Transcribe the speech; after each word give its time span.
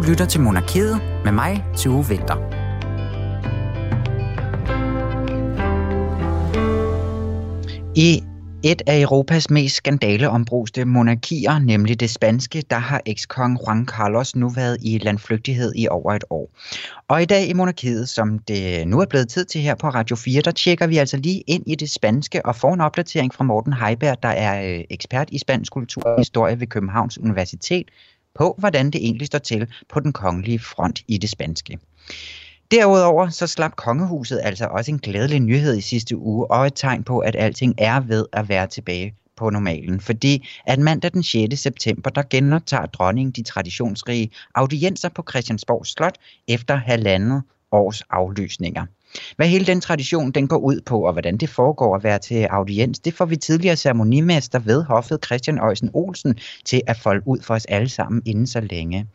Du 0.00 0.04
lytter 0.04 0.26
til 0.26 0.40
Monarkiet 0.40 1.00
med 1.24 1.32
mig, 1.32 1.64
til 1.76 1.90
Vinter. 1.90 2.36
I 7.96 8.22
et 8.62 8.82
af 8.86 9.00
Europas 9.00 9.50
mest 9.50 9.76
skandaleombruste 9.76 10.84
monarkier, 10.84 11.58
nemlig 11.58 12.00
det 12.00 12.10
spanske, 12.10 12.62
der 12.70 12.78
har 12.78 13.00
ekskong 13.06 13.58
Juan 13.66 13.86
Carlos 13.86 14.36
nu 14.36 14.48
været 14.48 14.78
i 14.82 14.98
landflygtighed 14.98 15.72
i 15.76 15.88
over 15.88 16.12
et 16.12 16.24
år. 16.30 16.50
Og 17.08 17.22
i 17.22 17.24
dag 17.24 17.48
i 17.48 17.52
monarkiet, 17.52 18.08
som 18.08 18.38
det 18.38 18.88
nu 18.88 19.00
er 19.00 19.06
blevet 19.06 19.28
tid 19.28 19.44
til 19.44 19.60
her 19.60 19.74
på 19.74 19.88
Radio 19.88 20.16
4, 20.16 20.42
der 20.42 20.50
tjekker 20.50 20.86
vi 20.86 20.96
altså 20.96 21.16
lige 21.16 21.42
ind 21.46 21.62
i 21.66 21.74
det 21.74 21.90
spanske 21.90 22.46
og 22.46 22.56
får 22.56 22.74
en 22.74 22.80
opdatering 22.80 23.34
fra 23.34 23.44
Morten 23.44 23.72
Heiberg, 23.72 24.22
der 24.22 24.28
er 24.28 24.78
øh, 24.78 24.84
ekspert 24.90 25.28
i 25.32 25.38
spansk 25.38 25.72
kultur 25.72 26.02
og 26.02 26.18
historie 26.18 26.60
ved 26.60 26.66
Københavns 26.66 27.18
Universitet, 27.18 27.86
på 28.40 28.54
hvordan 28.58 28.90
det 28.90 29.04
egentlig 29.04 29.26
står 29.26 29.38
til 29.38 29.66
på 29.88 30.00
den 30.00 30.12
kongelige 30.12 30.58
front 30.58 31.02
i 31.08 31.18
det 31.18 31.30
spanske. 31.30 31.78
Derudover 32.70 33.28
så 33.28 33.46
slap 33.46 33.76
kongehuset 33.76 34.40
altså 34.44 34.66
også 34.66 34.90
en 34.90 34.98
glædelig 34.98 35.40
nyhed 35.40 35.76
i 35.76 35.80
sidste 35.80 36.16
uge, 36.16 36.50
og 36.50 36.66
et 36.66 36.72
tegn 36.74 37.04
på, 37.04 37.18
at 37.18 37.36
alting 37.36 37.74
er 37.78 38.00
ved 38.00 38.26
at 38.32 38.48
være 38.48 38.66
tilbage 38.66 39.14
på 39.36 39.50
normalen. 39.50 40.00
Fordi 40.00 40.48
at 40.66 40.78
mandag 40.78 41.12
den 41.12 41.22
6. 41.22 41.60
september, 41.60 42.10
der 42.10 42.22
genoptager 42.30 42.86
dronningen 42.86 43.32
de 43.32 43.42
traditionsrige 43.42 44.30
audienser 44.54 45.08
på 45.08 45.24
Christiansborg 45.30 45.86
Slot 45.86 46.18
efter 46.48 46.76
halvandet 46.76 47.42
års 47.72 48.02
aflysninger. 48.10 48.86
Hvad 49.36 49.48
hele 49.48 49.66
den 49.66 49.80
tradition 49.80 50.30
den 50.30 50.48
går 50.48 50.58
ud 50.58 50.80
på, 50.86 51.00
og 51.00 51.12
hvordan 51.12 51.36
det 51.36 51.48
foregår 51.48 51.96
at 51.96 52.04
være 52.04 52.18
til 52.18 52.44
audiens, 52.44 52.98
det 52.98 53.14
får 53.14 53.24
vi 53.24 53.36
tidligere 53.36 53.76
ceremonimester 53.76 54.58
ved 54.58 54.82
hoffet 54.82 55.24
Christian 55.24 55.58
Øjsen 55.58 55.90
Olsen 55.92 56.38
til 56.64 56.82
at 56.86 56.96
folde 56.96 57.22
ud 57.26 57.38
for 57.42 57.54
os 57.54 57.64
alle 57.64 57.88
sammen 57.88 58.22
inden 58.26 58.46
så 58.46 58.60
længe. 58.60 59.06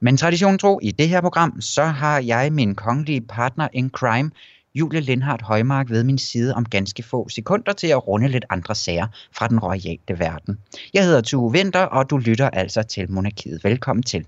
Men 0.00 0.16
tradition 0.16 0.58
tro, 0.58 0.80
i 0.82 0.90
det 0.90 1.08
her 1.08 1.20
program, 1.20 1.60
så 1.60 1.84
har 1.84 2.18
jeg 2.18 2.52
min 2.52 2.74
kongelige 2.74 3.20
partner 3.20 3.68
in 3.72 3.90
crime, 3.90 4.30
Julie 4.74 5.00
Lindhardt 5.00 5.42
Højmark 5.42 5.90
ved 5.90 6.04
min 6.04 6.18
side 6.18 6.54
om 6.54 6.64
ganske 6.64 7.02
få 7.02 7.28
sekunder 7.28 7.72
til 7.72 7.86
at 7.86 8.08
runde 8.08 8.28
lidt 8.28 8.44
andre 8.50 8.74
sager 8.74 9.06
fra 9.32 9.48
den 9.48 9.58
royale 9.58 10.18
verden. 10.18 10.58
Jeg 10.94 11.04
hedder 11.04 11.20
Tue 11.20 11.52
Vinter, 11.52 11.82
og 11.82 12.10
du 12.10 12.16
lytter 12.16 12.50
altså 12.50 12.82
til 12.82 13.10
Monarkiet. 13.12 13.64
Velkommen 13.64 14.02
til. 14.02 14.26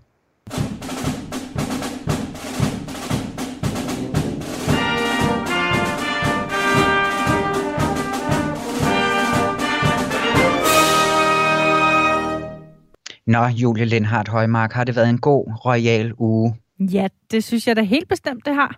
Nå, 13.29 13.47
Julie 13.47 13.85
Lindhardt 13.85 14.29
Højmark, 14.29 14.73
har 14.73 14.85
det 14.85 14.97
været 14.97 15.11
en 15.11 15.19
god 15.19 15.47
royal 15.65 16.13
uge? 16.19 16.57
Ja, 16.81 17.09
det 17.31 17.45
synes 17.45 17.67
jeg 17.67 17.77
da 17.77 17.83
helt 17.83 18.09
bestemt, 18.09 18.47
det 18.47 18.55
har. 18.55 18.77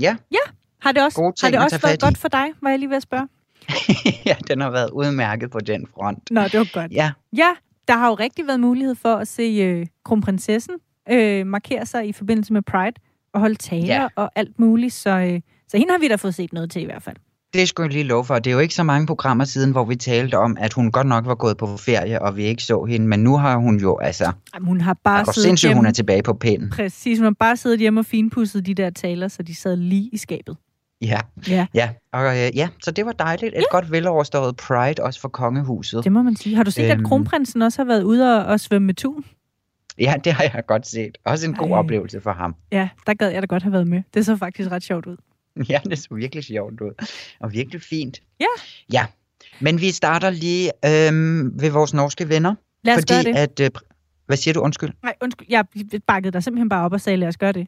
Ja. 0.00 0.16
Ja, 0.30 0.52
har 0.82 0.92
det 0.92 1.04
også, 1.04 1.32
har 1.42 1.50
det 1.50 1.58
også 1.58 1.78
været 1.82 2.00
godt 2.00 2.18
for 2.18 2.28
dig, 2.28 2.46
var 2.62 2.70
jeg 2.70 2.78
lige 2.78 2.88
ved 2.88 2.96
at 2.96 3.02
spørge? 3.02 3.28
ja, 4.26 4.36
den 4.48 4.60
har 4.60 4.70
været 4.70 4.90
udmærket 4.90 5.50
på 5.50 5.60
den 5.60 5.86
front. 5.94 6.30
Nå, 6.30 6.42
det 6.42 6.58
var 6.58 6.72
godt. 6.72 6.92
Ja. 6.92 7.12
Ja, 7.36 7.50
der 7.88 7.96
har 7.96 8.08
jo 8.08 8.14
rigtig 8.14 8.46
været 8.46 8.60
mulighed 8.60 8.94
for 8.94 9.14
at 9.14 9.28
se 9.28 9.42
øh, 9.42 9.86
kronprinsessen 10.04 10.74
øh, 11.10 11.46
markere 11.46 11.86
sig 11.86 12.08
i 12.08 12.12
forbindelse 12.12 12.52
med 12.52 12.62
Pride 12.62 12.96
og 13.32 13.40
holde 13.40 13.54
taler 13.54 13.94
ja. 13.94 14.08
og 14.16 14.30
alt 14.34 14.58
muligt, 14.58 14.94
så, 14.94 15.10
øh, 15.10 15.40
så 15.68 15.76
hende 15.76 15.92
har 15.92 15.98
vi 15.98 16.08
da 16.08 16.14
fået 16.14 16.34
set 16.34 16.52
noget 16.52 16.70
til 16.70 16.82
i 16.82 16.84
hvert 16.84 17.02
fald. 17.02 17.16
Det 17.52 17.68
skulle 17.68 17.86
jeg 17.86 17.92
lige 17.92 18.04
love 18.04 18.24
for. 18.24 18.38
Det 18.38 18.50
er 18.50 18.54
jo 18.54 18.58
ikke 18.58 18.74
så 18.74 18.82
mange 18.82 19.06
programmer 19.06 19.44
siden, 19.44 19.70
hvor 19.70 19.84
vi 19.84 19.96
talte 19.96 20.38
om, 20.38 20.56
at 20.60 20.72
hun 20.72 20.92
godt 20.92 21.06
nok 21.06 21.26
var 21.26 21.34
gået 21.34 21.56
på 21.56 21.76
ferie, 21.76 22.22
og 22.22 22.36
vi 22.36 22.44
ikke 22.44 22.62
så 22.62 22.84
hende. 22.84 23.06
Men 23.06 23.20
nu 23.20 23.36
har 23.36 23.56
hun 23.56 23.76
jo 23.80 23.98
altså... 23.98 24.32
Jamen, 24.54 24.68
hun 24.68 24.80
har 24.80 24.96
bare 25.04 25.24
siddet 25.24 25.42
sindssygt, 25.42 25.68
hjemme. 25.68 25.78
hun 25.78 25.86
er 25.86 25.92
tilbage 25.92 26.22
på 26.22 26.34
pinden. 26.34 26.70
Præcis, 26.70 27.18
hun 27.18 27.24
har 27.24 27.34
bare 27.40 27.56
siddet 27.56 27.80
hjemme 27.80 28.00
og 28.00 28.06
finpudset 28.06 28.66
de 28.66 28.74
der 28.74 28.90
taler, 28.90 29.28
så 29.28 29.42
de 29.42 29.54
sad 29.54 29.76
lige 29.76 30.10
i 30.12 30.16
skabet. 30.16 30.56
Ja, 31.02 31.20
ja. 31.48 31.66
ja. 31.74 31.90
Og, 32.12 32.24
øh, 32.24 32.56
ja, 32.56 32.68
så 32.82 32.90
det 32.90 33.06
var 33.06 33.12
dejligt. 33.12 33.54
Et 33.54 33.58
ja. 33.58 33.76
godt 33.76 33.92
veloverstået 33.92 34.56
Pride 34.56 35.02
også 35.02 35.20
for 35.20 35.28
kongehuset. 35.28 36.04
Det 36.04 36.12
må 36.12 36.22
man 36.22 36.36
sige. 36.36 36.56
Har 36.56 36.62
du 36.62 36.70
set, 36.70 36.90
øhm, 36.90 37.00
at 37.00 37.06
kronprinsen 37.06 37.62
også 37.62 37.78
har 37.82 37.86
været 37.86 38.02
ude 38.02 38.38
og, 38.38 38.44
og 38.44 38.60
svømme 38.60 38.86
med 38.86 38.94
tun? 38.94 39.24
Ja, 39.98 40.14
det 40.24 40.32
har 40.32 40.42
jeg 40.54 40.62
godt 40.66 40.86
set. 40.86 41.18
Også 41.24 41.46
en 41.46 41.54
Ej. 41.54 41.58
god 41.58 41.70
oplevelse 41.70 42.20
for 42.20 42.32
ham. 42.32 42.54
Ja, 42.72 42.88
der 43.06 43.14
gad 43.14 43.30
jeg 43.30 43.42
da 43.42 43.46
godt 43.46 43.62
have 43.62 43.72
været 43.72 43.86
med. 43.88 44.02
Det 44.14 44.26
så 44.26 44.36
faktisk 44.36 44.70
ret 44.70 44.82
sjovt 44.82 45.06
ud. 45.06 45.16
Ja, 45.68 45.80
det 45.90 45.98
så 45.98 46.14
virkelig 46.14 46.44
sjovt 46.44 46.80
ud. 46.80 47.06
Og 47.40 47.52
virkelig 47.52 47.82
fint. 47.82 48.22
Ja. 48.40 48.46
Ja. 48.92 49.06
Men 49.60 49.80
vi 49.80 49.90
starter 49.90 50.30
lige 50.30 50.70
øhm, 50.84 51.60
ved 51.60 51.70
vores 51.70 51.94
norske 51.94 52.28
venner. 52.28 52.54
Lad 52.84 52.94
os 52.94 53.00
fordi 53.00 53.12
gøre 53.12 53.22
det. 53.22 53.36
At, 53.36 53.60
øh, 53.60 53.70
hvad 54.26 54.36
siger 54.36 54.54
du? 54.54 54.60
Undskyld. 54.60 54.90
Nej, 55.02 55.14
undskyld. 55.22 55.46
Jeg 55.50 55.64
bakkede 56.06 56.32
dig 56.32 56.42
simpelthen 56.42 56.68
bare 56.68 56.84
op 56.84 56.92
og 56.92 57.00
sagde, 57.00 57.16
lad 57.16 57.28
os 57.28 57.36
gøre 57.36 57.52
det. 57.52 57.66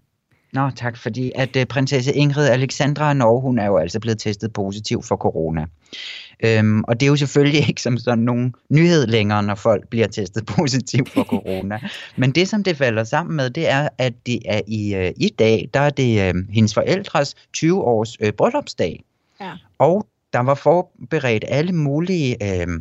Nå, 0.52 0.70
tak, 0.70 0.96
fordi 0.96 1.32
at 1.34 1.56
uh, 1.56 1.62
prinsesse 1.64 2.12
Ingrid 2.12 2.48
Alexandra 2.48 3.08
af 3.08 3.16
Norge, 3.16 3.40
hun 3.40 3.58
er 3.58 3.66
jo 3.66 3.76
altså 3.76 4.00
blevet 4.00 4.18
testet 4.18 4.52
positiv 4.52 5.02
for 5.02 5.16
corona. 5.16 5.66
Øhm, 6.42 6.84
og 6.88 7.00
det 7.00 7.06
er 7.06 7.10
jo 7.10 7.16
selvfølgelig 7.16 7.60
ikke 7.68 7.82
som 7.82 7.98
sådan 7.98 8.24
nogen 8.24 8.54
nyhed 8.68 9.06
længere, 9.06 9.42
når 9.42 9.54
folk 9.54 9.88
bliver 9.88 10.06
testet 10.06 10.46
positiv 10.56 11.06
for 11.06 11.24
corona. 11.24 11.78
Men 12.16 12.30
det, 12.30 12.48
som 12.48 12.64
det 12.64 12.76
falder 12.76 13.04
sammen 13.04 13.36
med, 13.36 13.50
det 13.50 13.68
er, 13.68 13.88
at 13.98 14.12
det 14.26 14.38
er 14.44 14.60
i, 14.66 14.96
uh, 14.96 15.12
i 15.16 15.28
dag, 15.38 15.68
der 15.74 15.80
er 15.80 15.90
det 15.90 16.34
uh, 16.34 16.40
hendes 16.50 16.74
forældres 16.74 17.34
20-års 17.56 18.20
uh, 18.20 18.28
bryllupsdag. 18.30 19.04
Ja. 19.40 19.52
Og 19.78 20.06
der 20.32 20.40
var 20.40 20.54
forberedt 20.54 21.44
alle 21.48 21.72
mulige... 21.72 22.36
Uh, 22.42 22.80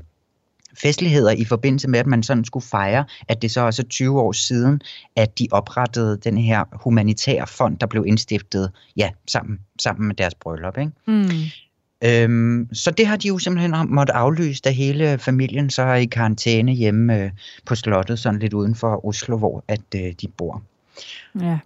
festligheder 0.78 1.32
i 1.32 1.46
forbindelse 1.46 1.88
med, 1.88 2.00
at 2.00 2.08
man 2.08 2.24
sådan 2.24 2.46
skulle 2.46 2.66
fejre, 2.66 3.06
at 3.28 3.42
det 3.42 3.52
så 3.52 3.62
også 3.62 3.82
er 3.82 3.88
20 3.88 4.22
år 4.22 4.32
siden, 4.32 4.82
at 5.16 5.40
de 5.40 5.48
oprettede 5.52 6.18
den 6.18 6.38
her 6.38 6.64
humanitære 6.72 7.48
fond, 7.48 7.78
der 7.78 7.88
blev 7.88 8.06
indstiftet 8.08 8.72
ja, 8.98 9.10
sammen, 9.28 9.60
sammen 9.80 10.08
med 10.08 10.16
deres 10.16 10.36
bryllup. 10.36 10.78
Ikke? 10.78 10.92
Mm. 11.08 11.30
Øhm, 12.04 12.70
så 12.74 12.92
det 12.92 13.08
har 13.08 13.18
de 13.18 13.28
jo 13.28 13.38
simpelthen 13.38 13.76
måttet 13.90 14.14
aflyse, 14.14 14.62
da 14.62 14.70
hele 14.70 15.18
familien 15.18 15.70
så 15.70 15.82
er 15.82 15.96
i 15.96 16.06
karantæne 16.06 16.72
hjemme 16.72 17.24
øh, 17.24 17.32
på 17.66 17.76
slottet, 17.76 18.20
sådan 18.20 18.40
lidt 18.40 18.54
uden 18.54 18.76
for 18.76 19.06
Oslo, 19.06 19.38
hvor 19.38 19.64
at 19.68 19.82
øh, 19.96 20.14
de 20.22 20.28
bor. 20.38 20.64
Ja. 21.40 21.60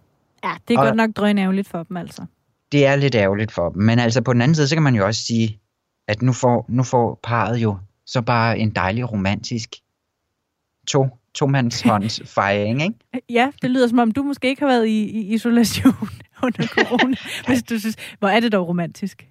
ja, 0.44 0.54
det 0.68 0.74
er 0.74 0.80
og, 0.80 0.86
godt 0.86 0.96
nok 0.96 1.10
drønærveligt 1.16 1.68
for 1.68 1.84
dem 1.84 1.98
altså. 1.98 2.26
Det 2.72 2.86
er 2.86 2.96
lidt 2.96 3.16
ærgerligt 3.16 3.52
for 3.52 3.70
dem, 3.70 3.84
men 3.84 4.00
altså 4.00 4.22
på 4.22 4.34
den 4.34 4.42
anden 4.42 4.56
side, 4.56 4.68
så 4.68 4.76
kan 4.76 4.84
man 4.84 4.96
jo 4.96 5.06
også 5.06 5.22
sige, 5.22 5.60
at 6.08 6.22
nu 6.22 6.34
får, 6.34 6.66
nu 6.70 6.84
får 6.84 7.20
parret 7.24 7.58
jo 7.58 7.78
så 8.06 8.22
bare 8.22 8.60
en 8.60 8.70
dejlig 8.70 9.12
romantisk 9.12 9.76
to, 10.88 11.08
to-mands 11.34 11.84
fejring, 12.36 12.82
ikke? 12.82 12.96
Ja, 13.30 13.52
det 13.62 13.72
lyder 13.72 13.88
som 13.88 14.00
om, 14.00 14.12
du 14.12 14.24
måske 14.24 14.48
ikke 14.48 14.62
har 14.62 14.68
været 14.68 14.88
i, 14.88 15.04
i 15.04 15.34
isolation 15.34 15.94
under 16.44 16.68
corona, 16.68 17.16
hvis 17.48 17.64
du 17.64 17.80
synes, 17.80 17.96
hvor 18.20 18.28
er 18.28 18.40
det 18.40 18.52
dog 18.52 18.68
romantisk? 18.68 19.28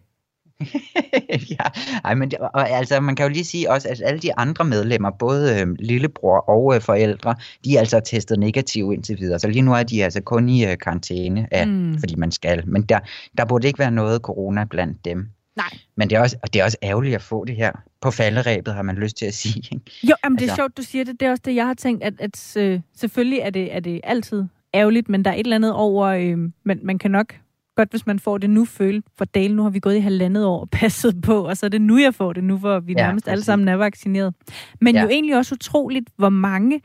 ja, 1.50 1.64
ej, 2.04 2.14
men 2.14 2.30
det, 2.30 2.38
og, 2.38 2.70
altså, 2.70 3.00
man 3.00 3.16
kan 3.16 3.26
jo 3.26 3.32
lige 3.32 3.44
sige 3.44 3.70
også, 3.70 3.88
at 3.88 4.02
alle 4.04 4.20
de 4.20 4.38
andre 4.38 4.64
medlemmer, 4.64 5.10
både 5.10 5.60
øh, 5.60 5.66
lillebror 5.78 6.38
og 6.38 6.74
øh, 6.74 6.80
forældre, 6.80 7.34
de 7.64 7.76
er 7.76 7.80
altså 7.80 8.00
testet 8.00 8.38
negative 8.38 8.94
indtil 8.94 9.20
videre. 9.20 9.38
Så 9.38 9.48
lige 9.48 9.62
nu 9.62 9.72
er 9.72 9.82
de 9.82 10.04
altså 10.04 10.20
kun 10.20 10.48
i 10.48 10.66
øh, 10.66 10.78
karantæne, 10.78 11.48
af, 11.50 11.68
mm. 11.68 11.98
fordi 11.98 12.14
man 12.16 12.32
skal. 12.32 12.68
Men 12.68 12.82
der, 12.82 12.98
der 13.38 13.44
burde 13.44 13.66
ikke 13.66 13.78
være 13.78 13.90
noget 13.90 14.20
corona 14.20 14.64
blandt 14.64 15.04
dem. 15.04 15.28
Nej. 15.56 15.78
Men 15.96 16.10
det 16.10 16.16
er, 16.16 16.20
også, 16.20 16.36
og 16.42 16.52
det 16.52 16.60
er 16.60 16.64
også 16.64 16.78
ærgerligt 16.82 17.14
at 17.14 17.22
få 17.22 17.44
det 17.44 17.56
her 17.56 17.72
på 18.00 18.10
falderæbet, 18.10 18.74
har 18.74 18.82
man 18.82 18.96
lyst 18.96 19.16
til 19.16 19.26
at 19.26 19.34
sige. 19.34 19.68
Ikke? 19.72 19.90
Jo, 20.02 20.14
jamen, 20.24 20.38
det 20.38 20.44
er 20.44 20.46
altså. 20.46 20.56
sjovt, 20.56 20.76
du 20.76 20.82
siger 20.82 21.04
det. 21.04 21.20
Det 21.20 21.26
er 21.26 21.30
også 21.30 21.42
det, 21.44 21.54
jeg 21.54 21.66
har 21.66 21.74
tænkt, 21.74 22.04
at, 22.04 22.14
at 22.18 22.56
øh, 22.56 22.80
selvfølgelig 22.96 23.38
er 23.38 23.50
det, 23.50 23.76
er 23.76 23.80
det 23.80 24.00
altid 24.04 24.44
ærgerligt, 24.74 25.08
men 25.08 25.24
der 25.24 25.30
er 25.30 25.34
et 25.34 25.40
eller 25.40 25.56
andet 25.56 25.72
over, 25.72 26.06
øh, 26.06 26.38
man, 26.64 26.80
man 26.82 26.98
kan 26.98 27.10
nok 27.10 27.34
godt, 27.74 27.90
hvis 27.90 28.06
man 28.06 28.18
får 28.18 28.38
det 28.38 28.50
nu, 28.50 28.64
føle, 28.64 29.02
for 29.18 29.24
dale, 29.24 29.56
nu 29.56 29.62
har 29.62 29.70
vi 29.70 29.78
gået 29.78 29.96
i 29.96 30.00
halvandet 30.00 30.44
år 30.44 30.60
og 30.60 30.70
passet 30.70 31.20
på, 31.22 31.46
og 31.46 31.56
så 31.56 31.66
er 31.66 31.70
det 31.70 31.80
nu, 31.80 31.98
jeg 31.98 32.14
får 32.14 32.32
det, 32.32 32.44
nu 32.44 32.58
hvor 32.58 32.80
vi 32.80 32.92
ja, 32.92 33.06
nærmest 33.06 33.24
præcis. 33.24 33.32
alle 33.32 33.44
sammen 33.44 33.68
er 33.68 33.76
vaccineret. 33.76 34.34
Men 34.80 34.94
ja. 34.94 35.02
jo 35.02 35.08
egentlig 35.08 35.36
også 35.36 35.54
utroligt, 35.54 36.10
hvor 36.16 36.28
mange 36.28 36.80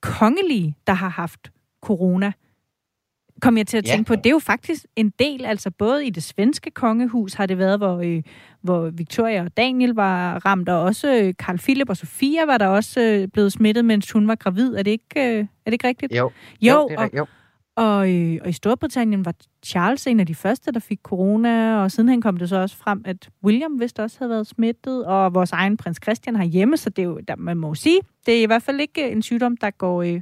kongelige, 0.00 0.76
der 0.86 0.92
har 0.92 1.08
haft 1.08 1.50
corona 1.82 2.32
kom 3.42 3.56
jeg 3.56 3.66
til 3.66 3.76
at 3.76 3.84
tænke 3.84 4.12
ja. 4.12 4.16
på, 4.16 4.16
det 4.16 4.26
er 4.26 4.30
jo 4.30 4.38
faktisk 4.38 4.84
en 4.96 5.12
del, 5.18 5.44
altså 5.44 5.70
både 5.70 6.06
i 6.06 6.10
det 6.10 6.22
svenske 6.22 6.70
kongehus 6.70 7.34
har 7.34 7.46
det 7.46 7.58
været, 7.58 7.78
hvor, 7.78 7.98
øh, 7.98 8.22
hvor 8.62 8.90
Victoria 8.90 9.44
og 9.44 9.56
Daniel 9.56 9.90
var 9.90 10.46
ramt, 10.46 10.68
og 10.68 10.82
også 10.82 11.22
øh, 11.22 11.34
Carl 11.34 11.58
Philip 11.58 11.90
og 11.90 11.96
Sofia 11.96 12.46
var 12.46 12.58
der 12.58 12.66
også 12.66 13.00
øh, 13.00 13.28
blevet 13.28 13.52
smittet, 13.52 13.84
mens 13.84 14.10
hun 14.10 14.28
var 14.28 14.34
gravid. 14.34 14.74
Er 14.74 14.82
det 14.82 14.90
ikke, 14.90 15.20
øh, 15.20 15.38
er 15.38 15.44
det 15.64 15.72
ikke 15.72 15.88
rigtigt? 15.88 16.12
Jo, 16.12 16.30
jo, 16.60 16.72
jo, 16.72 16.88
det 16.88 16.94
er, 16.94 17.02
og, 17.02 17.10
jo. 17.16 17.26
Og, 17.78 18.14
øh, 18.14 18.38
og 18.42 18.48
i 18.48 18.52
Storbritannien 18.52 19.24
var 19.24 19.34
Charles 19.64 20.06
en 20.06 20.20
af 20.20 20.26
de 20.26 20.34
første, 20.34 20.72
der 20.72 20.80
fik 20.80 20.98
corona, 21.02 21.82
og 21.82 21.90
sidenhen 21.90 22.22
kom 22.22 22.36
det 22.36 22.48
så 22.48 22.56
også 22.56 22.76
frem, 22.76 23.02
at 23.04 23.30
William 23.44 23.80
vist 23.80 23.98
også 23.98 24.16
havde 24.18 24.30
været 24.30 24.46
smittet, 24.46 25.06
og 25.06 25.34
vores 25.34 25.52
egen 25.52 25.76
prins 25.76 25.98
Christian 26.02 26.36
har 26.36 26.44
hjemme, 26.44 26.76
så 26.76 26.90
det 26.90 27.02
er 27.02 27.06
jo, 27.06 27.20
der, 27.28 27.36
man 27.36 27.56
må 27.56 27.74
sige, 27.74 28.00
det 28.26 28.38
er 28.38 28.42
i 28.42 28.46
hvert 28.46 28.62
fald 28.62 28.80
ikke 28.80 29.10
en 29.10 29.22
sygdom, 29.22 29.56
der 29.56 29.70
går, 29.70 30.02
øh, 30.02 30.20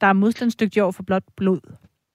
der 0.00 0.06
er 0.06 0.12
modstandsdygtig 0.12 0.82
over 0.82 0.92
for 0.92 1.02
blot 1.02 1.22
blod. 1.36 1.60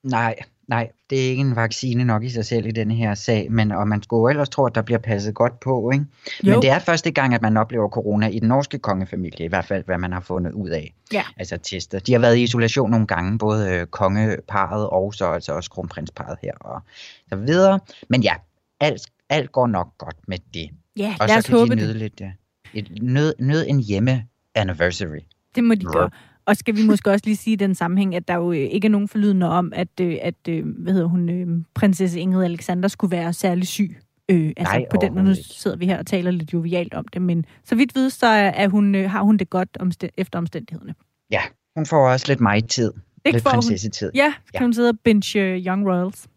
Nej, 0.03 0.35
Nej, 0.69 0.91
det 1.09 1.25
er 1.25 1.29
ikke 1.29 1.41
en 1.41 1.55
vaccine 1.55 2.05
nok 2.05 2.23
i 2.23 2.29
sig 2.29 2.45
selv 2.45 2.65
i 2.65 2.71
denne 2.71 2.95
her 2.95 3.15
sag, 3.15 3.51
men 3.51 3.71
og 3.71 3.87
man 3.87 4.03
skulle 4.03 4.31
ellers 4.31 4.49
tro, 4.49 4.65
at 4.65 4.75
der 4.75 4.81
bliver 4.81 4.99
passet 4.99 5.35
godt 5.35 5.59
på, 5.59 5.91
ikke? 5.93 6.05
Jo. 6.43 6.53
Men 6.53 6.61
det 6.61 6.69
er 6.69 6.79
første 6.79 7.11
gang, 7.11 7.33
at 7.33 7.41
man 7.41 7.57
oplever 7.57 7.89
corona 7.89 8.27
i 8.27 8.39
den 8.39 8.47
norske 8.47 8.79
kongefamilie, 8.79 9.45
i 9.45 9.47
hvert 9.47 9.65
fald 9.65 9.83
hvad 9.85 9.97
man 9.97 10.11
har 10.11 10.19
fundet 10.19 10.51
ud 10.51 10.69
af. 10.69 10.93
Ja. 11.13 11.23
Altså 11.37 11.57
tester. 11.57 11.99
De 11.99 12.11
har 12.11 12.19
været 12.19 12.35
i 12.35 12.43
isolation 12.43 12.91
nogle 12.91 13.07
gange, 13.07 13.37
både 13.37 13.69
øh, 13.73 13.85
kongeparet 13.85 14.89
og 14.89 15.13
så 15.13 15.25
altså 15.25 15.53
også 15.53 15.69
kronprinsparet 15.69 16.37
her 16.43 16.53
og 16.59 16.81
så 17.29 17.35
videre. 17.35 17.79
Men 18.09 18.21
ja, 18.21 18.33
alt, 18.79 19.01
alt 19.29 19.51
går 19.51 19.67
nok 19.67 19.97
godt 19.97 20.17
med 20.27 20.37
det. 20.53 20.69
Ja, 20.97 21.15
og 21.19 21.27
lad 21.27 21.37
os 21.37 21.43
så 21.43 21.49
kan 21.49 21.59
håbe 21.59 21.75
de 21.75 21.79
det. 21.79 21.87
nyde 21.87 21.97
lidt, 21.97 22.21
ja, 22.21 22.31
et, 22.73 23.03
nød, 23.03 23.33
nød 23.39 23.65
en 23.67 23.79
hjemme 23.79 24.23
anniversary. 24.55 25.19
Det 25.55 25.63
må 25.63 25.75
de 25.75 25.85
gøre. 25.85 26.09
Og 26.49 26.55
skal 26.57 26.75
vi 26.75 26.85
måske 26.85 27.11
også 27.11 27.25
lige 27.25 27.35
sige 27.37 27.53
i 27.53 27.55
den 27.55 27.75
sammenhæng, 27.75 28.15
at 28.15 28.27
der 28.27 28.35
jo 28.35 28.51
øh, 28.51 28.57
ikke 28.57 28.85
er 28.85 28.89
nogen 28.89 29.07
forlydende 29.07 29.49
om, 29.49 29.71
at, 29.75 29.87
øh, 30.01 30.17
at 30.21 30.35
øh, 30.49 30.65
hvad 30.67 30.93
hedder 30.93 31.07
hun, 31.07 31.65
prinsesse 31.73 32.19
Ingrid 32.19 32.43
Alexander 32.43 32.87
skulle 32.87 33.11
være 33.11 33.33
særlig 33.33 33.67
syg. 33.67 33.97
Øh, 34.31 34.51
altså 34.57 34.73
Nej, 34.73 34.85
på 34.91 34.97
den 35.01 35.13
måde, 35.13 35.25
nu 35.25 35.35
sidder 35.35 35.77
vi 35.77 35.85
her 35.85 35.97
og 35.97 36.05
taler 36.05 36.31
lidt 36.31 36.53
jovialt 36.53 36.93
om 36.93 37.05
det, 37.13 37.21
men 37.21 37.45
så 37.63 37.75
vidt 37.75 37.95
ved, 37.95 38.09
så 38.09 38.27
er, 38.27 38.67
hun, 38.67 38.95
har 38.95 39.21
hun 39.21 39.37
det 39.37 39.49
godt 39.49 39.69
omstæ- 39.81 40.09
efter 40.17 40.39
omstændighederne. 40.39 40.95
Ja, 41.31 41.41
hun 41.75 41.85
får 41.85 42.09
også 42.09 42.25
lidt 42.27 42.39
mig 42.39 42.67
tid. 42.69 42.93
Ikke 43.25 43.35
lidt 43.35 43.45
prinsessetid. 43.45 44.11
Ja, 44.15 44.23
kan 44.25 44.33
Ja. 44.53 44.59
hun 44.59 44.73
sidde 44.73 44.89
og 44.89 44.95
binge 45.03 45.39
øh, 45.41 45.65
Young 45.65 45.87
Royals. 45.87 46.27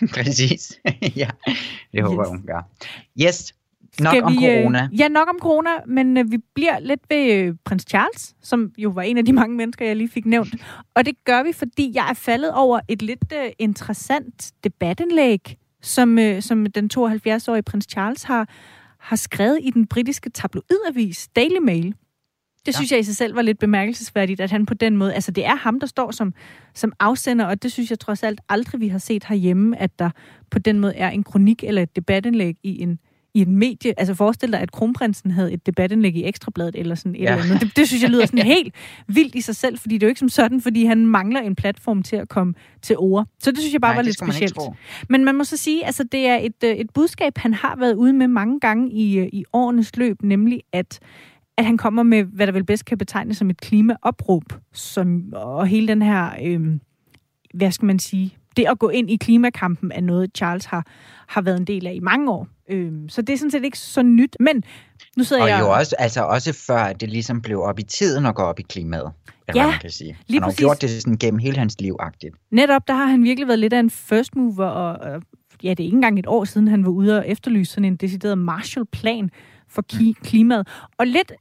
Præcis. 0.14 0.78
ja, 1.16 1.28
det 1.92 2.02
håber 2.02 2.22
Yes. 2.24 2.28
hun 2.28 2.42
gør. 2.46 2.68
Yes, 3.22 3.54
nok 4.00 4.12
Skal 4.12 4.22
om 4.22 4.32
vi, 4.32 4.36
corona. 4.38 4.88
Øh, 4.92 5.00
ja, 5.00 5.08
nok 5.08 5.28
om 5.28 5.38
corona, 5.40 5.70
men 5.86 6.16
øh, 6.16 6.30
vi 6.30 6.38
bliver 6.54 6.78
lidt 6.78 7.00
ved 7.10 7.32
øh, 7.32 7.54
prins 7.64 7.84
Charles, 7.88 8.34
som 8.42 8.72
jo 8.78 8.90
var 8.90 9.02
en 9.02 9.18
af 9.18 9.24
de 9.24 9.32
mange 9.32 9.56
mennesker, 9.56 9.86
jeg 9.86 9.96
lige 9.96 10.08
fik 10.08 10.26
nævnt. 10.26 10.54
Og 10.94 11.06
det 11.06 11.24
gør 11.24 11.42
vi, 11.42 11.52
fordi 11.52 11.92
jeg 11.94 12.10
er 12.10 12.14
faldet 12.14 12.52
over 12.52 12.80
et 12.88 13.02
lidt 13.02 13.32
øh, 13.34 13.50
interessant 13.58 14.52
debatindlæg, 14.64 15.56
som, 15.82 16.18
øh, 16.18 16.42
som 16.42 16.66
den 16.66 16.90
72-årige 16.98 17.62
prins 17.62 17.86
Charles 17.90 18.22
har, 18.22 18.48
har 19.00 19.16
skrevet 19.16 19.58
i 19.62 19.70
den 19.70 19.86
britiske 19.86 20.30
tabloidavis 20.30 21.28
Daily 21.36 21.58
Mail. 21.62 21.94
Det 22.66 22.72
Ja. 22.72 22.76
synes 22.76 22.92
jeg 22.92 23.00
i 23.00 23.02
sig 23.02 23.16
selv 23.16 23.36
var 23.36 23.42
lidt 23.42 23.58
bemærkelsesværdigt, 23.58 24.40
at 24.40 24.50
han 24.50 24.66
på 24.66 24.74
den 24.74 24.96
måde... 24.96 25.14
Altså, 25.14 25.30
det 25.30 25.46
er 25.46 25.54
ham, 25.56 25.80
der 25.80 25.86
står 25.86 26.10
som, 26.10 26.34
som 26.74 26.92
afsender, 27.00 27.44
og 27.44 27.62
det 27.62 27.72
synes 27.72 27.90
jeg 27.90 27.98
trods 27.98 28.22
alt 28.22 28.40
aldrig, 28.48 28.80
vi 28.80 28.88
har 28.88 28.98
set 28.98 29.24
herhjemme, 29.24 29.80
at 29.80 29.98
der 29.98 30.10
på 30.50 30.58
den 30.58 30.80
måde 30.80 30.94
er 30.96 31.10
en 31.10 31.22
kronik 31.24 31.64
eller 31.64 31.82
et 31.82 31.96
debatindlæg 31.96 32.56
i 32.62 32.82
en, 32.82 32.98
i 33.36 33.40
en 33.40 33.56
medie. 33.56 33.94
Altså, 34.00 34.14
forestil 34.14 34.52
dig, 34.52 34.60
at 34.60 34.72
kronprinsen 34.72 35.30
havde 35.30 35.52
et 35.52 35.66
debatindlæg 35.66 36.16
i 36.16 36.24
Ekstrabladet 36.24 36.76
eller 36.76 36.94
sådan 36.94 37.14
et 37.14 37.20
Ja. 37.20 37.32
eller 37.32 37.44
andet. 37.44 37.60
Det, 37.60 37.76
det 37.76 37.88
synes 37.88 38.02
jeg 38.02 38.10
lyder 38.10 38.26
sådan 38.26 38.46
helt 38.56 38.74
vildt 39.08 39.34
i 39.34 39.40
sig 39.40 39.56
selv, 39.56 39.78
fordi 39.78 39.94
det 39.94 40.02
er 40.02 40.06
jo 40.06 40.08
ikke 40.08 40.18
som 40.18 40.28
sådan, 40.28 40.60
fordi 40.60 40.84
han 40.84 41.06
mangler 41.06 41.40
en 41.40 41.54
platform 41.54 42.02
til 42.02 42.16
at 42.16 42.28
komme 42.28 42.54
til 42.82 42.96
ord. 42.98 43.26
Så 43.42 43.50
det 43.50 43.58
synes 43.58 43.72
jeg 43.72 43.80
bare 43.80 43.90
Nej, 43.92 43.96
var 43.98 44.02
lidt 44.02 44.20
man 44.22 44.30
specielt. 44.32 44.54
tro. 44.54 44.74
Men 45.08 45.24
man 45.24 45.34
må 45.34 45.44
så 45.44 45.56
sige, 45.56 45.86
altså 45.86 46.04
det 46.12 46.26
er 46.26 46.36
et, 46.36 46.64
øh, 46.64 46.70
et 46.70 46.90
budskab, 46.94 47.38
han 47.38 47.54
har 47.54 47.76
været 47.76 47.94
ude 47.94 48.12
med 48.12 48.28
mange 48.28 48.60
gange 48.60 48.92
i, 48.92 49.18
øh, 49.18 49.28
i 49.32 49.44
årenes 49.52 49.96
løb, 49.96 50.22
nemlig 50.22 50.62
at, 50.72 50.98
at 51.58 51.64
han 51.64 51.76
kommer 51.76 52.02
med, 52.02 52.24
hvad 52.24 52.46
der 52.46 52.52
vel 52.52 52.64
bedst 52.64 52.84
kan 52.84 52.98
betegnes 52.98 53.36
som 53.36 53.50
et 53.50 53.60
klimaopråb, 53.60 54.44
som, 54.72 55.22
og 55.32 55.66
hele 55.66 55.88
den 55.88 56.02
her, 56.02 56.30
øh, 56.44 56.60
hvad 57.54 57.70
skal 57.70 57.86
man 57.86 57.98
sige, 57.98 58.34
det 58.56 58.66
at 58.70 58.78
gå 58.78 58.88
ind 58.88 59.10
i 59.10 59.16
klimakampen 59.16 59.92
er 59.92 60.00
noget, 60.00 60.30
Charles 60.36 60.64
har, 60.64 60.86
har 61.28 61.40
været 61.42 61.56
en 61.60 61.64
del 61.64 61.86
af 61.86 61.94
i 61.94 62.00
mange 62.00 62.30
år. 62.30 62.48
Øh, 62.70 62.92
så 63.08 63.22
det 63.22 63.32
er 63.32 63.36
sådan 63.36 63.50
set 63.50 63.64
ikke 63.64 63.78
så 63.78 64.02
nyt, 64.02 64.36
men 64.40 64.62
nu 65.16 65.24
sidder 65.24 65.42
Og 65.42 65.48
jeg... 65.48 65.60
jo 65.60 65.70
også, 65.72 65.96
altså 65.98 66.22
også 66.22 66.52
før 66.66 66.78
at 66.78 67.00
det 67.00 67.08
ligesom 67.10 67.42
blev 67.42 67.60
op 67.62 67.78
i 67.78 67.82
tiden 67.82 68.26
at 68.26 68.34
gå 68.34 68.42
op 68.42 68.58
i 68.58 68.62
klimaet. 68.62 69.12
Eller 69.48 69.62
Ja, 69.62 69.70
man 69.70 69.78
kan 69.80 69.90
sige. 69.90 70.16
lige 70.26 70.36
Han 70.36 70.42
har 70.42 70.48
præcis. 70.48 70.58
gjort 70.58 70.82
det 70.82 70.90
sådan 70.90 71.16
gennem 71.16 71.38
hele 71.38 71.58
hans 71.58 71.80
liv-agtigt. 71.80 72.34
Netop, 72.50 72.88
der 72.88 72.94
har 72.94 73.06
han 73.06 73.22
virkelig 73.24 73.48
været 73.48 73.58
lidt 73.58 73.72
af 73.72 73.80
en 73.80 73.90
first 73.90 74.36
mover, 74.36 74.64
og, 74.66 75.12
og 75.12 75.22
ja, 75.62 75.70
det 75.70 75.80
er 75.80 75.84
ikke 75.84 75.94
engang 75.94 76.18
et 76.18 76.26
år 76.26 76.44
siden, 76.44 76.68
han 76.68 76.84
var 76.84 76.90
ude 76.90 77.18
og 77.18 77.28
efterlyse 77.28 77.72
sådan 77.72 77.84
en 77.84 77.96
decideret 77.96 78.38
Marshall-plan 78.38 79.30
for 79.68 79.84
ki- 79.92 80.20
klimaet. 80.22 80.68
Og 80.98 81.06
lidt 81.06 81.32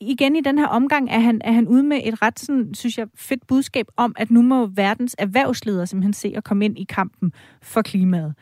igen 0.00 0.36
i 0.36 0.40
den 0.40 0.58
her 0.58 0.66
omgang 0.66 1.10
er 1.10 1.18
han, 1.20 1.40
er 1.44 1.52
han 1.52 1.68
ude 1.68 1.82
med 1.82 2.00
et 2.04 2.22
ret, 2.22 2.40
sådan, 2.40 2.74
synes 2.74 2.98
jeg, 2.98 3.06
fedt 3.16 3.46
budskab 3.46 3.86
om, 3.96 4.14
at 4.18 4.30
nu 4.30 4.42
må 4.42 4.66
verdens 4.66 5.16
erhvervsledere 5.18 5.86
simpelthen 5.86 6.12
se 6.12 6.32
at 6.36 6.44
komme 6.44 6.64
ind 6.64 6.78
i 6.78 6.84
kampen 6.88 7.32
for 7.62 7.82
klimaet. 7.82 8.34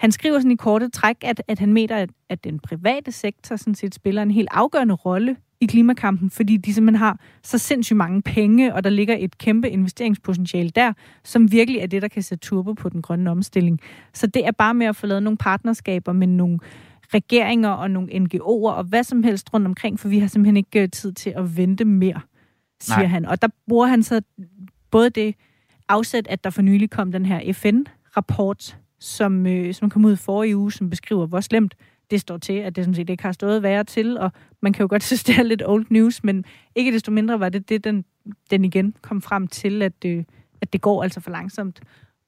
Han 0.00 0.12
skriver 0.12 0.38
sådan 0.38 0.50
i 0.50 0.56
korte 0.56 0.88
træk, 0.88 1.16
at, 1.22 1.42
at 1.48 1.58
han 1.58 1.72
mener, 1.72 1.96
at, 1.96 2.10
at 2.28 2.44
den 2.44 2.58
private 2.58 3.12
sektor 3.12 3.56
sådan 3.56 3.74
set 3.74 3.94
spiller 3.94 4.22
en 4.22 4.30
helt 4.30 4.48
afgørende 4.52 4.94
rolle 4.94 5.36
i 5.60 5.66
klimakampen, 5.66 6.30
fordi 6.30 6.56
de 6.56 6.74
simpelthen 6.74 6.98
har 6.98 7.20
så 7.42 7.58
sindssygt 7.58 7.96
mange 7.96 8.22
penge, 8.22 8.74
og 8.74 8.84
der 8.84 8.90
ligger 8.90 9.16
et 9.18 9.38
kæmpe 9.38 9.70
investeringspotentiale 9.70 10.70
der, 10.70 10.92
som 11.24 11.52
virkelig 11.52 11.80
er 11.80 11.86
det, 11.86 12.02
der 12.02 12.08
kan 12.08 12.22
sætte 12.22 12.42
turbo 12.42 12.72
på 12.72 12.88
den 12.88 13.02
grønne 13.02 13.30
omstilling. 13.30 13.80
Så 14.14 14.26
det 14.26 14.46
er 14.46 14.50
bare 14.50 14.74
med 14.74 14.86
at 14.86 14.96
få 14.96 15.06
lavet 15.06 15.22
nogle 15.22 15.36
partnerskaber 15.36 16.12
med 16.12 16.26
nogle 16.26 16.58
regeringer 17.14 17.68
og 17.68 17.90
nogle 17.90 18.12
NGO'er 18.12 18.70
og 18.70 18.84
hvad 18.84 19.04
som 19.04 19.22
helst 19.22 19.54
rundt 19.54 19.66
omkring, 19.66 20.00
for 20.00 20.08
vi 20.08 20.18
har 20.18 20.26
simpelthen 20.26 20.56
ikke 20.56 20.82
øh, 20.82 20.88
tid 20.88 21.12
til 21.12 21.30
at 21.36 21.56
vente 21.56 21.84
mere, 21.84 22.20
siger 22.80 22.98
Nej. 22.98 23.06
han. 23.06 23.26
Og 23.26 23.42
der 23.42 23.48
bruger 23.68 23.86
han 23.86 24.02
så 24.02 24.20
både 24.90 25.10
det 25.10 25.34
afsæt, 25.88 26.26
at 26.28 26.44
der 26.44 26.50
for 26.50 26.62
nylig 26.62 26.90
kom 26.90 27.12
den 27.12 27.26
her 27.26 27.52
FN-rapport, 27.52 28.76
som, 29.00 29.46
øh, 29.46 29.74
som 29.74 29.90
kom 29.90 30.04
ud 30.04 30.16
forrige 30.16 30.56
uge, 30.56 30.72
som 30.72 30.90
beskriver, 30.90 31.26
hvor 31.26 31.40
slemt 31.40 31.74
det 32.10 32.20
står 32.20 32.38
til, 32.38 32.52
at 32.52 32.76
det 32.76 32.84
sådan 32.84 32.94
set 32.94 33.10
ikke 33.10 33.22
har 33.22 33.32
stået 33.32 33.62
værre 33.62 33.84
til, 33.84 34.18
og 34.18 34.32
man 34.62 34.72
kan 34.72 34.82
jo 34.82 34.86
godt 34.90 35.02
synes, 35.10 35.24
det 35.24 35.38
er 35.38 35.42
lidt 35.42 35.62
old 35.66 35.86
news, 35.90 36.24
men 36.24 36.44
ikke 36.74 36.92
desto 36.92 37.10
mindre 37.12 37.40
var 37.40 37.48
det 37.48 37.68
det, 37.68 37.84
den, 37.84 38.04
den 38.50 38.64
igen 38.64 38.94
kom 39.02 39.22
frem 39.22 39.46
til, 39.46 39.82
at, 39.82 40.04
øh, 40.06 40.24
at 40.60 40.72
det 40.72 40.80
går 40.80 41.02
altså 41.02 41.20
for 41.20 41.30
langsomt. 41.30 41.80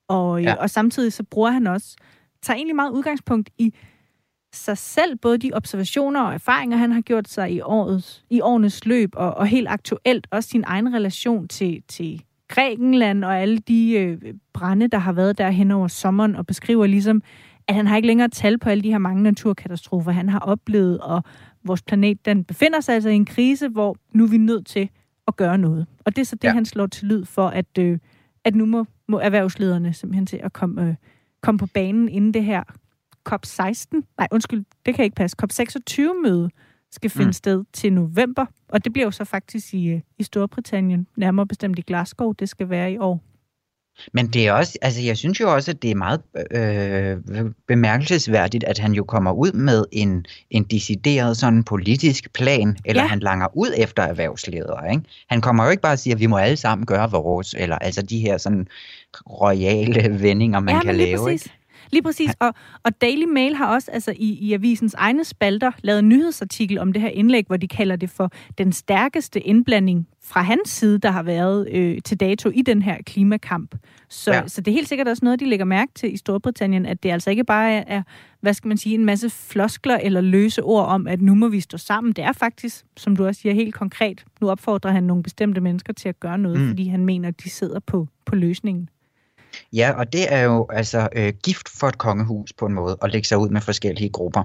Og, 0.08 0.38
øh, 0.38 0.44
Ja. 0.44 0.54
og 0.54 0.70
samtidig 0.70 1.12
så 1.12 1.22
bruger 1.22 1.50
han 1.50 1.66
også, 1.66 1.96
tager 2.42 2.56
egentlig 2.56 2.76
meget 2.76 2.90
udgangspunkt 2.90 3.50
i 3.58 3.74
sig 4.54 4.78
selv, 4.78 5.16
både 5.16 5.38
de 5.38 5.50
observationer 5.52 6.20
og 6.20 6.34
erfaringer, 6.34 6.76
han 6.76 6.92
har 6.92 7.00
gjort 7.00 7.28
sig 7.28 7.52
i, 7.52 7.60
årets, 7.60 8.24
i 8.30 8.40
årenes 8.40 8.86
løb, 8.86 9.10
og, 9.16 9.34
og 9.34 9.46
helt 9.46 9.68
aktuelt 9.68 10.26
også 10.30 10.48
sin 10.48 10.64
egen 10.66 10.94
relation 10.94 11.48
til, 11.48 11.82
til 11.88 12.22
Grækenland 12.52 13.24
og 13.24 13.38
alle 13.38 13.58
de 13.58 13.92
øh, 13.92 14.34
brænde, 14.52 14.88
der 14.88 14.98
har 14.98 15.12
været 15.12 15.38
der 15.38 15.50
hen 15.50 15.70
over 15.70 15.88
sommeren, 15.88 16.36
og 16.36 16.46
beskriver 16.46 16.86
ligesom, 16.86 17.22
at 17.68 17.74
han 17.74 17.86
har 17.86 17.96
ikke 17.96 18.06
længere 18.06 18.28
tal 18.28 18.58
på 18.58 18.68
alle 18.68 18.82
de 18.82 18.90
her 18.90 18.98
mange 18.98 19.22
naturkatastrofer, 19.22 20.10
han 20.10 20.28
har 20.28 20.38
oplevet, 20.38 20.98
og 20.98 21.22
vores 21.64 21.82
planet, 21.82 22.24
den 22.24 22.44
befinder 22.44 22.80
sig 22.80 22.94
altså 22.94 23.08
i 23.08 23.14
en 23.14 23.24
krise, 23.24 23.68
hvor 23.68 23.96
nu 24.14 24.24
er 24.24 24.28
vi 24.28 24.36
nødt 24.36 24.66
til 24.66 24.88
at 25.28 25.36
gøre 25.36 25.58
noget. 25.58 25.86
Og 26.04 26.16
det 26.16 26.22
er 26.22 26.26
så 26.26 26.36
det, 26.36 26.48
ja. 26.48 26.52
Han 26.52 26.64
slår 26.64 26.86
til 26.86 27.08
lyd 27.08 27.24
for, 27.24 27.48
at, 27.48 27.78
øh, 27.78 27.98
at 28.44 28.54
nu 28.54 28.66
må, 28.66 28.86
må 29.08 29.18
erhvervslederne 29.18 29.92
simpelthen 29.92 30.26
til 30.26 30.40
at 30.42 30.52
komme, 30.52 30.88
øh, 30.88 30.94
komme 31.42 31.58
på 31.58 31.66
banen 31.66 32.08
inden 32.08 32.34
det 32.34 32.44
her 32.44 32.62
COP16, 33.28 34.00
nej 34.18 34.28
undskyld, 34.30 34.64
det 34.86 34.94
kan 34.94 35.04
ikke 35.04 35.16
passe, 35.16 35.36
COP26-møde 35.42 36.50
skal 36.92 37.10
finde 37.10 37.26
mm. 37.26 37.32
Sted 37.32 37.64
til 37.72 37.92
november, 37.92 38.46
og 38.68 38.84
det 38.84 38.92
bliver 38.92 39.06
jo 39.06 39.10
så 39.10 39.24
faktisk 39.24 39.74
i, 39.74 39.88
øh, 39.88 40.00
i 40.18 40.22
Storbritannien, 40.22 41.06
nærmere 41.16 41.46
bestemt 41.46 41.78
i 41.78 41.82
Glasgow, 41.82 42.32
det 42.32 42.48
skal 42.48 42.68
være 42.70 42.92
i 42.92 42.98
år. 42.98 43.20
Men 44.12 44.26
det 44.26 44.46
er 44.46 44.52
også, 44.52 44.78
altså 44.82 45.02
jeg 45.02 45.16
synes 45.16 45.40
jo 45.40 45.54
også, 45.54 45.70
at 45.70 45.82
det 45.82 45.90
er 45.90 45.94
meget 45.94 46.20
øh, 46.50 47.44
bemærkelsesværdigt, 47.68 48.64
at 48.64 48.78
han 48.78 48.92
jo 48.92 49.04
kommer 49.04 49.32
ud 49.32 49.52
med 49.52 49.84
en, 49.92 50.26
en 50.50 50.64
decideret 50.64 51.36
sådan 51.36 51.64
politisk 51.64 52.32
plan, 52.32 52.76
eller 52.84 53.02
Ja. 53.02 53.08
han 53.08 53.18
langer 53.20 53.56
ud 53.56 53.72
efter 53.78 54.02
erhvervsledere. 54.02 54.90
Ikke? 54.90 55.02
Han 55.28 55.40
kommer 55.40 55.64
jo 55.64 55.70
ikke 55.70 55.80
bare 55.82 55.92
og 55.92 55.98
siger, 55.98 56.14
at 56.14 56.20
vi 56.20 56.26
må 56.26 56.36
alle 56.36 56.56
sammen 56.56 56.86
gøre 56.86 57.10
vores, 57.10 57.54
eller 57.58 57.78
altså 57.78 58.02
de 58.02 58.18
her 58.20 58.38
sådan 58.38 58.68
royale 59.26 60.22
vendinger, 60.22 60.60
man 60.60 60.74
ja, 60.74 60.82
kan 60.82 60.94
lave. 60.96 61.18
præcis. 61.18 61.46
Ikke? 61.46 61.56
Lige 61.92 62.02
præcis, 62.02 62.30
og, 62.40 62.54
og 62.82 63.00
Daily 63.00 63.24
Mail 63.24 63.54
har 63.54 63.74
også 63.74 63.90
altså 63.90 64.14
i, 64.16 64.32
i 64.32 64.52
avisens 64.52 64.94
egne 64.94 65.24
spalter 65.24 65.70
lavet 65.82 65.98
en 65.98 66.08
nyhedsartikel 66.08 66.78
om 66.78 66.92
det 66.92 67.02
her 67.02 67.08
indlæg, 67.08 67.44
hvor 67.46 67.56
de 67.56 67.68
kalder 67.68 67.96
det 67.96 68.10
for 68.10 68.30
den 68.58 68.72
stærkeste 68.72 69.40
indblanding 69.40 70.08
fra 70.24 70.42
hans 70.42 70.70
side, 70.70 70.98
der 70.98 71.10
har 71.10 71.22
været 71.22 71.68
øh, 71.72 71.98
til 72.04 72.20
dato 72.20 72.50
i 72.54 72.62
den 72.62 72.82
her 72.82 72.96
klimakamp. 73.06 73.74
Så, 74.08 74.32
ja. 74.32 74.48
Så 74.48 74.60
det 74.60 74.70
er 74.70 74.74
helt 74.74 74.88
sikkert 74.88 75.08
også 75.08 75.24
noget, 75.24 75.40
de 75.40 75.48
lægger 75.48 75.64
mærke 75.64 75.92
til 75.94 76.14
i 76.14 76.16
Storbritannien, 76.16 76.86
at 76.86 77.02
det 77.02 77.10
altså 77.10 77.30
ikke 77.30 77.44
bare 77.44 77.72
er, 77.72 77.84
er, 77.86 78.02
hvad 78.40 78.54
skal 78.54 78.68
man 78.68 78.76
sige, 78.76 78.94
en 78.94 79.04
masse 79.04 79.30
floskler 79.30 79.96
eller 79.96 80.20
løse 80.20 80.62
ord 80.62 80.86
om, 80.86 81.06
at 81.06 81.22
nu 81.22 81.34
må 81.34 81.48
vi 81.48 81.60
stå 81.60 81.78
sammen. 81.78 82.12
Det 82.12 82.24
er 82.24 82.32
faktisk, 82.32 82.84
som 82.96 83.16
du 83.16 83.26
også 83.26 83.40
siger, 83.40 83.54
helt 83.54 83.74
konkret. 83.74 84.24
Nu 84.40 84.50
opfordrer 84.50 84.90
han 84.90 85.02
nogle 85.02 85.22
bestemte 85.22 85.60
mennesker 85.60 85.92
til 85.92 86.08
at 86.08 86.20
gøre 86.20 86.38
noget. 86.38 86.60
Mm. 86.60 86.68
fordi 86.68 86.88
han 86.88 87.04
mener, 87.04 87.28
at 87.28 87.44
de 87.44 87.50
sidder 87.50 87.80
på, 87.80 88.08
på 88.24 88.34
løsningen. 88.34 88.88
Ja, 89.72 89.92
og 89.96 90.12
det 90.12 90.32
er 90.32 90.40
jo 90.40 90.66
altså 90.72 91.08
øh, 91.16 91.32
gift 91.44 91.68
for 91.68 91.88
et 91.88 91.98
kongehus 91.98 92.52
på 92.52 92.66
en 92.66 92.74
måde, 92.74 92.98
at 93.02 93.12
lægge 93.12 93.28
sig 93.28 93.38
ud 93.38 93.48
med 93.48 93.60
forskellige 93.60 94.10
grupper. 94.10 94.42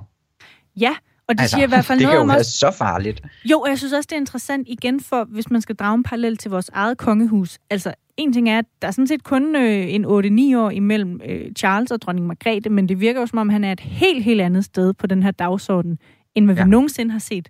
Ja, 0.76 0.96
og 1.28 1.36
det 1.36 1.42
altså, 1.42 1.56
siger 1.56 1.66
i 1.66 1.70
hvert 1.70 1.86
fald 1.86 2.00
det 2.00 2.06
noget 2.06 2.14
kan 2.14 2.18
jo 2.18 2.32
om 2.32 2.36
være 2.36 2.44
så 2.44 2.72
farligt. 2.72 3.22
Jo, 3.46 3.60
og 3.60 3.70
jeg 3.70 3.78
synes 3.78 3.94
også, 3.94 4.08
det 4.08 4.16
er 4.16 4.20
interessant 4.20 4.68
igen, 4.70 5.00
for 5.00 5.24
hvis 5.24 5.50
man 5.50 5.62
skal 5.62 5.76
drage 5.76 5.96
en 5.96 6.04
parallel 6.04 6.38
til 6.38 6.52
vores 6.52 6.70
eget 6.74 6.98
kongehus. 6.98 7.60
Altså, 7.70 7.94
en 8.18 8.34
ting 8.34 8.50
er, 8.50 8.58
at 8.58 8.66
der 8.82 8.88
er 8.88 8.92
sådan 8.92 9.08
set 9.08 9.24
kun 9.24 9.56
øh, 9.56 9.94
en 9.94 10.06
8-9 10.06 10.10
år 10.58 10.70
imellem 10.70 11.22
øh, 11.26 11.52
Charles 11.58 11.92
og 11.92 12.02
dronning 12.02 12.28
Margrethe, 12.28 12.70
men 12.70 12.90
det 12.90 13.00
virker 13.00 13.20
jo 13.20 13.26
som 13.26 13.40
om, 13.40 13.50
han 13.50 13.64
er 13.64 13.72
et 13.72 13.80
helt, 13.80 14.24
helt 14.24 14.42
andet 14.42 14.66
sted 14.66 14.94
på 14.94 15.08
den 15.08 15.24
her 15.24 15.32
dagsorden, 15.32 16.00
end 16.36 16.46
hvad. 16.46 16.56
Ja. 16.56 16.64
vi 16.64 16.70
nogensinde 16.70 17.12
har 17.12 17.20
set 17.20 17.50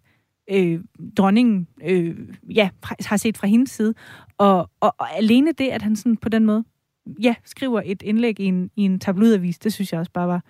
øh, 0.52 0.80
dronningen, 1.18 1.68
øh, 1.84 2.16
ja, 2.56 2.70
har 3.06 3.18
set 3.18 3.38
fra 3.38 3.48
hendes 3.48 3.70
side. 3.70 3.94
Og, 4.38 4.70
og, 4.80 4.96
og 4.98 5.18
alene 5.18 5.52
det, 5.52 5.68
at 5.68 5.82
han 5.82 5.96
sådan 5.96 6.18
på 6.18 6.30
den 6.30 6.46
måde 6.46 6.64
ja, 7.22 7.36
skriver 7.46 7.82
et 7.86 8.02
indlæg 8.02 8.40
i 8.40 8.46
en, 8.46 8.72
i 8.76 8.82
en 8.82 9.00
tabloidavis. 9.00 9.60
Det 9.60 9.74
synes 9.74 9.92
jeg 9.92 10.00
også 10.00 10.12
bare 10.12 10.28
var... 10.28 10.44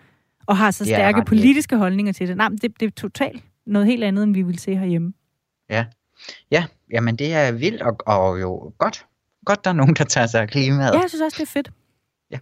Og 0.46 0.58
har 0.58 0.72
så 0.72 0.86
stærke 0.86 1.24
politiske 1.26 1.72
lidt. 1.72 1.80
holdninger 1.80 2.14
til 2.14 2.28
det. 2.28 2.38
Nej, 2.38 2.50
men 2.50 2.58
det, 2.58 2.80
det 2.80 2.86
er 2.86 2.92
totalt 2.92 3.44
noget 3.66 3.88
helt 3.88 4.04
andet, 4.04 4.24
end 4.24 4.34
vi 4.34 4.42
vil 4.42 4.60
se 4.60 4.76
herhjemme. 4.76 5.14
Ja, 5.70 5.86
ja 6.52 6.66
jamen 6.92 7.16
det 7.16 7.34
er 7.34 7.52
vildt 7.52 7.82
og, 7.82 7.98
og 8.06 8.42
jo 8.42 8.74
godt. 8.78 9.06
Godt, 9.46 9.64
der 9.64 9.70
er 9.70 9.76
nogen, 9.76 9.96
der 9.96 10.04
tager 10.04 10.28
sig 10.28 10.42
af 10.42 10.50
klimaet. 10.50 10.94
Ja, 10.94 11.00
jeg 11.00 11.10
synes 11.10 11.22
også, 11.22 11.36
det 11.36 11.44
er 11.44 11.52
fedt. 11.52 11.72
Ja, 12.32 12.38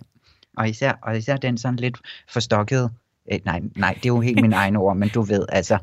og 0.57 0.69
især, 0.69 0.93
og 1.03 1.17
især 1.17 1.37
den 1.37 1.57
sådan 1.57 1.75
lidt 1.75 1.97
forstokkede... 2.29 2.89
Eh, 3.31 3.39
nej, 3.45 3.61
nej, 3.75 3.93
det 3.93 4.05
er 4.05 4.09
jo 4.09 4.19
helt 4.19 4.41
min 4.41 4.53
egen 4.63 4.75
ord, 4.75 4.97
men 4.97 5.09
du 5.09 5.21
ved, 5.21 5.45
altså 5.49 5.77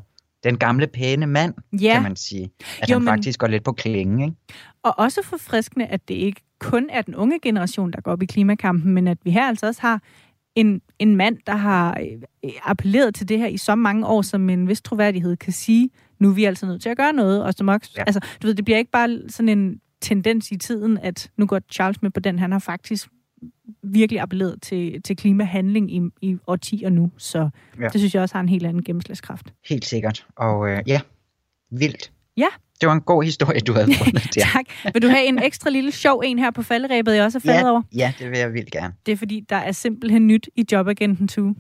den 0.45 0.59
gamle 0.59 0.87
pæne 0.87 1.27
mand, 1.27 1.55
ja. 1.73 1.93
kan 1.93 2.03
man 2.03 2.17
sige. 2.17 2.51
At 2.83 2.91
jo, 2.91 2.95
han 2.95 3.03
men... 3.03 3.13
faktisk 3.13 3.39
går 3.39 3.47
lidt 3.47 3.65
på 3.65 3.73
klingen, 3.73 4.21
ikke? 4.21 4.37
Og 4.83 4.99
også 4.99 5.23
forfriskende, 5.23 5.87
at 5.87 6.09
det 6.09 6.15
ikke 6.15 6.41
kun 6.63 6.89
er 6.91 7.03
den 7.03 7.15
unge 7.15 7.41
generation, 7.41 7.91
der 7.91 8.01
går 8.01 8.13
op 8.13 8.23
i 8.23 8.27
klimakampen, 8.27 8.95
men 8.95 9.09
at 9.09 9.19
vi 9.25 9.31
her 9.31 9.49
altså 9.49 9.67
også 9.67 9.81
har 9.81 10.03
en, 10.55 10.83
en 10.99 11.17
mand, 11.17 11.39
der 11.47 11.57
har 11.57 11.99
øh, 12.45 12.51
appelleret 12.63 13.15
til 13.15 13.29
det 13.29 13.39
her 13.39 13.47
i 13.47 13.57
så 13.57 13.75
mange 13.75 14.07
år, 14.07 14.23
som 14.23 14.51
en 14.51 14.69
vis 14.69 14.83
troværdighed 14.83 15.37
kan 15.37 15.53
sige, 15.53 15.91
nu 16.19 16.31
er 16.31 16.35
vi 16.35 16.45
altså 16.45 16.67
nødt 16.67 16.83
til 16.83 16.89
at 16.89 16.97
gøre 16.97 17.13
noget, 17.13 17.43
og 17.43 17.55
som 17.55 17.69
også, 17.69 17.91
ja. 17.97 18.03
altså, 18.07 18.21
du 18.43 18.47
ved, 18.47 18.55
det 18.55 18.65
bliver 18.65 18.79
ikke 18.79 18.91
bare 18.91 19.19
sådan 19.29 19.49
en 19.49 19.81
tendens 20.01 20.51
i 20.51 20.57
tiden, 20.57 20.99
at 20.99 21.31
nu 21.37 21.47
går 21.47 21.61
Charles 21.73 22.03
med 22.03 22.11
på 22.11 22.21
den, 22.21 22.39
han 22.39 22.53
har 22.53 22.59
faktisk 22.59 23.09
virkelig 23.83 24.21
appelleret 24.21 24.63
til, 24.63 25.03
til 25.03 25.17
klimahandling 25.17 25.95
i, 25.97 26.01
i 26.23 26.37
årtier 26.47 26.91
nu, 26.91 27.11
så 27.17 27.51
ja. 27.81 27.89
det 27.89 28.01
synes 28.01 28.15
jeg 28.15 28.23
også 28.23 28.35
har 28.35 28.41
en 28.41 28.49
helt 28.49 28.67
anden 28.67 28.85
gennemslagskraft. 28.85 29.55
Helt 29.69 29.85
sikkert, 29.85 30.27
og 30.37 30.69
øh, 30.69 30.83
ja, 30.87 31.01
vildt. 31.71 32.13
Ja. 32.37 32.49
Det 32.83 32.89
var 32.89 32.95
en 32.95 33.01
god 33.01 33.23
historie, 33.25 33.61
du 33.61 33.73
havde 33.73 33.87
fundet 33.95 34.29
der. 34.35 34.45
tak. 34.53 34.65
Vil 34.93 35.03
du 35.03 35.09
have 35.09 35.25
en 35.25 35.43
ekstra 35.43 35.71
lille 35.71 35.93
sjov 35.93 36.23
en 36.25 36.39
her 36.39 36.51
på 36.51 36.63
falderæbet, 36.63 37.15
jeg 37.15 37.25
også 37.25 37.39
er 37.39 37.41
faldet 37.41 37.61
ja, 37.61 37.71
over? 37.71 37.83
Ja, 37.95 38.13
det 38.19 38.31
vil 38.31 38.39
jeg 38.39 38.53
vildt 38.53 38.71
gerne. 38.71 38.95
Det 39.07 39.13
er 39.13 39.17
fordi, 39.17 39.41
der 39.49 39.57
er 39.57 39.73
simpelthen 39.73 40.27
nyt 40.27 40.49
i 40.57 40.65
Jobagenten 40.73 41.29
2. 41.29 41.43
Åh, 41.43 41.55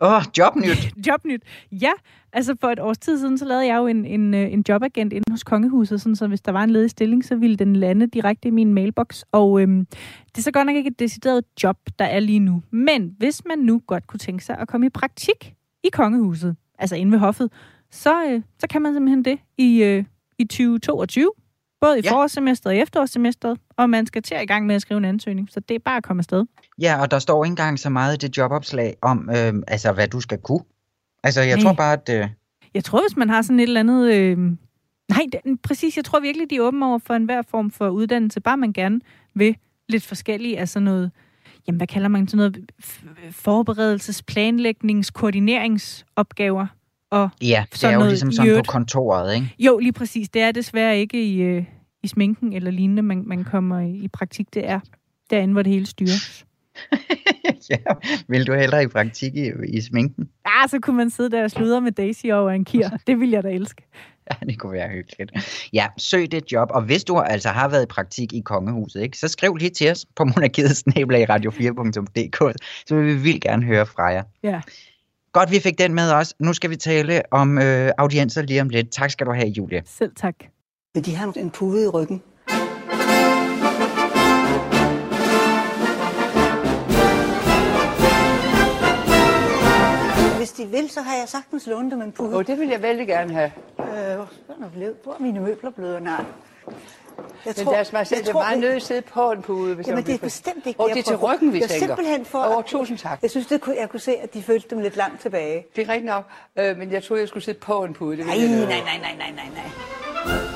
oh, 0.00 0.22
jobnyt. 0.38 0.92
jobnyt. 1.08 1.42
Ja, 1.72 1.90
altså 2.32 2.56
for 2.60 2.68
et 2.68 2.80
års 2.80 2.98
tid 2.98 3.18
siden, 3.18 3.38
så 3.38 3.44
lavede 3.44 3.66
jeg 3.66 3.76
jo 3.76 3.86
en, 3.86 4.04
en, 4.04 4.34
øh, 4.34 4.52
en 4.52 4.64
jobagent 4.68 5.12
inde 5.12 5.30
hos 5.30 5.44
Kongehuset, 5.44 6.00
sådan, 6.00 6.16
så 6.16 6.26
hvis 6.26 6.40
der 6.40 6.52
var 6.52 6.64
en 6.64 6.70
ledig 6.70 6.90
stilling, 6.90 7.24
så 7.24 7.36
ville 7.36 7.56
den 7.56 7.76
lande 7.76 8.06
direkte 8.06 8.48
i 8.48 8.50
min 8.50 8.74
mailbox. 8.74 9.22
Og 9.32 9.60
øhm, 9.60 9.86
det 10.28 10.38
er 10.38 10.42
så 10.42 10.50
godt 10.50 10.66
nok 10.66 10.76
ikke 10.76 10.90
et 10.90 10.98
decideret 10.98 11.44
job, 11.62 11.76
der 11.98 12.04
er 12.04 12.20
lige 12.20 12.38
nu. 12.38 12.62
Men 12.70 13.14
hvis 13.18 13.42
man 13.46 13.58
nu 13.58 13.82
godt 13.86 14.06
kunne 14.06 14.18
tænke 14.18 14.44
sig 14.44 14.58
at 14.58 14.68
komme 14.68 14.86
i 14.86 14.90
praktik 14.90 15.54
i 15.84 15.88
Kongehuset, 15.92 16.56
altså 16.78 16.96
inde 16.96 17.12
ved 17.12 17.18
hoffet, 17.18 17.52
så, 17.90 18.24
øh, 18.24 18.42
så 18.58 18.66
kan 18.70 18.82
man 18.82 18.94
simpelthen 18.94 19.24
det 19.24 19.38
i, 19.58 19.82
øh, 19.82 20.04
i 20.38 20.44
2022. 20.44 21.32
Både 21.80 21.98
i 21.98 22.02
ja. 22.04 22.12
forårssemesteret 22.12 22.76
og 22.76 22.82
efterårssemesteret, 22.82 23.58
og 23.76 23.90
man 23.90 24.06
skal 24.06 24.22
til 24.22 24.34
at 24.34 24.42
i 24.42 24.46
gang 24.46 24.66
med 24.66 24.74
at 24.74 24.82
skrive 24.82 24.98
en 24.98 25.04
ansøgning, 25.04 25.48
så 25.50 25.60
det 25.60 25.74
er 25.74 25.78
bare 25.78 25.96
at 25.96 26.02
komme 26.02 26.20
afsted. 26.20 26.44
Ja, 26.80 27.00
og 27.00 27.10
der 27.10 27.18
står 27.18 27.44
ikke 27.44 27.52
engang 27.52 27.78
så 27.78 27.90
meget 27.90 28.22
i 28.22 28.26
det 28.26 28.36
jobopslag 28.36 28.96
om, 29.02 29.30
øh, 29.30 29.54
altså 29.68 29.92
hvad 29.92 30.08
du 30.08 30.20
skal 30.20 30.38
kunne. 30.38 30.64
Altså, 31.24 31.40
jeg 31.40 31.56
Nej. 31.56 31.64
tror 31.64 31.72
bare, 31.72 31.92
at... 31.92 32.08
Øh... 32.22 32.28
Jeg 32.74 32.84
tror, 32.84 33.00
hvis 33.08 33.16
man 33.16 33.28
har 33.28 33.42
sådan 33.42 33.60
et 33.60 33.62
eller 33.62 33.80
andet... 33.80 34.14
Øh... 34.14 34.38
Nej, 35.08 35.26
det, 35.32 35.60
præcis. 35.62 35.96
Jeg 35.96 36.04
tror 36.04 36.20
virkelig, 36.20 36.50
de 36.50 36.56
er 36.56 36.60
åbne 36.60 36.86
over 36.86 36.98
for 36.98 37.14
enhver 37.14 37.42
form 37.42 37.70
for 37.70 37.88
uddannelse. 37.88 38.40
Bare 38.40 38.56
man 38.56 38.72
gerne 38.72 39.00
vil 39.34 39.56
lidt 39.88 40.06
forskellige 40.06 40.66
sådan 40.66 40.84
noget... 40.84 41.10
Jamen, 41.66 41.76
hvad 41.76 41.86
kalder 41.86 42.08
man 42.08 42.28
sådan 42.28 42.36
noget? 42.36 42.70
Forberedelses, 43.30 44.22
planlægnings, 44.22 45.10
koordineringsopgaver. 45.10 46.66
Og 47.10 47.28
ja, 47.42 47.64
det 47.72 47.84
er 47.84 47.94
jo 47.94 48.06
ligesom 48.06 48.32
sådan 48.32 48.56
på 48.56 48.62
kontoret, 48.68 49.34
ikke? 49.34 49.54
Jo, 49.58 49.78
lige 49.78 49.92
præcis. 49.92 50.28
Det 50.28 50.42
er 50.42 50.52
desværre 50.52 50.98
ikke 50.98 51.24
i, 51.24 51.40
øh, 51.40 51.64
i 52.02 52.08
sminken 52.08 52.52
eller 52.52 52.70
lignende, 52.70 53.02
man, 53.02 53.22
man 53.26 53.44
kommer 53.44 53.80
i, 53.80 53.90
i 53.90 54.08
praktik. 54.08 54.54
Det 54.54 54.68
er 54.68 54.80
derinde, 55.30 55.52
hvor 55.52 55.62
det 55.62 55.72
hele 55.72 55.86
styres. 55.86 56.46
ja, 57.70 57.76
vil 58.28 58.46
du 58.46 58.54
hellere 58.54 58.82
i 58.82 58.86
praktik 58.86 59.34
i, 59.34 59.50
i 59.68 59.80
sminken? 59.80 60.28
Ja, 60.46 60.66
så 60.68 60.78
kunne 60.78 60.96
man 60.96 61.10
sidde 61.10 61.30
der 61.30 61.44
og 61.44 61.50
sludre 61.50 61.80
med 61.80 61.92
Daisy 61.92 62.26
over 62.26 62.50
en 62.50 62.64
kir. 62.64 62.88
Det 63.06 63.20
vil 63.20 63.30
jeg 63.30 63.42
da 63.42 63.48
elske. 63.48 63.82
Ja, 64.30 64.36
det 64.46 64.58
kunne 64.58 64.72
være 64.72 64.88
hyggeligt. 64.88 65.32
Ja, 65.72 65.86
søg 65.98 66.32
det 66.32 66.52
job, 66.52 66.68
og 66.70 66.82
hvis 66.82 67.04
du 67.04 67.18
altså 67.18 67.48
har 67.48 67.68
været 67.68 67.82
i 67.82 67.86
praktik 67.86 68.32
i 68.32 68.40
kongehuset, 68.40 69.02
ikke, 69.02 69.18
så 69.18 69.28
skriv 69.28 69.56
lige 69.56 69.70
til 69.70 69.90
os 69.90 70.06
på 70.16 70.24
monarkiet-radio4.dk, 70.24 72.54
så 72.86 72.96
vil 72.96 73.06
vi 73.06 73.14
vildt 73.14 73.42
gerne 73.42 73.64
høre 73.64 73.86
fra 73.86 74.04
jer. 74.04 74.22
Ja. 74.42 74.60
Godt, 75.36 75.50
vi 75.50 75.60
fik 75.60 75.78
den 75.78 75.94
med 75.94 76.12
os. 76.12 76.34
Nu 76.38 76.52
skal 76.52 76.70
vi 76.70 76.76
tale 76.76 77.22
om 77.30 77.58
øh, 77.58 77.92
audiencer 77.98 78.42
lige 78.42 78.60
om 78.60 78.68
lidt. 78.68 78.90
Tak 78.90 79.10
skal 79.10 79.26
du 79.26 79.32
have, 79.32 79.48
Julie. 79.48 79.82
Selv 79.86 80.12
tak. 80.16 80.34
De 81.04 81.14
har 81.14 81.32
en 81.36 81.50
pude 81.50 81.84
i 81.84 81.88
ryggen. 81.88 82.22
Hvis 90.36 90.52
de 90.52 90.66
vil, 90.66 90.90
så 90.90 91.00
har 91.00 91.16
jeg 91.16 91.24
sagtens 91.26 91.66
lånt 91.66 91.92
dem 91.92 92.02
en 92.02 92.12
pude. 92.12 92.28
Åh, 92.28 92.34
oh, 92.34 92.46
det 92.46 92.58
vil 92.58 92.68
jeg 92.68 92.82
vældig 92.82 93.06
gerne 93.06 93.32
have. 93.32 93.50
Øh, 93.78 94.16
hvor 95.02 95.12
er 95.12 95.22
mine 95.22 95.40
møbler 95.40 95.70
blevet? 95.70 96.02
Nej. 96.02 96.24
Jeg 97.46 97.56
tror, 97.56 97.64
Men 97.64 97.72
lad 97.72 97.80
os 97.80 97.90
bare 97.90 98.04
sige, 98.04 98.20
det 98.20 98.28
er 98.28 98.32
meget 98.32 98.58
nødt 98.58 98.74
at 98.74 98.82
sidde 98.82 99.02
på 99.02 99.32
en 99.32 99.42
pude. 99.42 99.74
Hvis 99.74 99.88
Jamen, 99.88 100.06
det 100.06 100.14
er 100.14 100.18
bestemt 100.18 100.66
ikke 100.66 100.80
Og 100.80 100.88
det 100.88 100.98
er 100.98 101.02
til 101.02 101.16
ryggen, 101.16 101.52
vi 101.52 101.60
jeg 101.60 101.68
tænker. 101.68 101.86
simpelthen 101.86 102.24
for... 102.24 102.56
Oh, 102.56 102.64
tusind 102.64 102.98
tak. 102.98 103.18
Jeg 103.22 103.30
synes, 103.30 103.46
det 103.46 103.60
kunne, 103.60 103.76
jeg 103.80 103.88
kunne 103.88 104.00
se, 104.00 104.16
at 104.16 104.34
de 104.34 104.42
følte 104.42 104.68
dem 104.70 104.78
lidt 104.78 104.96
langt 104.96 105.20
tilbage. 105.22 105.66
Det 105.76 105.82
er 105.82 105.88
rigtigt 105.92 106.06
nok, 106.06 106.24
øh, 106.58 106.78
men 106.78 106.92
jeg 106.92 107.02
troede, 107.04 107.20
jeg 107.20 107.28
skulle 107.28 107.44
sidde 107.44 107.58
på 107.58 107.84
en 107.84 107.94
pude. 107.94 108.16
Det 108.16 108.26
nej, 108.26 108.36
nej, 108.36 108.46
nej, 108.48 108.66
nej, 108.66 108.98
nej, 109.18 109.32
nej, 109.36 109.48
nej. 110.24 110.55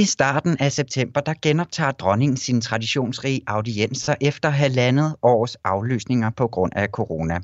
I 0.00 0.04
starten 0.04 0.56
af 0.60 0.72
september, 0.72 1.20
der 1.20 1.34
genoptager 1.42 1.90
dronningen 1.90 2.36
sine 2.36 2.60
traditionsrige 2.60 3.40
audienser 3.46 4.14
efter 4.20 4.48
halvandet 4.48 5.16
års 5.22 5.56
aflysninger 5.56 6.30
på 6.30 6.46
grund 6.46 6.72
af 6.76 6.88
corona. 6.88 7.38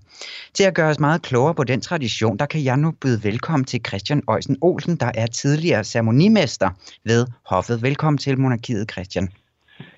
Til 0.55 0.65
at 0.65 0.75
gøre 0.75 0.91
os 0.91 1.01
meget 1.01 1.23
klogere 1.23 1.55
på 1.55 1.65
den 1.65 1.81
tradition, 1.81 2.37
der 2.39 2.47
kan 2.47 2.65
jeg 2.65 2.77
nu 2.77 2.91
byde 3.03 3.25
velkommen 3.25 3.65
til 3.65 3.81
Christian 3.89 4.23
Øjsen 4.29 4.57
Olsen, 4.61 4.97
der 4.97 5.11
er 5.15 5.27
tidligere 5.27 5.85
ceremonimester 5.85 6.71
ved 7.05 7.27
Hoffet. 7.47 7.83
Velkommen 7.83 8.19
til 8.19 8.41
Monarkiet, 8.41 8.91
Christian. 8.93 9.29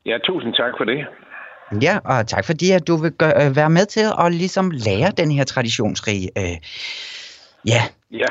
Ja, 0.07 0.19
tusind 0.25 0.55
tak 0.55 0.73
for 0.79 0.85
det. 0.85 1.07
Ja, 1.83 1.99
og 2.05 2.27
tak 2.27 2.45
fordi, 2.45 2.71
at 2.71 2.87
du 2.87 2.97
vil 2.97 3.13
gøre, 3.13 3.47
øh, 3.47 3.57
være 3.57 3.71
med 3.71 3.87
til 3.87 4.07
at 4.25 4.33
ligesom 4.33 4.71
lære 4.71 5.11
den 5.17 5.31
her 5.31 5.45
traditionsrige 5.45 6.31
øh, 6.39 6.57
ja, 7.67 7.83
ja 8.11 8.27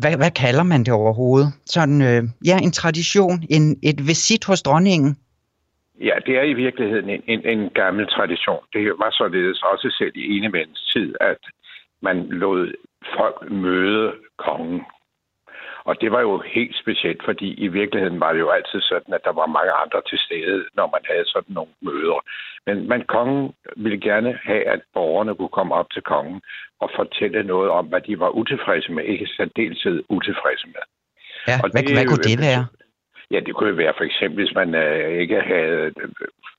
hvad, 0.00 0.16
hvad 0.16 0.30
kalder 0.30 0.62
man 0.62 0.80
det 0.84 0.92
overhovedet? 0.92 1.48
Sådan, 1.66 2.02
øh, 2.02 2.22
ja, 2.50 2.56
en 2.66 2.72
tradition, 2.72 3.36
en, 3.50 3.64
et 3.82 3.98
visit 4.10 4.44
hos 4.44 4.62
dronningen? 4.62 5.16
Ja, 6.00 6.16
det 6.26 6.34
er 6.38 6.42
i 6.42 6.54
virkeligheden 6.54 7.10
en, 7.10 7.22
en, 7.26 7.40
en 7.46 7.70
gammel 7.70 8.06
tradition. 8.06 8.62
Det 8.72 8.82
var 9.02 9.10
således 9.10 9.62
også 9.62 9.94
selv 9.98 10.12
i 10.14 10.36
enemænds 10.38 10.92
tid, 10.92 11.14
at 11.20 11.42
man 12.02 12.16
lod 12.26 12.72
folk 13.16 13.50
møde 13.50 14.12
kongen 14.38 14.80
og 15.88 16.00
det 16.00 16.12
var 16.12 16.20
jo 16.20 16.42
helt 16.56 16.76
specielt, 16.82 17.22
fordi 17.24 17.48
i 17.66 17.68
virkeligheden 17.68 18.20
var 18.20 18.32
det 18.32 18.40
jo 18.40 18.50
altid 18.50 18.80
sådan, 18.80 19.14
at 19.14 19.24
der 19.24 19.32
var 19.32 19.46
mange 19.46 19.72
andre 19.82 20.00
til 20.08 20.18
stede, 20.18 20.64
når 20.74 20.86
man 20.94 21.02
havde 21.10 21.26
sådan 21.26 21.54
nogle 21.58 21.72
møder. 21.82 22.20
Men 22.66 22.88
man, 22.88 23.02
kongen 23.14 23.52
ville 23.76 24.00
gerne 24.00 24.38
have, 24.42 24.64
at 24.74 24.80
borgerne 24.94 25.34
kunne 25.34 25.56
komme 25.58 25.74
op 25.74 25.90
til 25.90 26.02
kongen 26.02 26.40
og 26.80 26.90
fortælle 26.96 27.42
noget 27.42 27.70
om, 27.70 27.86
hvad 27.86 28.00
de 28.00 28.18
var 28.18 28.28
utilfredse 28.28 28.92
med, 28.92 29.04
ikke 29.04 29.26
særdeleshed 29.36 30.02
utilfredse 30.08 30.66
med. 30.66 30.84
Ja, 31.48 31.56
og 31.62 31.70
hvad, 31.70 31.82
det, 31.82 31.96
hvad 31.96 32.06
kunne 32.06 32.28
det 32.30 32.38
være? 32.48 32.66
Ja, 33.30 33.40
det 33.40 33.54
kunne 33.54 33.70
jo 33.70 33.74
være 33.74 33.94
for 33.96 34.04
eksempel, 34.04 34.44
hvis 34.44 34.54
man 34.54 34.74
øh, 34.74 35.20
ikke 35.22 35.40
havde 35.40 35.92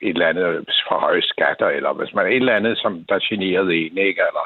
et 0.01 0.15
eller 0.15 0.27
andet 0.27 0.69
for 0.87 0.99
høje 0.99 1.21
skatter, 1.21 1.67
eller 1.67 1.93
hvis 1.93 2.13
man 2.13 2.25
et 2.25 2.35
eller 2.35 2.55
andet, 2.59 2.77
som 2.77 3.05
der 3.09 3.19
generede 3.29 3.75
en, 3.75 3.97
ikke? 3.97 4.21
Eller 4.29 4.45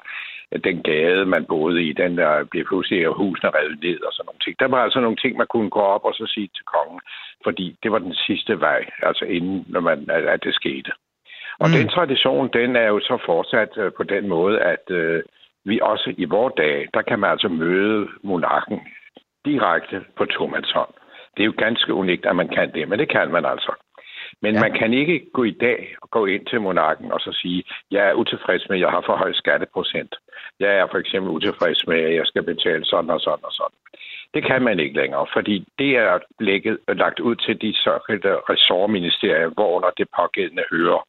den 0.64 0.84
gade, 0.84 1.26
man 1.26 1.46
boede 1.46 1.84
i, 1.84 1.94
den 1.94 2.18
der 2.18 2.44
blev 2.44 2.66
pludselig 2.66 3.06
husene 3.08 3.50
revet 3.50 3.80
ned 3.84 4.02
og 4.02 4.14
sådan 4.14 4.26
nogle 4.26 4.40
ting. 4.46 4.60
Der 4.60 4.68
var 4.68 4.84
altså 4.84 5.00
nogle 5.00 5.18
ting, 5.18 5.38
man 5.38 5.48
kunne 5.48 5.70
gå 5.70 5.80
op 5.80 6.06
og 6.06 6.14
så 6.14 6.26
sige 6.28 6.50
til 6.56 6.66
kongen, 6.66 7.02
fordi 7.44 7.78
det 7.84 7.92
var 7.92 8.00
den 8.00 8.14
sidste 8.14 8.60
vej, 8.60 8.86
altså 9.04 9.26
inden 9.26 9.66
når 9.68 9.80
man, 9.80 10.10
at 10.10 10.44
det 10.44 10.56
skete. 10.56 10.92
Og 11.60 11.68
mm. 11.70 11.76
den 11.76 11.88
tradition, 11.88 12.50
den 12.54 12.76
er 12.76 12.88
jo 12.88 13.00
så 13.00 13.18
fortsat 13.26 13.78
øh, 13.78 13.92
på 13.98 14.04
den 14.04 14.28
måde, 14.28 14.60
at 14.60 14.86
øh, 14.90 15.24
vi 15.66 15.80
også 15.82 16.14
i 16.18 16.26
vores 16.26 16.54
dag, 16.58 16.88
der 16.94 17.02
kan 17.02 17.20
man 17.20 17.30
altså 17.30 17.48
møde 17.48 18.08
monarken 18.24 18.80
direkte 19.46 20.02
på 20.18 20.26
tomandshånd. 20.26 20.94
Det 21.38 21.44
er 21.44 21.46
jo 21.46 21.54
ganske 21.58 21.94
unikt, 21.94 22.26
at 22.26 22.36
man 22.36 22.48
kan 22.48 22.74
det, 22.74 22.90
men 22.90 23.00
det 23.00 23.10
kan 23.10 23.32
man 23.32 23.46
altså. 23.46 23.72
Men 24.42 24.54
ja. 24.54 24.60
man 24.60 24.74
kan 24.80 24.94
ikke 24.94 25.26
gå 25.34 25.44
i 25.44 25.52
dag 25.52 25.96
og 26.02 26.10
gå 26.10 26.26
ind 26.26 26.46
til 26.46 26.62
monarken 26.62 27.12
og 27.12 27.20
så 27.20 27.32
sige, 27.42 27.64
jeg 27.92 28.10
er 28.10 28.14
utilfreds 28.14 28.70
med, 28.70 28.78
at 28.78 28.82
jeg 28.82 28.90
har 28.90 29.04
for 29.06 29.16
høj 29.16 29.34
skatteprocent. 29.34 30.16
Jeg 30.60 30.72
er 30.78 30.88
for 30.92 30.98
eksempel 30.98 31.32
utilfreds 31.32 31.88
med, 31.88 32.00
at 32.00 32.16
jeg 32.16 32.26
skal 32.26 32.44
betale 32.44 32.86
sådan 32.86 33.10
og 33.10 33.22
sådan 33.22 33.46
og 33.46 33.52
sådan. 33.52 33.78
Det 34.34 34.44
kan 34.44 34.62
man 34.62 34.80
ikke 34.80 34.96
længere, 35.02 35.28
fordi 35.34 35.68
det 35.80 35.92
er 35.98 36.20
lægget, 36.40 36.78
lagt 36.88 37.20
ud 37.20 37.36
til 37.36 37.62
de 37.62 37.74
såkaldte 37.74 38.36
ressortministerier, 38.50 39.48
hvor 39.48 39.70
under 39.78 39.90
det 39.98 40.08
pågældende 40.20 40.64
hører. 40.72 41.08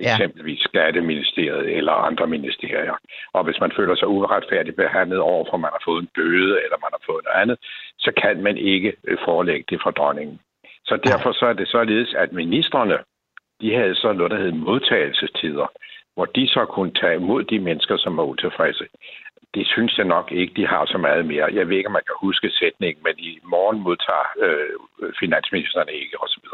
Ja. 0.00 0.12
Eksempelvis 0.12 0.60
Skatteministeriet 0.60 1.76
eller 1.76 1.92
andre 1.92 2.26
ministerier. 2.26 2.96
Og 3.32 3.44
hvis 3.44 3.60
man 3.60 3.72
føler 3.76 3.94
sig 3.96 4.08
uretfærdigt 4.08 4.76
behandlet 4.76 5.18
over, 5.18 5.44
for 5.50 5.56
man 5.56 5.70
har 5.72 5.82
fået 5.84 6.02
en 6.02 6.08
bøde 6.14 6.54
eller 6.64 6.78
man 6.84 6.92
har 6.96 7.02
fået 7.06 7.24
noget 7.24 7.40
andet, 7.42 7.58
så 7.98 8.10
kan 8.22 8.42
man 8.42 8.56
ikke 8.56 8.92
øh, 9.04 9.18
forelægge 9.24 9.64
det 9.70 9.80
for 9.82 9.90
dronningen. 9.90 10.40
Så 10.88 10.96
derfor 10.96 11.32
så 11.32 11.46
er 11.46 11.52
det 11.52 11.68
således, 11.68 12.14
at 12.14 12.32
ministerne, 12.32 12.98
de 13.60 13.74
havde 13.74 13.94
så 13.94 14.12
noget, 14.12 14.30
der 14.30 14.38
hed 14.38 14.52
modtagelsestider, 14.52 15.66
hvor 16.14 16.24
de 16.24 16.48
så 16.48 16.64
kunne 16.64 16.94
tage 17.00 17.14
imod 17.14 17.44
de 17.44 17.58
mennesker, 17.58 17.96
som 17.96 18.16
var 18.16 18.22
utilfredse. 18.22 18.84
Det 19.54 19.66
synes 19.66 19.98
jeg 19.98 20.06
nok 20.06 20.32
ikke, 20.32 20.54
de 20.54 20.66
har 20.66 20.86
så 20.86 20.98
meget 20.98 21.26
mere. 21.26 21.54
Jeg 21.54 21.68
ved 21.68 21.76
ikke, 21.76 21.86
om 21.86 21.92
man 21.92 22.08
kan 22.08 22.16
huske 22.20 22.50
sætningen, 22.50 23.02
men 23.04 23.14
i 23.18 23.38
morgen 23.42 23.80
modtager 23.80 24.26
øh, 24.44 25.12
finansministerne 25.20 25.92
ikke, 25.92 26.16
osv. 26.22 26.44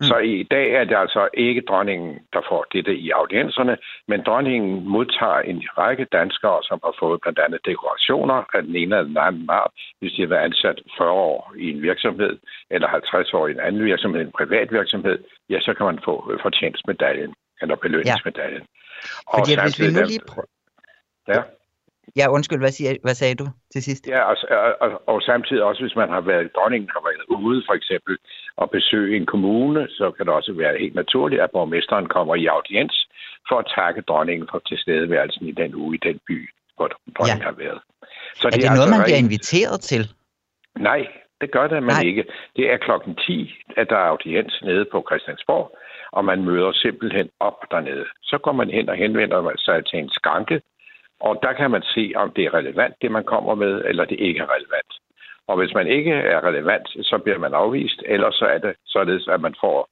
Mm. 0.00 0.06
Så 0.06 0.16
i 0.18 0.42
dag 0.42 0.66
er 0.72 0.84
det 0.84 0.96
altså 0.96 1.28
ikke 1.34 1.62
dronningen, 1.68 2.18
der 2.32 2.40
får 2.48 2.66
dette 2.72 2.94
i 2.96 3.10
audienserne, 3.10 3.76
men 4.08 4.22
dronningen 4.22 4.88
modtager 4.88 5.40
en 5.40 5.62
række 5.78 6.04
danskere, 6.04 6.58
som 6.62 6.78
har 6.84 6.94
fået 7.00 7.20
blandt 7.20 7.38
andet 7.38 7.60
dekorationer 7.66 8.38
af 8.54 8.62
den 8.62 8.76
ene 8.76 8.96
eller 8.96 9.08
den 9.08 9.16
anden 9.28 9.50
art, 9.50 9.70
hvis 10.00 10.12
de 10.12 10.22
har 10.22 10.28
været 10.28 10.44
ansat 10.44 10.78
40 10.98 11.10
år 11.10 11.52
i 11.58 11.70
en 11.70 11.82
virksomhed, 11.82 12.38
eller 12.70 12.88
50 12.88 13.34
år 13.34 13.46
i 13.46 13.50
en 13.50 13.60
anden 13.60 13.84
virksomhed, 13.84 14.20
en 14.20 14.32
privat 14.40 14.72
virksomhed, 14.72 15.18
ja, 15.50 15.60
så 15.60 15.74
kan 15.74 15.86
man 15.86 15.98
få 16.04 16.30
øh, 16.32 16.38
fortjenstmedaljen, 16.42 17.34
eller 17.62 17.76
belønningsmedaljen. 17.76 18.64
Ja. 18.64 19.38
Fordi 19.38 19.52
hvis 19.62 19.80
vi 19.80 19.86
nu 19.86 20.06
lige 20.06 20.26
prøver... 20.28 20.48
Ja. 21.28 21.42
Ja, 22.16 22.30
undskyld, 22.30 22.58
hvad, 22.58 22.70
siger, 22.70 22.90
hvad 23.02 23.14
sagde 23.14 23.34
du 23.34 23.46
til 23.72 23.82
sidst? 23.82 24.08
Ja, 24.08 24.20
og, 24.30 24.36
og, 24.50 24.74
og, 24.80 25.08
og 25.08 25.22
samtidig 25.22 25.62
også, 25.62 25.82
hvis 25.82 25.96
man 25.96 26.08
har 26.08 26.20
været, 26.20 26.50
dronningen 26.56 26.90
har 26.94 27.02
været 27.08 27.42
ude 27.46 27.62
for 27.68 27.74
eksempel 27.74 28.18
og 28.56 28.70
besøge 28.70 29.16
en 29.16 29.26
kommune, 29.26 29.88
så 29.88 30.10
kan 30.10 30.26
det 30.26 30.34
også 30.34 30.52
være 30.52 30.78
helt 30.78 30.94
naturligt, 30.94 31.42
at 31.42 31.50
borgmesteren 31.50 32.06
kommer 32.06 32.34
i 32.34 32.46
audiens 32.46 33.08
for 33.48 33.56
at 33.58 33.66
takke 33.78 34.00
dronningen 34.00 34.48
for 34.50 34.58
tilstedeværelsen 34.68 35.46
i 35.46 35.52
den 35.52 35.74
uge 35.74 35.94
i 35.94 36.00
den 36.08 36.20
by, 36.28 36.50
hvor 36.76 36.88
dronningen 37.16 37.46
ja. 37.46 37.50
har 37.50 37.56
været. 37.64 37.80
Så 38.34 38.46
er 38.46 38.50
det, 38.50 38.62
det 38.62 38.68
er 38.68 38.74
noget, 38.78 38.88
altså 38.88 38.96
man 38.96 39.06
bliver 39.08 39.24
inviteret 39.26 39.80
til? 39.80 40.02
Nej, 40.90 41.00
det 41.40 41.50
gør 41.50 41.66
det 41.68 41.82
man 41.82 41.96
Nej. 41.98 42.08
ikke. 42.10 42.24
Det 42.56 42.72
er 42.72 42.76
klokken 42.76 43.14
10, 43.14 43.54
at 43.76 43.86
der 43.90 43.96
er 43.96 44.08
audiens 44.12 44.54
nede 44.64 44.84
på 44.92 44.98
Christiansborg, 45.08 45.78
og 46.12 46.24
man 46.24 46.44
møder 46.44 46.72
simpelthen 46.72 47.28
op 47.40 47.58
dernede. 47.70 48.06
Så 48.22 48.38
går 48.38 48.52
man 48.52 48.70
hen 48.70 48.88
og 48.88 48.96
henvender 48.96 49.52
sig 49.58 49.86
til 49.86 49.98
en 49.98 50.10
skanke, 50.10 50.60
og 51.20 51.38
der 51.42 51.52
kan 51.52 51.70
man 51.70 51.82
se, 51.82 52.12
om 52.16 52.30
det 52.30 52.44
er 52.44 52.54
relevant, 52.54 52.94
det 53.02 53.10
man 53.10 53.24
kommer 53.24 53.54
med, 53.54 53.84
eller 53.84 54.04
det 54.04 54.20
ikke 54.20 54.40
er 54.40 54.54
relevant. 54.56 54.92
Og 55.48 55.56
hvis 55.56 55.74
man 55.74 55.86
ikke 55.86 56.12
er 56.12 56.44
relevant, 56.44 56.88
så 56.88 57.18
bliver 57.18 57.38
man 57.38 57.54
afvist, 57.54 58.02
eller 58.06 58.30
så 58.30 58.44
er 58.44 58.58
det 58.58 58.74
således, 58.86 59.28
at 59.28 59.40
man 59.40 59.54
får 59.60 59.88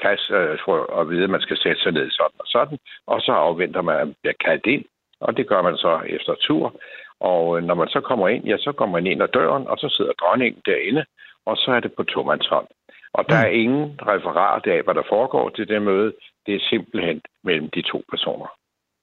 plads 0.00 0.30
øh, 0.30 0.58
for 0.64 1.00
at 1.00 1.08
vide, 1.10 1.24
at 1.24 1.30
man 1.30 1.40
skal 1.40 1.58
sætte 1.58 1.82
sig 1.82 1.92
ned 1.92 2.10
sådan 2.10 2.38
og 2.38 2.46
sådan, 2.46 2.78
og 3.06 3.20
så 3.20 3.32
afventer 3.32 3.82
man, 3.82 3.96
at 3.96 4.06
man 4.06 4.16
bliver 4.22 4.34
kaldt 4.44 4.66
ind, 4.66 4.84
og 5.20 5.36
det 5.36 5.48
gør 5.48 5.62
man 5.62 5.76
så 5.76 6.00
efter 6.06 6.34
tur. 6.34 6.74
Og 7.20 7.56
øh, 7.56 7.64
når 7.64 7.74
man 7.74 7.88
så 7.88 8.00
kommer 8.00 8.28
ind, 8.28 8.44
ja, 8.44 8.56
så 8.56 8.72
kommer 8.72 9.00
man 9.00 9.06
ind 9.06 9.22
ad 9.22 9.28
døren, 9.28 9.66
og 9.68 9.78
så 9.78 9.88
sidder 9.88 10.12
dronningen 10.12 10.62
derinde, 10.66 11.04
og 11.46 11.56
så 11.56 11.70
er 11.70 11.80
det 11.80 11.92
på 11.92 12.02
tomandshånd. 12.02 12.66
Og 13.12 13.28
der 13.28 13.36
er 13.36 13.50
mm. 13.50 13.58
ingen 13.62 14.00
referat 14.02 14.66
af, 14.66 14.82
hvad 14.82 14.94
der 14.94 15.02
foregår 15.08 15.48
til 15.48 15.68
det 15.68 15.82
møde. 15.82 16.12
Det 16.46 16.54
er 16.54 16.68
simpelthen 16.70 17.22
mellem 17.44 17.70
de 17.70 17.82
to 17.82 18.02
personer. 18.10 18.46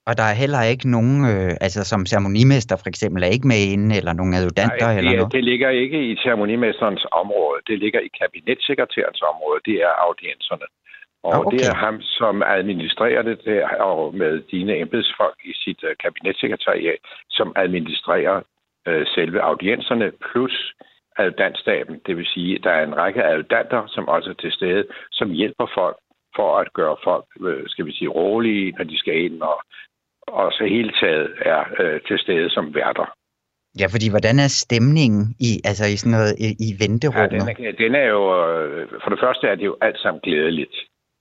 Og 0.08 0.14
der 0.20 0.28
er 0.32 0.36
heller 0.44 0.62
ikke 0.74 0.88
nogen, 0.96 1.18
øh, 1.32 1.52
altså 1.66 1.82
som 1.92 2.06
ceremonimester 2.06 2.76
for 2.78 2.90
eksempel, 2.94 3.24
er 3.24 3.36
ikke 3.36 3.48
med 3.54 3.62
inde, 3.74 3.90
eller 4.00 4.14
nogen 4.14 4.34
adjudanter 4.34 4.88
Nej, 4.88 4.98
eller 4.98 5.12
noget? 5.12 5.34
det 5.38 5.44
ligger 5.44 5.70
ikke 5.70 6.00
i 6.12 6.16
ceremonimesterens 6.24 7.06
område. 7.12 7.60
Det 7.68 7.80
ligger 7.80 8.00
i 8.08 8.10
kabinetssekretærens 8.22 9.22
område. 9.32 9.60
Det 9.66 9.78
er 9.88 9.94
audienserne. 10.08 10.68
Og 11.24 11.46
okay. 11.46 11.58
det 11.58 11.68
er 11.68 11.76
ham, 11.86 12.02
som 12.02 12.44
administrerer 12.46 13.22
det 13.22 13.40
der, 13.46 13.68
og 13.92 14.16
med 14.16 14.34
dine 14.52 14.74
embedsfolk 14.84 15.40
i 15.52 15.54
sit 15.64 15.84
uh, 15.84 15.90
kabinetssekretariat, 16.04 17.02
som 17.30 17.54
administrerer 17.56 18.38
uh, 18.90 19.04
selve 19.16 19.42
audienserne, 19.42 20.12
plus 20.32 20.74
adjudantstaben. 21.18 21.96
Det 22.06 22.18
vil 22.18 22.26
sige, 22.26 22.56
at 22.56 22.64
der 22.64 22.72
er 22.72 22.84
en 22.84 22.98
række 22.98 23.24
adjudanter, 23.24 23.82
som 23.88 24.08
også 24.08 24.30
er 24.30 24.34
til 24.34 24.52
stede, 24.52 24.84
som 25.12 25.30
hjælper 25.30 25.68
folk 25.74 25.98
for 26.36 26.58
at 26.58 26.74
gøre 26.74 26.98
folk, 27.04 27.26
øh, 27.48 27.64
skal 27.68 27.86
vi 27.86 27.94
sige, 27.94 28.10
rolige, 28.10 28.72
når 28.78 28.84
de 28.84 28.98
skal 28.98 29.16
ind 29.26 29.42
og 29.42 29.58
og 30.40 30.52
så 30.52 30.64
hele 30.76 30.92
taget 31.02 31.28
er 31.54 31.62
øh, 31.82 32.02
til 32.08 32.18
stede 32.20 32.50
som 32.50 32.76
værter. 32.76 33.08
Ja, 33.80 33.86
fordi 33.94 34.08
hvordan 34.14 34.36
er 34.46 34.50
stemningen 34.64 35.24
i, 35.50 35.52
altså 35.70 35.86
i 35.94 35.96
sådan 36.02 36.16
noget 36.18 36.34
i, 36.46 36.50
i 36.68 36.70
venterummet? 36.84 37.32
Ja, 37.32 37.54
den, 37.54 37.66
er, 37.66 37.72
den 37.84 37.94
er 37.96 38.08
jo, 38.16 38.24
øh, 38.42 38.88
for 39.04 39.10
det 39.14 39.20
første 39.24 39.48
er 39.48 39.56
det 39.56 39.66
jo 39.72 39.76
alt 39.82 40.00
sammen 40.04 40.22
glædeligt. 40.28 40.76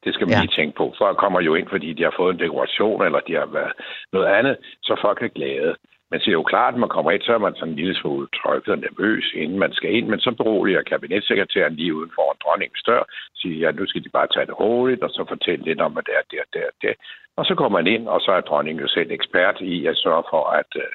Det 0.04 0.14
skal 0.14 0.26
man 0.26 0.37
ja. 0.37 0.40
lige 0.40 0.56
tænke 0.58 0.74
på. 0.76 0.94
Folk 0.98 1.16
kommer 1.18 1.40
jo 1.40 1.54
ind, 1.54 1.68
fordi 1.74 1.92
de 1.92 2.02
har 2.02 2.14
fået 2.20 2.35
en 2.35 2.40
dekoration, 2.44 3.04
eller 3.06 3.20
de 3.28 3.35
har 3.35 3.48
været 3.58 3.72
noget 4.12 4.28
andet, 4.38 4.56
så 4.82 4.92
folk 5.04 5.22
er 5.22 5.28
glade. 5.38 5.74
Men 6.11 6.20
det 6.20 6.29
er 6.29 6.40
jo 6.40 6.42
klart, 6.42 6.75
at 6.75 6.81
man 6.81 6.88
kommer 6.88 7.11
ind, 7.11 7.23
så 7.23 7.33
er 7.35 7.38
man 7.38 7.55
sådan 7.55 7.68
en 7.68 7.77
lille 7.77 7.94
smule 7.94 8.29
trykket 8.38 8.73
og 8.75 8.79
nervøs, 8.79 9.33
inden 9.35 9.59
man 9.59 9.73
skal 9.73 9.94
ind. 9.94 10.07
Men 10.09 10.20
så 10.20 10.31
beroliger 10.31 10.83
kabinetssekretæren 10.83 11.75
lige 11.75 11.94
uden 11.94 12.11
for 12.14 12.33
en 12.33 12.38
dronningens 12.44 12.83
dør, 12.83 13.03
siger, 13.37 13.59
ja, 13.59 13.73
nu 13.73 13.87
skal 13.87 14.05
de 14.05 14.09
bare 14.09 14.29
tage 14.35 14.46
det 14.46 14.61
roligt, 14.61 15.03
og 15.03 15.11
så 15.11 15.25
fortælle 15.29 15.64
lidt 15.64 15.81
om, 15.81 15.92
hvad 15.92 16.03
det 16.03 16.14
er, 16.18 16.25
det 16.31 16.38
er, 16.38 16.49
det 16.53 16.62
er, 16.68 16.73
det. 16.83 16.94
Og 17.37 17.44
så 17.46 17.55
går 17.55 17.68
man 17.68 17.87
ind, 17.87 18.09
og 18.09 18.20
så 18.20 18.31
er 18.33 18.40
dronningen 18.40 18.83
jo 18.83 18.88
selv 18.88 19.11
ekspert 19.11 19.61
i 19.61 19.87
at 19.87 19.96
sørge 19.96 20.25
for 20.31 20.44
at 20.61 20.70
uh, 20.77 20.90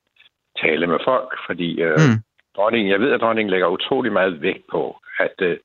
tale 0.62 0.88
med 0.88 0.99
folk, 1.04 1.32
fordi 1.47 1.84
uh, 1.84 1.89
mm. 1.89 2.17
dronningen, 2.56 2.91
jeg 2.91 2.99
ved, 2.99 3.12
at 3.12 3.21
dronningen 3.21 3.51
lægger 3.51 3.67
utrolig 3.67 4.12
meget 4.12 4.41
vægt 4.41 4.67
på, 4.71 4.97
at 5.19 5.38
uh, 5.41 5.56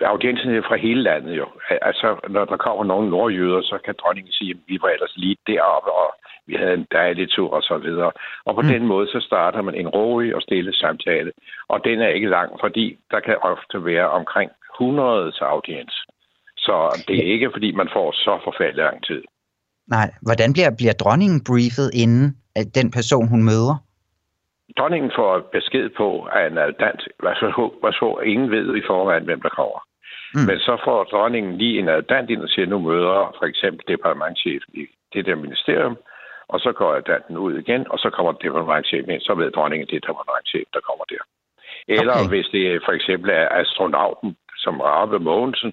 audiensen 0.00 0.54
er 0.54 0.62
fra 0.62 0.76
hele 0.76 1.02
landet 1.02 1.36
jo. 1.36 1.46
Altså, 1.70 2.16
når 2.28 2.44
der 2.44 2.56
kommer 2.56 2.84
nogle 2.84 3.10
nordjyder, 3.10 3.62
så 3.62 3.78
kan 3.84 3.94
dronningen 3.98 4.32
sige, 4.32 4.50
at 4.50 4.56
vi 4.66 4.78
var 4.82 4.88
ellers 4.88 5.16
lige 5.16 5.36
deroppe, 5.46 5.90
og 5.92 6.14
vi 6.46 6.54
havde 6.54 6.74
en 6.74 6.86
dejlig 6.92 7.30
tur 7.30 7.50
og 7.50 7.62
så 7.62 7.78
videre. 7.78 8.12
Og 8.44 8.54
på 8.54 8.60
mm. 8.62 8.68
den 8.68 8.86
måde, 8.86 9.06
så 9.06 9.20
starter 9.20 9.62
man 9.62 9.74
en 9.74 9.88
rolig 9.88 10.34
og 10.34 10.42
stille 10.42 10.74
samtale. 10.74 11.32
Og 11.68 11.84
den 11.84 12.00
er 12.00 12.08
ikke 12.08 12.28
lang, 12.28 12.50
fordi 12.60 12.98
der 13.10 13.20
kan 13.20 13.36
ofte 13.42 13.84
være 13.84 14.08
omkring 14.10 14.50
100 14.74 15.32
audiens. 15.40 15.94
Så 16.56 17.04
det 17.08 17.16
er 17.18 17.32
ikke, 17.32 17.50
fordi 17.52 17.72
man 17.72 17.88
får 17.92 18.12
så 18.12 18.40
forfærdelig 18.44 18.84
lang 18.84 19.04
tid. 19.04 19.22
Nej, 19.86 20.08
hvordan 20.22 20.52
bliver, 20.52 20.70
bliver 20.78 20.92
dronningen 20.92 21.44
briefet 21.50 21.88
inden 22.02 22.36
at 22.56 22.66
den 22.74 22.90
person, 22.90 23.28
hun 23.28 23.42
møder? 23.44 23.76
Dronningen 24.78 25.10
får 25.18 25.32
besked 25.52 25.90
på, 25.96 26.08
at 26.22 26.52
en 26.52 26.58
adjudant, 26.58 27.02
hvad 27.22 27.34
så, 27.40 27.48
hvad 27.80 27.92
så 27.92 28.20
ingen 28.32 28.50
ved 28.50 28.76
i 28.76 28.82
forvejen, 28.86 29.24
hvem 29.24 29.40
der 29.40 29.48
kommer. 29.48 29.80
Mm. 30.34 30.46
Men 30.48 30.58
så 30.58 30.74
får 30.84 31.04
dronningen 31.04 31.58
lige 31.58 31.78
en 31.78 31.88
adjudant 31.88 32.30
ind 32.30 32.42
og 32.42 32.48
siger, 32.48 32.66
nu 32.66 32.78
møder 32.78 33.36
for 33.38 33.46
eksempel 33.46 33.82
departementchefen 33.88 34.70
i 34.74 34.84
det 35.12 35.26
der 35.26 35.34
ministerium, 35.34 35.96
og 36.48 36.60
så 36.60 36.72
går 36.72 36.90
adjudanten 36.92 37.36
ud 37.36 37.52
igen, 37.62 37.82
og 37.92 37.98
så 37.98 38.08
kommer 38.10 38.32
departementchefen 38.32 39.10
ind, 39.10 39.20
så 39.20 39.34
ved 39.34 39.50
dronningen, 39.50 39.88
det 39.88 39.96
er 39.96 40.06
departementchefen, 40.08 40.72
der 40.76 40.80
kommer 40.88 41.04
der. 41.04 41.22
Eller 41.88 42.14
okay. 42.14 42.28
hvis 42.28 42.46
det 42.56 42.82
for 42.86 42.92
eksempel 42.92 43.30
er 43.30 43.48
astronauten, 43.62 44.36
som 44.64 44.80
Rabe 44.80 45.18
Mogensen, 45.18 45.72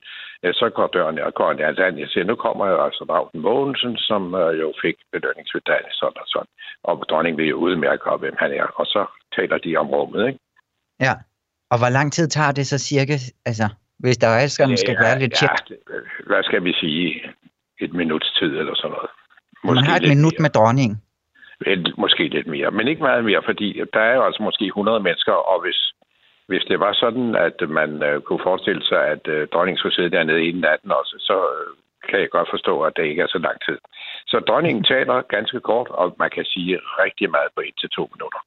så 0.59 0.69
går 0.75 0.87
døren 0.87 1.19
og 1.19 1.33
går 1.33 1.53
ned. 1.53 1.63
Altså, 1.63 1.83
jeg 1.83 2.09
siger, 2.09 2.23
nu 2.23 2.35
kommer 2.35 2.65
jeg 2.65 2.79
altså 2.87 3.03
Rauten 3.09 3.41
Mogensen, 3.41 3.97
som 3.97 4.21
uh, 4.33 4.59
jo 4.61 4.73
fik 4.83 4.95
belønningsmedalje, 5.11 5.91
sådan 5.91 6.21
og 6.23 6.27
sådan. 6.33 6.51
Og 6.83 6.93
dronningen 7.09 7.37
vil 7.41 7.47
jo 7.53 7.57
udmærke 7.57 8.17
hvem 8.19 8.35
han 8.39 8.51
er, 8.51 8.67
og 8.79 8.85
så 8.85 9.01
taler 9.35 9.57
de 9.57 9.77
om 9.77 9.87
rummet, 9.89 10.27
ikke? 10.27 10.39
Ja, 10.99 11.13
og 11.71 11.77
hvor 11.81 11.91
lang 11.97 12.13
tid 12.13 12.27
tager 12.27 12.51
det 12.51 12.67
så 12.67 12.77
cirka, 12.79 13.15
altså, 13.45 13.67
hvis 13.99 14.17
der 14.17 14.27
er 14.27 14.47
skal, 14.47 14.77
skal 14.77 14.95
ja, 14.99 15.03
være 15.05 15.19
lidt 15.19 15.33
tjek? 15.39 15.49
Ja, 15.69 15.75
hvad 16.29 16.43
skal 16.43 16.63
vi 16.63 16.73
sige? 16.73 17.07
Et 17.79 17.93
minuts 17.93 18.29
tid 18.39 18.51
eller 18.61 18.75
sådan 18.75 18.91
noget. 18.91 19.09
Måske 19.63 19.75
Man 19.75 19.89
har 19.89 19.95
et 19.95 20.09
minut 20.15 20.33
mere. 20.37 20.43
med 20.45 20.49
dronningen. 20.49 20.97
Måske 21.97 22.23
lidt 22.27 22.47
mere, 22.47 22.71
men 22.71 22.87
ikke 22.87 23.03
meget 23.03 23.23
mere, 23.25 23.41
fordi 23.45 23.81
der 23.93 23.99
er 23.99 24.15
jo 24.15 24.23
altså 24.27 24.43
måske 24.43 24.65
100 24.65 24.99
mennesker, 24.99 25.33
og 25.33 25.61
hvis 25.61 25.79
hvis 26.51 26.63
det 26.71 26.79
var 26.85 26.93
sådan, 27.03 27.29
at 27.47 27.57
man 27.79 27.89
øh, 28.03 28.21
kunne 28.21 28.43
forestille 28.49 28.83
sig, 28.91 29.01
at 29.15 29.23
øh, 29.35 29.47
dronningen 29.53 29.79
skulle 29.79 29.95
sidde 29.95 30.15
dernede 30.17 30.45
inden 30.47 30.61
natten 30.61 30.91
også, 30.99 31.15
så 31.29 31.37
øh, 31.53 31.69
kan 32.09 32.19
jeg 32.19 32.29
godt 32.37 32.49
forstå, 32.55 32.73
at 32.87 32.93
det 32.97 33.03
ikke 33.11 33.21
er 33.21 33.31
så 33.35 33.39
lang 33.47 33.57
tid. 33.67 33.77
Så 34.31 34.37
dronningen 34.47 34.83
taler 34.83 35.15
ganske 35.35 35.59
kort, 35.69 35.89
og 36.01 36.15
man 36.23 36.29
kan 36.35 36.45
sige 36.53 36.73
rigtig 37.03 37.27
meget 37.35 37.49
på 37.55 37.61
et 37.67 37.75
til 37.81 37.89
to 37.97 38.03
minutter. 38.15 38.41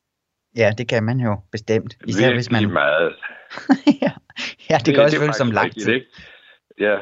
Ja, 0.61 0.68
det 0.79 0.87
kan 0.88 1.03
man 1.09 1.18
jo 1.27 1.33
bestemt. 1.53 1.92
Især 2.07 2.20
Virkelig 2.20 2.37
hvis 2.37 2.50
man... 2.50 2.72
meget. 2.83 3.11
ja. 4.05 4.12
ja, 4.70 4.77
det, 4.79 4.87
det 4.87 4.94
kan 4.94 5.03
også 5.05 5.20
føles 5.20 5.37
som 5.37 5.50
lang 5.50 5.72
tid. 5.72 5.92
Ikke? 5.92 6.07
Ja. 6.87 6.96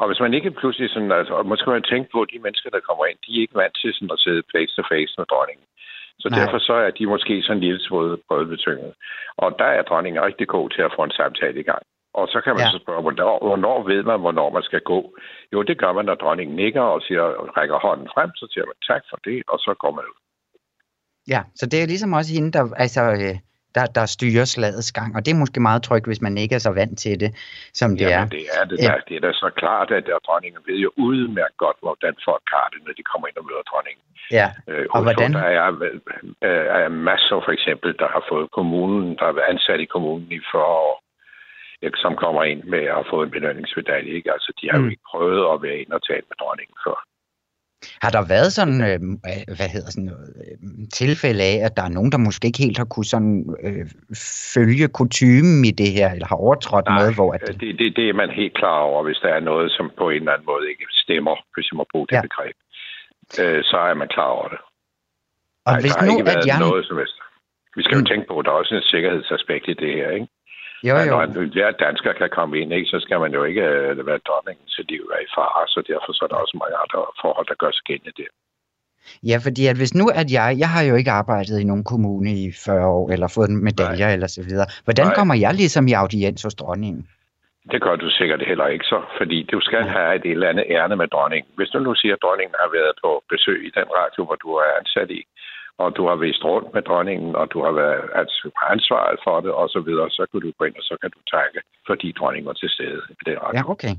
Og 0.00 0.06
hvis 0.08 0.20
man 0.20 0.34
ikke 0.34 0.50
pludselig 0.50 0.90
sådan, 0.90 1.12
altså, 1.12 1.34
og 1.34 1.46
måske 1.46 1.70
man 1.70 1.90
tænke 1.92 2.08
på, 2.12 2.18
at 2.22 2.30
de 2.32 2.44
mennesker, 2.44 2.70
der 2.70 2.86
kommer 2.88 3.04
ind, 3.06 3.18
de 3.26 3.30
er 3.36 3.42
ikke 3.44 3.60
vant 3.62 3.76
til 3.82 3.90
sådan 3.94 4.14
at 4.16 4.22
sidde 4.24 4.42
face 4.52 4.72
to 4.76 4.82
face 4.92 5.14
med 5.18 5.26
dronningen. 5.32 5.66
Så 6.22 6.28
Nej. 6.28 6.38
derfor 6.38 6.58
så 6.58 6.74
er 6.86 6.90
de 6.90 7.06
måske 7.06 7.42
sådan 7.42 7.56
en 7.56 7.64
lille 7.66 7.80
smule 7.86 8.16
brødbetynget. 8.28 8.92
Og 9.36 9.48
der 9.58 9.70
er 9.78 9.82
dronningen 9.82 10.22
rigtig 10.28 10.48
god 10.48 10.70
til 10.70 10.82
at 10.82 10.92
få 10.96 11.02
en 11.04 11.18
samtale 11.20 11.60
i 11.60 11.68
gang. 11.70 11.82
Og 12.18 12.28
så 12.32 12.38
kan 12.44 12.52
man 12.54 12.64
ja. 12.64 12.70
så 12.70 12.78
spørge, 12.84 13.02
hvornår, 13.02 13.38
hvornår 13.48 13.78
ved 13.90 14.02
man, 14.02 14.20
hvornår 14.20 14.50
man 14.56 14.62
skal 14.62 14.80
gå? 14.80 15.00
Jo, 15.52 15.62
det 15.62 15.78
gør 15.78 15.92
man, 15.92 16.04
når 16.04 16.14
dronningen 16.14 16.56
nikker 16.56 16.80
og 16.80 17.00
siger, 17.06 17.22
rækker 17.56 17.78
hånden 17.86 18.08
frem, 18.14 18.30
så 18.40 18.46
siger 18.52 18.64
man 18.70 18.78
tak 18.90 19.02
for 19.10 19.18
det, 19.24 19.42
og 19.48 19.58
så 19.58 19.74
går 19.82 19.92
man 19.98 20.04
ud. 20.12 20.18
Ja, 21.28 21.40
så 21.54 21.66
det 21.66 21.82
er 21.82 21.86
ligesom 21.86 22.12
også 22.12 22.34
hende, 22.34 22.52
der, 22.52 22.64
altså, 22.84 23.02
øh, 23.02 23.36
der, 23.78 23.86
der 23.98 24.06
styrer 24.16 24.46
slagets 24.54 24.92
gang. 24.98 25.10
Og 25.16 25.20
det 25.24 25.30
er 25.32 25.38
måske 25.44 25.60
meget 25.68 25.82
trygt, 25.88 26.06
hvis 26.10 26.22
man 26.26 26.34
ikke 26.42 26.54
er 26.58 26.62
så 26.68 26.72
vant 26.80 26.98
til 27.04 27.14
det, 27.22 27.30
som 27.80 27.88
det 27.90 28.00
Jamen, 28.00 28.26
er. 28.26 28.28
det 28.36 28.44
er 28.58 28.64
det, 28.70 28.78
der, 28.78 28.96
det 29.08 29.14
er 29.16 29.22
da 29.26 29.32
så 29.44 29.50
klart, 29.60 29.88
at 29.98 30.02
der, 30.06 30.18
dronningen 30.26 30.60
ved 30.68 30.78
jo 30.86 30.90
udmærket 31.06 31.56
godt, 31.64 31.78
hvordan 31.86 32.14
folk 32.28 32.44
har 32.56 32.66
det, 32.72 32.80
når 32.86 32.92
de 32.98 33.02
kommer 33.10 33.26
ind 33.28 33.36
og 33.40 33.46
møder 33.48 33.64
dronningen. 33.70 34.04
Ja, 34.38 34.48
Øh, 34.68 34.86
og 34.90 35.02
hvordan? 35.02 35.32
Der 35.32 35.48
er, 35.62 35.68
øh, 36.48 36.66
er 36.84 36.88
masser 36.88 37.38
for 37.46 37.52
eksempel, 37.58 37.90
der 38.02 38.08
har 38.14 38.24
fået 38.32 38.50
kommunen, 38.58 39.16
der 39.18 39.24
har 39.24 39.32
været 39.38 39.52
ansat 39.54 39.80
i 39.80 39.92
kommunen 39.94 40.32
i 40.38 40.40
40 40.52 40.64
år, 40.64 40.96
ikke, 41.82 41.98
som 42.04 42.14
kommer 42.24 42.42
ind 42.44 42.62
med 42.74 42.84
at 42.98 43.06
få 43.10 43.22
en 43.22 43.30
belønningsmedalje. 43.30 44.12
Ikke? 44.18 44.32
Altså, 44.32 44.52
de 44.60 44.70
har 44.70 44.78
mm. 44.78 44.84
jo 44.84 44.90
ikke 44.90 45.08
prøvet 45.12 45.42
at 45.52 45.62
være 45.62 45.78
ind 45.82 45.92
og 45.92 46.02
tale 46.08 46.24
med 46.30 46.36
dronningen 46.42 46.76
før. 46.86 46.98
Har 48.04 48.10
der 48.16 48.22
været 48.34 48.50
sådan, 48.58 48.78
øh, 48.88 48.98
hvad 49.58 49.68
hedder 49.74 49.90
sådan 49.90 50.08
noget, 50.12 50.28
øh, 50.44 50.56
tilfælde 51.00 51.42
af, 51.52 51.56
at 51.66 51.76
der 51.76 51.82
er 51.88 51.88
nogen, 51.98 52.12
der 52.12 52.18
måske 52.18 52.46
ikke 52.46 52.62
helt 52.66 52.78
har 52.78 52.88
kunne 52.94 53.04
sådan, 53.14 53.56
øh, 53.66 53.86
følge 54.54 54.88
kutumen 54.98 55.64
i 55.70 55.72
det 55.80 55.90
her, 55.98 56.08
eller 56.14 56.26
har 56.32 56.36
overtrådt 56.46 56.86
Nej, 56.86 56.98
noget, 56.98 57.14
hvor 57.14 57.30
at, 57.36 57.42
Øh, 57.48 57.60
Det, 57.60 57.78
det, 57.78 57.96
det 57.96 58.08
er 58.08 58.12
man 58.22 58.30
helt 58.40 58.54
klar 58.60 58.78
over, 58.90 59.00
hvis 59.06 59.18
der 59.24 59.28
er 59.38 59.40
noget, 59.40 59.66
som 59.76 59.90
på 59.98 60.04
en 60.10 60.16
eller 60.22 60.32
anden 60.32 60.46
måde 60.52 60.64
ikke 60.72 60.84
stemmer, 61.04 61.34
hvis 61.54 61.66
jeg 61.70 61.76
må 61.80 61.84
bruge 61.92 62.06
det 62.06 62.12
Ja. 62.12 62.16
ja. 62.22 62.22
begreb. 62.28 62.56
Øh, 63.42 63.60
så 63.70 63.76
er 63.90 63.94
man 63.94 64.08
klar 64.16 64.30
over 64.38 64.48
det. 64.54 64.60
og 65.66 65.72
Nej, 65.72 65.80
hvis 65.80 65.92
der 65.92 66.00
har 66.00 66.06
nu, 66.06 66.12
ikke 66.12 66.26
været 66.30 66.42
at 66.44 66.46
jeg... 66.52 66.58
noget 66.68 66.82
som 66.88 66.96
helst. 67.02 67.16
Vi 67.76 67.82
skal 67.84 67.94
jo 67.98 68.00
Mm. 68.04 68.10
tænke 68.12 68.26
på, 68.28 68.34
at 68.38 68.44
der 68.44 68.50
er 68.52 68.58
også 68.62 68.74
en 68.74 68.82
sikkerhedsaspekt 68.92 69.64
i 69.72 69.74
det 69.82 69.92
her, 69.98 70.08
ikke? 70.18 70.28
Jo, 70.82 70.94
jo. 70.96 71.10
Når 71.10 71.22
en 71.22 71.52
hver 71.52 71.70
dansker 71.70 72.12
kan 72.12 72.30
komme 72.38 72.58
ind, 72.60 72.72
ikke, 72.72 72.88
så 72.94 72.98
skal 73.00 73.20
man 73.20 73.32
jo 73.32 73.44
ikke 73.44 73.62
øh, 73.62 74.06
være 74.06 74.20
dronningens 74.28 74.80
liv 74.88 75.02
er 75.14 75.20
i 75.26 75.30
fare, 75.36 75.62
så 75.74 75.78
derfor 75.90 76.12
så 76.12 76.24
er 76.24 76.28
der 76.28 76.42
også 76.44 76.56
mange 76.62 76.76
andre 76.84 77.00
forhold, 77.22 77.46
der 77.46 77.54
gør 77.62 77.70
sig 77.70 77.84
gældende 77.88 78.12
der. 78.22 78.30
Ja, 79.30 79.36
fordi 79.46 79.62
at 79.66 79.76
hvis 79.76 79.94
nu, 80.00 80.06
at 80.20 80.28
jeg, 80.36 80.46
jeg 80.62 80.70
har 80.74 80.82
jo 80.90 80.94
ikke 81.00 81.10
arbejdet 81.10 81.60
i 81.60 81.64
nogen 81.70 81.84
kommune 81.92 82.30
i 82.44 82.44
40 82.66 82.86
år, 82.96 83.10
eller 83.14 83.28
fået 83.36 83.48
en 83.50 83.64
medalje 83.64 84.06
Nej. 84.06 84.14
eller 84.16 84.26
så 84.26 84.42
videre. 84.48 84.66
Hvordan 84.84 85.06
Nej. 85.06 85.14
kommer 85.14 85.34
jeg 85.44 85.52
ligesom 85.54 85.84
i 85.88 85.92
audiens 85.92 86.42
hos 86.42 86.54
dronningen? 86.54 87.02
Det 87.72 87.80
gør 87.82 87.96
du 87.96 88.08
sikkert 88.10 88.42
heller 88.50 88.66
ikke 88.74 88.84
så, 88.84 89.00
fordi 89.18 89.38
du 89.52 89.60
skal 89.60 89.84
have 89.96 90.14
et 90.16 90.30
eller 90.30 90.48
andet 90.48 90.66
ærne 90.76 90.96
med 90.96 91.08
dronningen. 91.14 91.50
Hvis 91.56 91.68
du 91.68 91.78
nu 91.78 91.94
siger, 91.94 92.14
at 92.14 92.22
dronningen 92.22 92.54
har 92.62 92.70
været 92.78 92.94
på 93.04 93.10
besøg 93.32 93.60
i 93.68 93.72
den 93.78 93.88
radio, 94.00 94.20
hvor 94.24 94.38
du 94.44 94.50
er 94.64 94.70
ansat 94.80 95.10
i, 95.10 95.22
og 95.82 95.88
du 95.96 96.02
har 96.08 96.16
vist 96.26 96.44
rundt 96.44 96.68
med 96.74 96.82
dronningen, 96.82 97.36
og 97.40 97.46
du 97.52 97.58
har 97.66 97.72
været 97.82 98.04
altså, 98.20 98.50
ansvaret 98.74 99.16
for 99.26 99.40
det, 99.40 99.52
og 99.60 99.68
så 99.74 99.80
videre, 99.88 100.10
så 100.10 100.22
kan 100.30 100.40
du 100.40 100.52
gå 100.58 100.64
ind, 100.68 100.76
og 100.76 100.82
så 100.90 100.94
kan 101.02 101.10
du 101.16 101.20
takke, 101.34 101.58
fordi 101.86 102.08
dronningen 102.18 102.46
var 102.46 102.52
til 102.62 102.70
stede 102.76 103.00
i 103.10 103.22
den 103.28 103.36
radio. 103.44 103.58
Ja, 103.58 103.70
okay. 103.74 103.94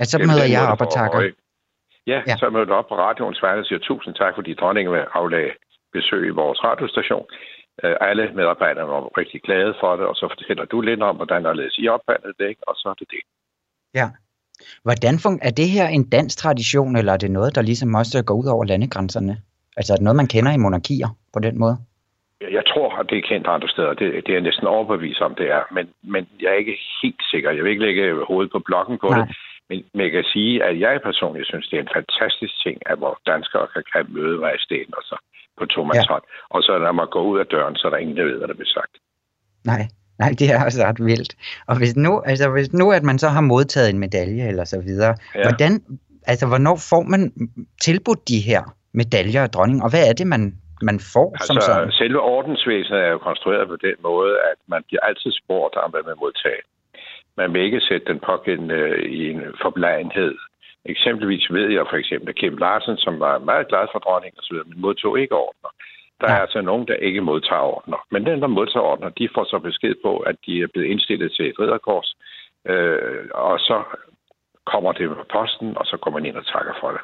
Altså, 0.00 0.10
så 0.12 0.18
Det 0.18 0.24
er 0.24 0.28
møder 0.32 0.48
jeg 0.56 0.64
op 0.72 0.78
det 0.78 0.86
og 0.86 0.92
takker. 0.92 1.20
Ja, 2.12 2.18
Ja. 2.26 2.36
så 2.36 2.50
møder 2.50 2.64
du 2.70 2.74
op 2.80 2.88
på 2.88 2.96
radioens 3.06 3.42
vegne 3.42 3.60
og 3.62 3.66
siger 3.66 3.78
tusind 3.78 4.14
tak, 4.14 4.32
fordi 4.34 4.54
dronningen 4.54 4.92
vil 4.94 5.04
aflage 5.20 5.52
besøg 5.92 6.26
i 6.26 6.34
vores 6.42 6.58
radiostation. 6.64 7.26
Øh, 7.84 7.96
Alle 8.00 8.24
medarbejderne 8.38 8.88
var 8.94 9.18
rigtig 9.20 9.40
glade 9.42 9.74
for 9.80 9.96
det, 9.96 10.06
og 10.06 10.14
så 10.16 10.28
fortæller 10.32 10.64
du 10.64 10.80
lidt 10.80 11.02
om, 11.02 11.16
hvordan 11.16 11.44
der 11.44 11.52
ledes 11.52 11.78
i 11.78 11.88
ophandlet 11.88 12.34
det, 12.38 12.48
ikke? 12.48 12.68
og 12.68 12.74
så 12.76 12.88
er 12.88 12.94
det 12.94 13.08
det. 13.10 13.22
Ja. 13.94 14.06
Hvordan 14.82 15.14
fun- 15.24 15.38
er 15.48 15.50
det 15.60 15.68
her 15.76 15.86
en 15.88 16.08
dansk 16.10 16.38
tradition, 16.38 16.96
eller 16.96 17.12
er 17.12 17.16
det 17.16 17.30
noget, 17.30 17.54
der 17.54 17.62
ligesom 17.62 17.94
også 17.94 18.24
går 18.26 18.34
ud 18.34 18.46
over 18.54 18.64
landegrænserne? 18.64 19.36
Altså 19.78 19.90
er 19.92 19.96
det 19.96 20.06
noget, 20.06 20.22
man 20.22 20.32
kender 20.34 20.52
i 20.52 20.62
monarkier 20.64 21.10
på 21.34 21.38
den 21.46 21.58
måde? 21.58 21.76
Jeg 22.58 22.64
tror, 22.70 22.88
at 23.00 23.06
det 23.10 23.18
er 23.18 23.28
kendt 23.32 23.46
andre 23.46 23.68
steder. 23.74 23.92
Det, 24.00 24.06
det 24.24 24.30
er 24.30 24.38
jeg 24.40 24.48
næsten 24.48 24.66
overbevist 24.66 25.20
om, 25.20 25.34
det 25.40 25.48
er. 25.56 25.62
Men, 25.76 25.86
men 26.12 26.22
jeg 26.42 26.48
er 26.52 26.58
ikke 26.62 26.76
helt 27.02 27.22
sikker. 27.32 27.50
Jeg 27.50 27.62
vil 27.64 27.70
ikke 27.74 27.86
lægge 27.86 28.24
hovedet 28.30 28.50
på 28.52 28.60
blokken 28.68 28.96
på 28.98 29.08
Nej. 29.08 29.18
det. 29.18 29.36
Men, 29.68 29.78
men 29.94 30.02
jeg 30.06 30.12
kan 30.16 30.24
sige, 30.34 30.52
at 30.68 30.74
jeg 30.80 31.00
personligt 31.08 31.46
synes, 31.46 31.68
det 31.68 31.76
er 31.76 31.84
en 31.86 31.96
fantastisk 31.98 32.54
ting, 32.64 32.76
at 32.90 33.00
vores 33.00 33.20
danskere 33.32 33.66
kan, 33.72 33.82
kan 33.92 34.04
møde 34.16 34.38
majestæten 34.46 34.94
og 34.98 35.04
så 35.10 35.16
på 35.58 35.64
tomandshånd. 35.66 36.24
Ja. 36.26 36.54
Og 36.54 36.62
så 36.62 36.78
når 36.78 36.92
man 36.92 37.08
går 37.14 37.22
ud 37.30 37.38
af 37.38 37.46
døren, 37.46 37.76
så 37.76 37.86
er 37.86 37.90
der 37.90 37.98
ingen, 38.04 38.16
der 38.16 38.24
ved, 38.24 38.38
hvad 38.38 38.48
der 38.48 38.54
bliver 38.54 38.74
sagt. 38.78 38.94
Nej, 39.70 39.82
nej, 40.18 40.30
det 40.38 40.46
er 40.52 40.64
også 40.64 40.80
ret 40.88 41.00
vildt. 41.10 41.32
Og 41.66 41.78
hvis 41.78 41.96
nu, 41.96 42.12
altså 42.30 42.50
hvis 42.50 42.72
nu, 42.72 42.86
at 42.98 43.02
man 43.02 43.18
så 43.18 43.28
har 43.28 43.40
modtaget 43.40 43.90
en 43.90 43.98
medalje 43.98 44.48
eller 44.48 44.64
så 44.64 44.80
videre. 44.80 45.14
Ja. 45.34 45.42
hvordan, 45.42 45.72
altså 46.26 46.46
hvornår 46.46 46.76
får 46.90 47.02
man 47.02 47.22
tilbudt 47.82 48.28
de 48.28 48.40
her 48.40 48.62
medaljer 48.92 49.42
af 49.42 49.50
dronningen, 49.50 49.82
og 49.82 49.90
hvad 49.90 50.04
er 50.08 50.12
det, 50.12 50.26
man, 50.26 50.42
man 50.82 50.98
får 51.12 51.28
som 51.46 51.56
Altså, 51.56 51.72
sådan? 51.72 51.92
selve 51.92 52.20
ordensvæsenet 52.20 53.00
er 53.00 53.10
jo 53.16 53.18
konstrueret 53.18 53.68
på 53.68 53.76
den 53.76 53.96
måde, 54.02 54.34
at 54.50 54.58
man 54.66 54.82
bliver 54.86 55.00
altid 55.08 55.32
spurgt 55.42 55.74
om, 55.76 55.90
hvad 55.90 56.02
man 56.06 56.16
modtage. 56.24 56.62
Man 57.36 57.52
vil 57.52 57.62
ikke 57.62 57.80
sætte 57.80 58.06
den 58.12 58.20
pågældende 58.30 58.74
øh, 58.74 59.02
i 59.18 59.30
en 59.30 59.42
forblegenhed. 59.62 60.34
Eksempelvis 60.84 61.46
ved 61.50 61.68
jeg 61.76 61.84
for 61.90 61.96
eksempel, 61.96 62.28
at 62.28 62.34
Kim 62.36 62.56
Larsen, 62.56 62.96
som 62.96 63.20
var 63.20 63.38
meget 63.38 63.68
glad 63.68 63.86
for 63.92 63.98
dronningen 63.98 64.38
osv., 64.42 64.56
men 64.68 64.80
modtog 64.80 65.20
ikke 65.20 65.34
ordner. 65.34 65.70
Der 66.20 66.26
er 66.28 66.34
Ja. 66.34 66.40
altså 66.40 66.60
nogen, 66.60 66.86
der 66.88 66.94
ikke 66.94 67.20
modtager 67.20 67.62
ordner. 67.76 67.96
Men 68.10 68.26
den, 68.26 68.40
der 68.40 68.46
modtager 68.46 68.84
ordner, 68.92 69.08
de 69.08 69.28
får 69.34 69.44
så 69.44 69.58
besked 69.58 69.94
på, 70.04 70.16
at 70.18 70.36
de 70.46 70.62
er 70.62 70.66
blevet 70.72 70.88
indstillet 70.88 71.32
til 71.32 71.48
et 71.48 71.58
ridderkors. 71.60 72.16
Øh, 72.66 73.24
og 73.34 73.58
så 73.58 73.82
kommer 74.66 74.92
det 74.92 75.08
på 75.08 75.24
posten, 75.32 75.78
og 75.78 75.86
så 75.86 75.96
går 75.96 76.10
man 76.10 76.26
ind 76.26 76.36
og 76.36 76.46
takker 76.46 76.74
for 76.80 76.90
det. 76.90 77.00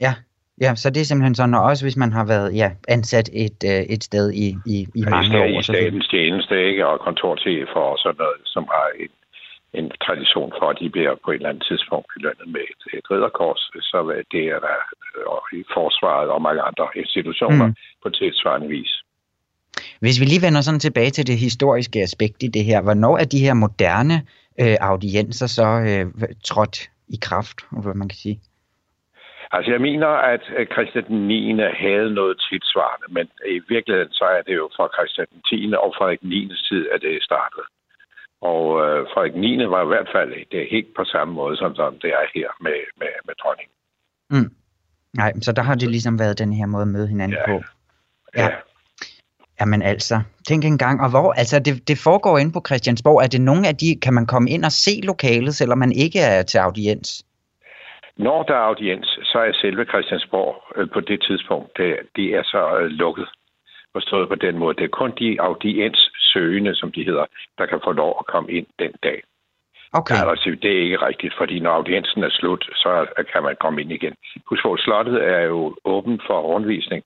Ja, 0.00 0.14
ja, 0.60 0.74
så 0.74 0.90
det 0.90 1.00
er 1.00 1.04
simpelthen 1.04 1.34
sådan, 1.34 1.54
og 1.54 1.62
også 1.62 1.84
hvis 1.84 1.96
man 1.96 2.12
har 2.12 2.26
været 2.26 2.56
ja, 2.56 2.70
ansat 2.88 3.28
et, 3.32 3.58
øh, 3.72 3.82
et 3.94 4.04
sted 4.04 4.32
i, 4.32 4.46
i, 4.66 4.76
i 4.94 5.02
mange 5.10 5.36
I, 5.36 5.40
år. 5.40 5.60
i 5.60 5.62
statens 5.62 6.08
tjeneste, 6.08 6.54
ikke? 6.68 6.86
Og 6.86 7.00
kontorchefer 7.00 7.84
og 7.92 7.98
sådan 7.98 8.16
noget, 8.18 8.40
som 8.44 8.64
har 8.74 8.86
en, 9.04 9.12
en 9.78 9.90
tradition 10.06 10.52
for, 10.58 10.66
at 10.72 10.76
de 10.80 10.90
bliver 10.90 11.14
på 11.24 11.30
et 11.30 11.34
eller 11.34 11.48
andet 11.48 11.64
tidspunkt 11.70 12.06
belønnet 12.14 12.48
med 12.54 12.64
et, 12.72 12.82
et 12.98 13.10
ridderkors. 13.10 13.62
Så 13.90 13.98
det 14.32 14.44
er 14.54 14.60
der 14.66 14.78
øh, 15.16 15.58
i 15.60 15.64
forsvaret 15.76 16.28
og 16.34 16.42
mange 16.42 16.62
andre 16.68 16.86
institutioner 17.02 17.66
mm. 17.66 17.74
på 18.02 18.08
tilsvarende 18.10 18.68
vis. 18.68 18.92
Hvis 20.00 20.20
vi 20.20 20.24
lige 20.24 20.42
vender 20.46 20.60
sådan 20.60 20.80
tilbage 20.80 21.10
til 21.10 21.26
det 21.26 21.38
historiske 21.38 22.02
aspekt 22.02 22.42
i 22.42 22.46
det 22.46 22.64
her, 22.64 22.82
hvornår 22.82 23.18
er 23.18 23.24
de 23.24 23.38
her 23.38 23.54
moderne 23.54 24.16
øh, 24.60 24.76
audienser 24.80 25.46
så 25.46 25.66
øh, 25.88 26.06
trådt 26.44 26.76
i 27.08 27.18
kraft, 27.22 27.58
hvad 27.82 27.94
man 27.94 28.08
kan 28.08 28.16
sige? 28.16 28.40
Altså, 29.52 29.70
jeg 29.72 29.80
mener, 29.80 30.06
at 30.06 30.42
Christian 30.72 31.04
den 31.08 31.28
9. 31.28 31.58
havde 31.86 32.10
noget 32.14 32.36
tilsvarende, 32.50 33.06
men 33.16 33.26
i 33.56 33.60
virkeligheden 33.68 34.12
så 34.12 34.24
er 34.24 34.42
det 34.42 34.54
jo 34.54 34.70
fra 34.76 34.88
Christian 34.96 35.26
den 35.32 35.42
10. 35.70 35.74
og 35.84 35.94
Frederik 35.98 36.22
9. 36.22 36.52
tid, 36.68 36.82
at 36.94 37.00
det 37.02 37.22
startede. 37.22 37.66
Og 38.52 38.64
øh, 38.84 39.06
Frederik 39.12 39.34
9. 39.34 39.64
var 39.74 39.82
i 39.84 39.90
hvert 39.92 40.08
fald 40.14 40.30
det 40.52 40.68
helt 40.70 40.90
på 40.96 41.04
samme 41.04 41.34
måde, 41.34 41.56
som, 41.56 41.74
som 41.76 41.98
det 42.02 42.10
er 42.10 42.26
her 42.34 42.48
med, 42.60 42.78
med, 43.00 43.12
med 43.26 43.34
dronningen. 43.42 43.74
Nej, 45.20 45.32
så 45.42 45.52
der 45.52 45.62
har 45.62 45.74
det 45.74 45.88
ligesom 45.90 46.18
været 46.18 46.38
den 46.38 46.52
her 46.52 46.66
måde 46.66 46.82
at 46.82 46.88
møde 46.88 47.08
hinanden 47.08 47.38
Ja. 47.38 47.46
på. 47.46 47.62
Ja. 48.36 48.48
Jamen 49.60 49.82
altså, 49.82 50.20
tænk 50.48 50.64
engang, 50.64 51.00
og 51.00 51.10
hvor, 51.10 51.32
altså 51.32 51.58
det, 51.58 51.88
det 51.88 51.98
foregår 51.98 52.38
inde 52.38 52.52
på 52.52 52.62
Christiansborg, 52.66 53.22
er 53.22 53.26
det 53.26 53.40
nogle 53.40 53.68
af 53.68 53.76
de, 53.76 53.96
kan 54.02 54.14
man 54.14 54.26
komme 54.26 54.50
ind 54.50 54.64
og 54.64 54.72
se 54.72 54.90
lokalet, 55.02 55.54
selvom 55.54 55.78
man 55.78 55.92
ikke 55.92 56.20
er 56.20 56.42
til 56.42 56.58
audiens? 56.58 57.24
Når 58.16 58.42
der 58.42 58.54
er 58.54 58.58
audiens, 58.70 59.06
så 59.22 59.38
er 59.38 59.52
selve 59.52 59.84
Christiansborg 59.84 60.62
øh, 60.76 60.90
på 60.90 61.00
det 61.00 61.22
tidspunkt, 61.22 61.76
det, 61.76 61.98
det 62.16 62.34
er 62.34 62.42
så 62.42 62.78
øh, 62.78 62.86
lukket. 62.86 63.28
Forstået 63.92 64.28
på 64.28 64.34
den 64.34 64.58
måde. 64.58 64.74
Det 64.76 64.84
er 64.84 64.88
kun 65.02 65.12
de 65.18 65.36
audienssøgende, 65.40 66.74
som 66.74 66.92
de 66.92 67.04
hedder, 67.04 67.24
der 67.58 67.66
kan 67.66 67.80
få 67.84 67.92
lov 67.92 68.16
at 68.20 68.26
komme 68.26 68.50
ind 68.52 68.66
den 68.78 68.92
dag. 69.02 69.22
Okay, 69.92 70.14
altså, 70.30 70.56
det 70.62 70.70
er 70.76 70.82
ikke 70.82 71.06
rigtigt, 71.06 71.34
fordi 71.36 71.60
når 71.60 71.70
audiensen 71.70 72.24
er 72.24 72.30
slut, 72.30 72.64
så 72.74 73.06
kan 73.32 73.42
man 73.42 73.56
komme 73.60 73.80
ind 73.80 73.92
igen. 73.92 74.14
Husk 74.46 74.62
på, 74.62 74.76
slottet 74.76 75.24
er 75.24 75.40
jo 75.40 75.76
åbent 75.84 76.22
for 76.26 76.40
rundvisning, 76.40 77.02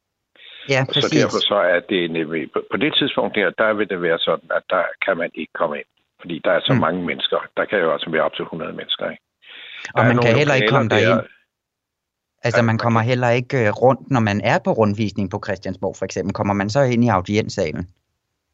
ja, 0.69 0.85
så 0.85 0.93
præcis. 0.95 1.11
derfor 1.23 1.39
så 1.51 1.55
er 1.55 1.81
det 1.81 2.11
nemlig, 2.11 2.53
på- 2.53 2.77
det 2.77 2.95
tidspunkt 2.95 3.35
der, 3.35 3.51
der 3.51 3.73
vil 3.73 3.89
det 3.89 4.03
være 4.03 4.19
sådan, 4.19 4.49
at 4.55 4.63
der 4.71 4.83
kan 5.05 5.17
man 5.17 5.31
ikke 5.35 5.53
komme 5.53 5.77
ind. 5.77 5.87
Fordi 6.21 6.41
der 6.45 6.51
er 6.53 6.61
så 6.61 6.73
Mm. 6.73 6.81
mange 6.81 7.03
mennesker. 7.07 7.39
Der 7.57 7.65
kan 7.65 7.79
jo 7.79 7.93
altså 7.93 8.11
være 8.11 8.23
op 8.23 8.35
til 8.35 8.43
100 8.43 8.73
mennesker. 8.73 9.11
Ikke? 9.11 9.23
Og 9.95 10.05
man 10.05 10.19
kan 10.23 10.37
heller 10.37 10.55
ikke 10.55 10.69
komme 10.69 10.89
derind. 10.89 11.21
Altså 12.43 12.63
man 12.63 12.79
kommer 12.79 13.01
heller 13.01 13.31
ikke 13.31 13.57
øh, 13.67 13.71
rundt, 13.85 14.11
når 14.11 14.21
man 14.21 14.41
er 14.45 14.59
på 14.65 14.71
rundvisning 14.73 15.31
på 15.31 15.39
Christiansborg 15.45 15.97
for 15.99 16.05
eksempel. 16.05 16.35
Kommer 16.35 16.55
man 16.55 16.71
så 16.71 16.81
ind 16.83 17.05
i 17.05 17.09
audienssalen? 17.09 17.85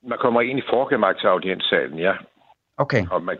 Man 0.02 0.18
kommer 0.18 0.40
ind 0.40 0.58
i 0.58 0.68
forgemak 0.70 1.18
til 1.18 1.26
audienssalen, 1.26 1.98
ja. 1.98 2.14
Okay, 2.76 3.02
og, 3.10 3.22
man, 3.22 3.38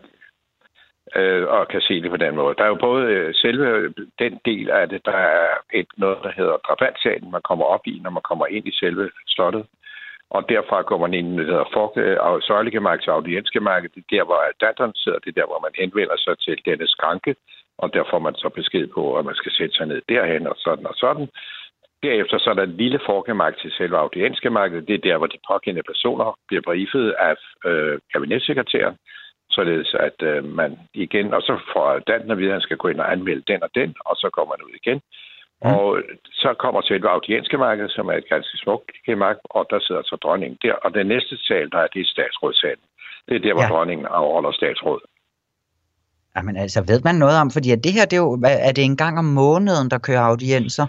øh, 1.17 1.49
og 1.49 1.69
kan 1.69 1.81
se 1.81 2.03
det 2.03 2.11
på 2.11 2.17
den 2.17 2.35
måde. 2.35 2.55
Der 2.59 2.65
er 2.65 2.69
jo 2.69 2.79
både 2.81 3.05
øh, 3.05 3.35
selve 3.35 3.95
den 4.19 4.41
del 4.45 4.71
af 4.71 4.89
det, 4.89 5.01
der 5.05 5.17
er 5.17 5.49
et, 5.75 5.87
noget, 5.97 6.19
der 6.23 6.33
hedder 6.37 6.57
drabantsalen, 6.57 7.31
man 7.31 7.43
kommer 7.49 7.65
op 7.65 7.87
i, 7.87 8.01
når 8.03 8.11
man 8.11 8.23
kommer 8.23 8.47
ind 8.47 8.67
i 8.67 8.79
selve 8.83 9.11
slottet. 9.27 9.67
Og 10.37 10.49
derfra 10.49 10.79
går 10.83 10.99
man 11.05 11.15
ind 11.15 11.29
i 11.29 11.39
det, 11.39 11.47
der 11.49 11.65
hedder 11.75 12.19
og 12.21 12.37
øh, 12.37 12.43
søjlegemark 12.43 13.01
til 13.03 13.11
audiensgemarket. 13.11 13.95
Det 13.95 14.01
er 14.03 14.17
der, 14.17 14.25
hvor 14.25 14.41
datteren 14.61 14.95
sidder. 14.95 15.19
Det 15.19 15.31
er 15.31 15.41
der, 15.41 15.47
hvor 15.51 15.61
man 15.67 15.75
henvender 15.81 16.17
sig 16.17 16.39
til 16.39 16.57
denne 16.65 16.87
skranke. 16.87 17.37
Og 17.79 17.95
der 17.95 18.05
får 18.11 18.19
man 18.19 18.35
så 18.35 18.49
besked 18.49 18.87
på, 18.97 19.17
at 19.19 19.25
man 19.25 19.35
skal 19.35 19.53
sætte 19.53 19.75
sig 19.77 19.87
ned 19.87 20.03
derhen 20.09 20.47
og 20.47 20.57
sådan 20.59 20.87
og 20.87 20.95
sådan. 20.95 21.29
Derefter 22.03 22.39
så 22.39 22.51
er 22.51 22.55
der 22.55 22.63
en 22.63 22.81
lille 22.85 23.01
forgemark 23.07 23.55
til 23.59 23.71
selve 23.79 23.97
audiensgemarkedet. 23.99 24.89
Det 24.89 24.95
er 24.95 25.07
der, 25.09 25.17
hvor 25.19 25.27
de 25.27 25.39
pågældende 25.51 25.89
personer 25.93 26.39
bliver 26.49 26.63
briefet 26.63 27.15
af 27.29 27.37
øh, 27.69 27.99
kabinetssekretæren 28.13 28.97
således 29.51 29.95
at 30.07 30.19
øh, 30.23 30.45
man 30.45 30.79
igen, 30.95 31.35
og 31.35 31.43
så 31.43 31.55
får 31.73 31.99
danten 31.99 32.31
at 32.31 32.39
vide, 32.39 32.49
at 32.49 32.59
han 32.59 32.67
skal 32.67 32.77
gå 32.77 32.89
ind 32.89 33.01
og 33.01 33.13
anmelde 33.13 33.45
den 33.53 33.63
og 33.63 33.71
den, 33.75 33.95
og 34.01 34.17
så 34.17 34.29
går 34.37 34.47
man 34.53 34.67
ud 34.67 34.75
igen. 34.83 35.01
Mm. 35.63 35.71
Og 35.71 36.03
så 36.33 36.55
kommer 36.59 36.81
selve 36.83 37.09
audiensgemakket, 37.09 37.91
som 37.91 38.09
er 38.09 38.13
et 38.13 38.29
ganske 38.29 38.57
smukt 38.57 38.91
gemak, 39.07 39.37
og 39.45 39.67
der 39.71 39.81
sidder 39.81 40.03
så 40.05 40.17
dronningen 40.23 40.59
der. 40.63 40.75
Og 40.75 40.95
den 40.95 41.07
næste 41.07 41.37
sal, 41.47 41.71
der 41.71 41.79
er, 41.79 41.87
det 41.87 42.01
er 42.01 42.07
statsrådssalen. 42.07 42.85
Det 43.29 43.35
er 43.37 43.41
der, 43.41 43.53
hvor 43.53 43.63
ja. 43.63 43.69
dronningen 43.69 44.07
afholder 44.07 44.53
statsråd. 44.53 45.01
Jamen 46.37 46.57
altså, 46.57 46.81
ved 46.91 47.01
man 47.05 47.15
noget 47.15 47.41
om, 47.41 47.51
fordi 47.51 47.69
det 47.87 47.93
her, 47.93 48.05
det 48.05 48.17
er, 48.17 48.23
jo, 48.27 48.33
er 48.69 48.73
det 48.73 48.85
en 48.85 48.97
gang 48.97 49.19
om 49.19 49.25
måneden, 49.25 49.91
der 49.91 49.99
kører 49.99 50.21
audiencer? 50.21 50.87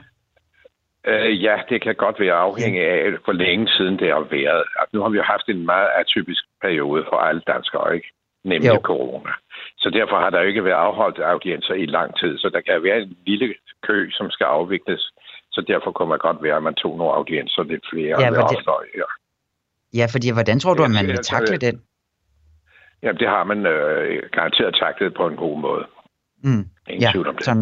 Øh, 1.07 1.43
ja, 1.43 1.55
det 1.69 1.81
kan 1.81 1.95
godt 1.95 2.19
være 2.19 2.33
afhængig 2.33 2.81
af, 2.81 3.11
hvor 3.23 3.33
længe 3.33 3.67
siden 3.67 3.99
det 3.99 4.07
har 4.07 4.27
været. 4.31 4.63
Nu 4.93 5.01
har 5.01 5.09
vi 5.09 5.17
jo 5.17 5.23
haft 5.23 5.49
en 5.49 5.65
meget 5.65 5.89
atypisk 6.01 6.43
periode 6.61 7.05
for 7.09 7.17
alle 7.17 7.41
danskere, 7.47 7.95
ikke? 7.95 8.07
Nemlig 8.43 8.69
jo. 8.69 8.79
corona. 8.83 9.31
Så 9.85 9.89
derfor 9.99 10.17
har 10.23 10.29
der 10.29 10.39
jo 10.41 10.47
ikke 10.47 10.63
været 10.63 10.83
afholdt 10.87 11.19
audiencer 11.19 11.73
i 11.73 11.85
lang 11.85 12.09
tid. 12.19 12.37
Så 12.37 12.47
der 12.53 12.61
kan 12.61 12.83
være 12.83 12.97
en 13.01 13.17
lille 13.27 13.47
kø, 13.87 13.97
som 14.17 14.31
skal 14.35 14.45
afvikles. 14.45 15.01
Så 15.55 15.61
derfor 15.71 15.91
kunne 15.91 16.09
man 16.09 16.19
godt 16.27 16.43
være, 16.43 16.57
at 16.57 16.63
man 16.63 16.75
tog 16.83 16.97
nogle 16.97 17.13
audiencer 17.13 17.63
lidt 17.63 17.85
flere. 17.91 18.21
Ja, 18.21 18.29
det... 18.29 18.37
Ja. 19.01 19.07
ja, 19.99 20.05
fordi 20.13 20.27
hvordan 20.37 20.59
tror 20.59 20.73
du, 20.73 20.83
at 20.83 20.95
man 20.99 21.07
vil 21.07 21.17
takle 21.17 21.57
den? 21.57 21.75
Jamen, 23.03 23.19
det 23.19 23.27
har 23.27 23.43
man 23.43 23.65
øh, 23.65 24.23
garanteret 24.31 24.75
taklet 24.83 25.13
på 25.13 25.27
en 25.27 25.35
god 25.35 25.57
måde. 25.59 25.85
Mm. 26.43 26.65
Ingen 26.89 27.01
ja, 27.03 27.11
tvivl 27.11 27.27
om 27.27 27.35
det. 27.35 27.45
Som 27.45 27.57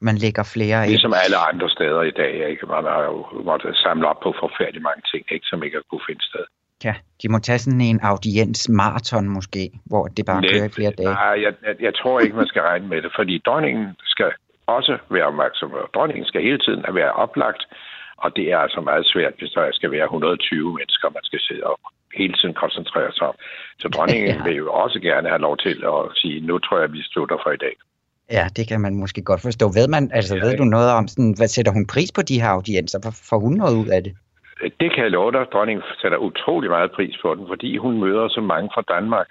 man 0.00 0.16
lægger 0.24 0.44
flere 0.54 0.76
af. 0.82 0.88
Ligesom 0.88 1.14
alle 1.24 1.38
andre 1.50 1.68
steder 1.76 2.02
i 2.02 2.14
dag. 2.22 2.50
Ikke? 2.50 2.66
Man 2.66 2.84
har 2.84 3.02
jo 3.10 3.42
måttet 3.44 3.76
samle 3.76 4.08
op 4.08 4.20
på 4.22 4.34
forfærdeligt 4.42 4.86
mange 4.90 5.02
ting, 5.12 5.22
ikke? 5.34 5.46
som 5.50 5.62
ikke 5.62 5.76
har 5.76 5.84
kunne 5.90 6.06
finde 6.08 6.24
sted. 6.30 6.44
Ja, 6.84 6.94
de 7.22 7.28
må 7.28 7.38
tage 7.38 7.58
sådan 7.58 7.80
en 7.80 8.00
audiens 8.02 8.68
maraton 8.68 9.28
måske, 9.28 9.70
hvor 9.84 10.04
det 10.06 10.26
bare 10.26 10.40
Net, 10.40 10.50
kører 10.50 10.64
i 10.64 10.76
flere 10.78 10.90
dage. 10.90 11.14
Nej, 11.14 11.36
jeg, 11.44 11.52
jeg, 11.66 11.74
jeg 11.80 11.94
tror 11.94 12.20
ikke, 12.20 12.36
man 12.36 12.46
skal 12.46 12.62
regne 12.62 12.88
med 12.88 13.02
det, 13.02 13.12
fordi 13.18 13.42
dronningen 13.46 13.86
skal 14.04 14.30
også 14.66 14.98
være 15.10 15.26
opmærksom. 15.26 15.70
Dronningen 15.94 16.26
skal 16.26 16.42
hele 16.42 16.58
tiden 16.58 16.84
være 17.00 17.12
oplagt, 17.12 17.62
og 18.16 18.36
det 18.36 18.52
er 18.52 18.58
altså 18.58 18.80
meget 18.80 19.06
svært, 19.12 19.34
hvis 19.38 19.50
der 19.50 19.68
skal 19.72 19.90
være 19.90 20.04
120 20.04 20.74
mennesker, 20.78 21.08
man 21.18 21.24
skal 21.28 21.40
sidde 21.40 21.64
og 21.64 21.78
hele 22.20 22.34
tiden 22.34 22.54
koncentrere 22.54 23.12
sig 23.12 23.26
om. 23.26 23.36
Så 23.78 23.88
dronningen 23.88 24.28
ja. 24.36 24.42
vil 24.42 24.56
jo 24.56 24.72
også 24.72 24.98
gerne 25.00 25.28
have 25.28 25.40
lov 25.40 25.56
til 25.56 25.76
at 25.94 26.00
sige, 26.20 26.40
nu 26.40 26.58
tror 26.58 26.80
jeg, 26.80 26.92
vi 26.92 27.02
slutter 27.02 27.36
for 27.44 27.50
i 27.50 27.62
dag. 27.66 27.74
Ja, 28.30 28.48
det 28.56 28.68
kan 28.68 28.80
man 28.80 28.94
måske 28.94 29.22
godt 29.22 29.42
forstå. 29.42 29.66
Ved, 29.78 29.88
man, 29.88 30.10
altså, 30.12 30.34
ja, 30.36 30.44
ved 30.44 30.56
du 30.56 30.64
noget 30.64 30.90
om, 30.90 31.08
sådan, 31.08 31.34
hvad 31.36 31.48
sætter 31.48 31.72
hun 31.72 31.86
pris 31.86 32.12
på 32.12 32.22
de 32.22 32.40
her 32.40 32.48
audiencer? 32.48 32.98
Får 33.30 33.38
hun 33.38 33.52
noget 33.52 33.76
ud 33.76 33.88
af 33.88 34.02
det? 34.04 34.12
Det 34.60 34.94
kan 34.94 35.04
jeg 35.04 35.10
love 35.10 35.32
dig. 35.32 35.46
Dronningen 35.52 35.84
sætter 36.00 36.18
utrolig 36.18 36.70
meget 36.70 36.90
pris 36.92 37.16
på 37.22 37.34
den, 37.34 37.44
fordi 37.48 37.76
hun 37.76 38.00
møder 38.00 38.28
så 38.28 38.40
mange 38.40 38.70
fra 38.74 38.82
Danmark, 38.94 39.26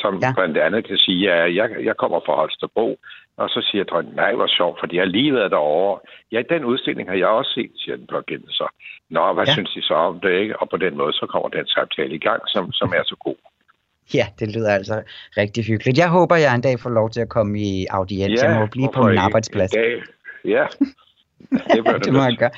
som 0.00 0.18
ja. 0.22 0.32
blandt 0.36 0.56
andet 0.58 0.86
kan 0.86 0.96
sige, 0.96 1.32
at 1.32 1.54
jeg, 1.54 1.70
jeg 1.84 1.96
kommer 1.96 2.20
fra 2.26 2.34
Holstebro, 2.34 2.98
og 3.36 3.48
så 3.48 3.68
siger 3.70 3.84
dronningen, 3.84 4.16
nej, 4.16 4.34
hvor 4.34 4.46
sjovt, 4.46 4.80
fordi 4.80 4.96
jeg 4.96 5.02
har 5.02 5.14
lige 5.18 5.34
været 5.34 5.50
derovre. 5.50 6.00
Ja, 6.32 6.42
den 6.50 6.64
udstilling 6.64 7.08
har 7.08 7.16
jeg 7.16 7.26
også 7.26 7.50
set, 7.50 7.70
siger 7.76 7.96
den 7.96 8.06
pågældende 8.06 8.52
så. 8.52 8.66
Nå, 9.10 9.32
hvad 9.32 9.46
ja. 9.46 9.52
synes 9.52 9.70
de 9.74 9.82
så 9.82 9.94
om 9.94 10.20
det, 10.20 10.32
ikke? 10.40 10.58
Og 10.60 10.70
på 10.70 10.76
den 10.76 10.96
måde, 10.96 11.12
så 11.12 11.26
kommer 11.32 11.48
den 11.48 11.66
samtale 11.66 12.14
i 12.14 12.18
gang, 12.18 12.42
som, 12.46 12.72
som 12.72 12.88
er 12.96 13.02
så 13.04 13.16
god. 13.20 13.36
Ja, 14.14 14.26
det 14.40 14.56
lyder 14.56 14.72
altså 14.74 15.02
rigtig 15.36 15.64
hyggeligt. 15.64 15.98
Jeg 15.98 16.10
håber, 16.10 16.36
jeg 16.36 16.54
en 16.54 16.60
dag 16.60 16.80
får 16.80 16.90
lov 16.90 17.10
til 17.10 17.20
at 17.20 17.28
komme 17.28 17.60
i 17.60 17.86
audiens. 17.90 18.42
Ja, 18.42 18.50
jeg 18.50 18.60
må 18.60 18.66
blive 18.66 18.88
på 18.94 19.02
min 19.02 19.18
arbejdsplads. 19.18 19.76
Ja, 20.44 20.66
det, 21.72 22.04
det 22.04 22.12
må 22.12 22.22
jeg 22.22 22.36
gøre. 22.38 22.50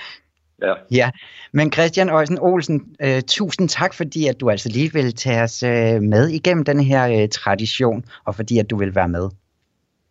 Ja. 0.62 0.74
ja. 0.90 1.10
Men 1.52 1.72
Christian 1.72 2.08
Øjsen 2.08 2.38
Olsen, 2.40 2.96
øh, 3.00 3.22
tusind 3.28 3.68
tak, 3.68 3.94
fordi 3.94 4.26
at 4.26 4.40
du 4.40 4.50
altså 4.50 4.68
lige 4.68 4.92
vil 4.92 5.14
tage 5.14 5.42
os 5.42 5.62
øh, 5.62 6.02
med 6.02 6.28
igennem 6.28 6.64
den 6.64 6.80
her 6.80 7.22
øh, 7.22 7.28
tradition, 7.28 8.04
og 8.24 8.34
fordi 8.34 8.58
at 8.58 8.70
du 8.70 8.76
vil 8.78 8.94
være 8.94 9.08
med. 9.08 9.28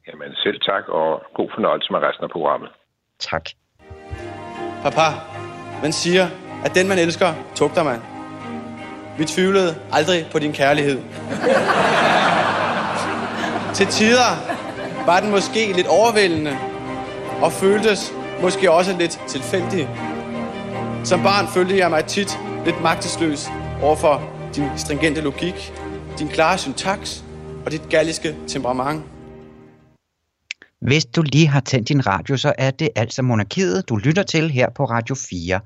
Jamen 0.07 0.35
selv 0.35 0.59
tak, 0.61 0.83
og 0.87 1.21
god 1.35 1.49
fornøjelse 1.55 1.91
med 1.91 1.99
resten 1.99 2.23
af 2.23 2.29
programmet. 2.29 2.69
Tak. 3.19 3.45
Papa, 4.83 5.07
man 5.81 5.91
siger, 5.91 6.25
at 6.65 6.75
den 6.75 6.87
man 6.87 6.97
elsker, 6.97 7.27
tugter 7.55 7.83
man. 7.83 7.99
Vi 9.17 9.25
tvivlede 9.25 9.75
aldrig 9.91 10.25
på 10.31 10.39
din 10.39 10.53
kærlighed. 10.53 10.97
Til 13.77 13.87
tider 13.87 14.31
var 15.05 15.19
den 15.19 15.31
måske 15.31 15.73
lidt 15.75 15.87
overvældende, 15.87 16.53
og 17.43 17.51
føltes 17.51 18.13
måske 18.41 18.71
også 18.71 18.91
lidt 18.99 19.11
tilfældig. 19.27 19.89
Som 21.07 21.23
barn 21.23 21.47
følte 21.47 21.77
jeg 21.77 21.89
mig 21.89 22.05
tit 22.05 22.39
lidt 22.65 22.81
magtesløs 22.81 23.47
overfor 23.81 24.21
din 24.55 24.65
stringente 24.77 25.21
logik, 25.21 25.73
din 26.19 26.27
klare 26.27 26.57
syntaks 26.57 27.23
og 27.65 27.71
dit 27.71 27.89
galliske 27.89 28.35
temperament. 28.47 29.03
Hvis 30.81 31.05
du 31.05 31.21
lige 31.21 31.47
har 31.47 31.59
tændt 31.59 31.89
din 31.89 32.07
radio, 32.07 32.37
så 32.37 32.53
er 32.57 32.71
det 32.71 32.89
altså 32.95 33.21
Monarkiet, 33.21 33.89
du 33.89 33.95
lytter 33.95 34.23
til 34.23 34.51
her 34.51 34.69
på 34.75 34.85
Radio 34.85 35.15
4. 35.15 35.59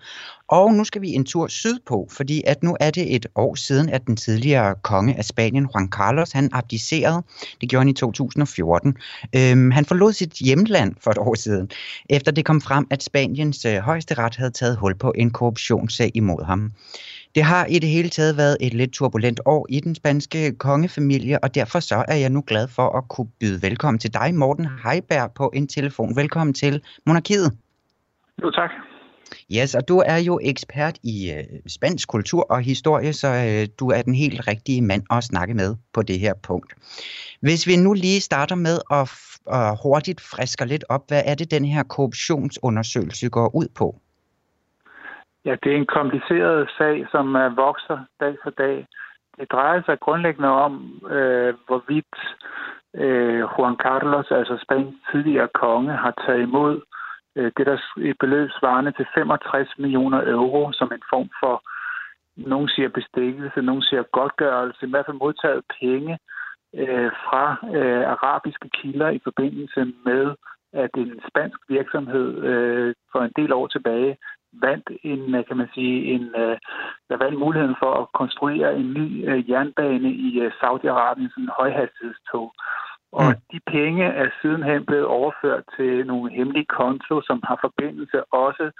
Og 0.52 0.74
nu 0.74 0.84
skal 0.84 1.02
vi 1.02 1.10
en 1.10 1.26
tur 1.26 1.48
sydpå, 1.48 2.08
fordi 2.12 2.42
at 2.48 2.64
nu 2.64 2.78
er 2.80 2.92
det 2.92 3.16
et 3.16 3.26
år 3.36 3.56
siden, 3.56 3.90
at 3.90 4.08
den 4.08 4.16
tidligere 4.16 4.76
konge 4.84 5.18
af 5.18 5.26
Spanien, 5.26 5.68
Juan 5.74 5.90
Carlos, 5.90 6.32
han 6.32 6.50
abdicerede. 6.54 7.24
Det 7.62 7.70
gjorde 7.70 7.82
han 7.82 7.90
i 7.90 7.94
2014. 7.94 8.98
Øhm, 9.36 9.72
han 9.72 9.86
forlod 9.86 10.14
sit 10.14 10.34
hjemland 10.34 10.96
for 11.04 11.12
et 11.12 11.18
år 11.18 11.36
siden, 11.36 11.70
efter 12.10 12.32
det 12.32 12.46
kom 12.46 12.62
frem, 12.62 12.88
at 12.90 13.04
Spaniens 13.04 13.66
øh, 13.66 13.78
højeste 13.78 14.14
ret 14.14 14.36
havde 14.36 14.52
taget 14.52 14.78
hul 14.78 14.96
på 14.96 15.14
en 15.16 15.32
korruptionssag 15.32 16.12
imod 16.14 16.46
ham. 16.46 16.72
Det 17.36 17.44
har 17.44 17.66
i 17.66 17.80
det 17.80 17.90
hele 17.90 18.10
taget 18.10 18.38
været 18.38 18.58
et 18.62 18.74
lidt 18.74 18.92
turbulent 18.92 19.40
år 19.46 19.66
i 19.70 19.80
den 19.80 19.96
spanske 19.96 20.56
kongefamilie, 20.58 21.44
og 21.44 21.56
derfor 21.56 21.80
så 21.80 22.06
er 22.08 22.16
jeg 22.16 22.30
nu 22.30 22.44
glad 22.48 22.68
for 22.68 22.98
at 22.98 23.04
kunne 23.10 23.28
byde 23.40 23.62
velkommen 23.62 24.00
til 24.00 24.14
dig, 24.14 24.36
Morten 24.36 24.68
Heiberg, 24.86 25.32
på 25.36 25.52
en 25.54 25.68
telefon. 25.68 26.16
Velkommen 26.16 26.54
til 26.54 26.82
Monarkiet. 27.06 27.52
Jo, 28.44 28.52
tak. 28.52 28.91
Yes, 29.58 29.76
og 29.76 29.84
du 29.88 29.98
er 30.14 30.20
jo 30.28 30.40
ekspert 30.52 30.98
i 31.14 31.16
øh, 31.36 31.44
spansk 31.68 32.10
kultur 32.10 32.44
og 32.50 32.60
historie, 32.62 33.14
så 33.14 33.28
øh, 33.28 33.64
du 33.80 33.86
er 33.96 34.02
den 34.02 34.16
helt 34.24 34.48
rigtige 34.48 34.82
mand 34.82 35.04
at 35.12 35.24
snakke 35.24 35.54
med 35.54 35.76
på 35.96 36.02
det 36.02 36.20
her 36.20 36.34
punkt. 36.48 36.72
Hvis 37.42 37.68
vi 37.68 37.76
nu 37.86 37.94
lige 37.94 38.22
starter 38.22 38.56
med 38.56 38.78
at 39.00 39.08
og 39.46 39.84
hurtigt 39.84 40.22
friske 40.32 40.66
lidt 40.66 40.84
op, 40.90 41.04
hvad 41.08 41.22
er 41.26 41.36
det, 41.36 41.52
den 41.52 41.66
her 41.66 41.84
korruptionsundersøgelse 41.84 43.30
går 43.30 43.56
ud 43.56 43.68
på? 43.78 43.96
Ja, 45.46 45.56
det 45.64 45.72
er 45.72 45.78
en 45.78 45.86
kompliceret 45.86 46.70
sag, 46.78 47.06
som 47.12 47.36
øh, 47.36 47.58
vokser 47.58 48.00
dag 48.20 48.36
for 48.44 48.50
dag. 48.50 48.88
Det 49.40 49.52
drejer 49.52 49.82
sig 49.86 50.00
grundlæggende 50.00 50.50
om, 50.50 50.74
øh, 51.12 51.54
hvorvidt 51.68 52.16
øh, 52.94 53.40
Juan 53.40 53.78
Carlos, 53.84 54.32
altså 54.32 54.58
Spaniens 54.64 54.96
tidligere 55.12 55.50
konge, 55.54 55.92
har 55.92 56.14
taget 56.26 56.42
imod 56.42 56.76
øh, 56.76 57.01
Øh, 57.36 57.52
det 57.58 57.66
der 57.66 57.78
et 57.98 58.18
beløb 58.20 58.50
svarende 58.60 58.92
til 58.92 59.06
65 59.14 59.70
millioner 59.78 60.22
euro 60.28 60.72
som 60.72 60.92
en 60.96 61.04
form 61.10 61.30
for, 61.40 61.64
nogen 62.38 62.70
siger 62.70 62.90
bestikkelse, 62.90 63.62
nogen 63.62 63.82
siger 63.82 64.04
godtgørelse, 64.04 64.86
i 64.86 64.90
hvert 64.90 65.06
fald 65.06 65.18
modtaget 65.18 65.64
penge 65.80 66.20
øh, 66.76 67.12
fra 67.26 67.44
øh, 67.76 68.04
arabiske 68.16 68.70
kilder 68.70 69.10
i 69.10 69.20
forbindelse 69.24 69.94
med, 70.06 70.36
at 70.74 70.90
en 70.98 71.22
spansk 71.30 71.60
virksomhed 71.70 72.44
øh, 72.44 72.96
for 73.12 73.20
en 73.20 73.34
del 73.36 73.54
år 73.54 73.68
tilbage 73.68 74.18
vandt 74.54 74.90
en, 75.04 75.36
øh, 75.36 75.46
kan 75.48 75.58
man 75.58 75.70
sige, 75.74 76.04
en, 76.14 76.26
øh, 76.36 76.58
der 77.10 77.18
vandt 77.18 77.40
muligheden 77.40 77.76
for 77.80 77.94
at 78.02 78.08
konstruere 78.14 78.76
en 78.76 78.94
ny 78.94 79.30
øh, 79.30 79.50
jernbane 79.50 80.12
i 80.12 80.40
øh, 80.40 80.52
Saudi-Arabien, 80.60 81.30
sådan 81.30 81.44
en 81.44 81.58
højhastighedstog. 81.60 82.54
Og 83.12 83.26
mm. 83.26 83.42
de 83.52 83.60
penge 83.68 84.06
er 84.06 84.30
sidenhen 84.42 84.86
blevet 84.86 85.06
overført 85.06 85.64
til 85.78 86.08
nogle 86.08 86.32
hemmelige 86.32 86.66
konto, 86.66 87.22
som 87.22 87.44
har 87.44 87.58
forbindelse 87.62 88.34
også 88.34 88.72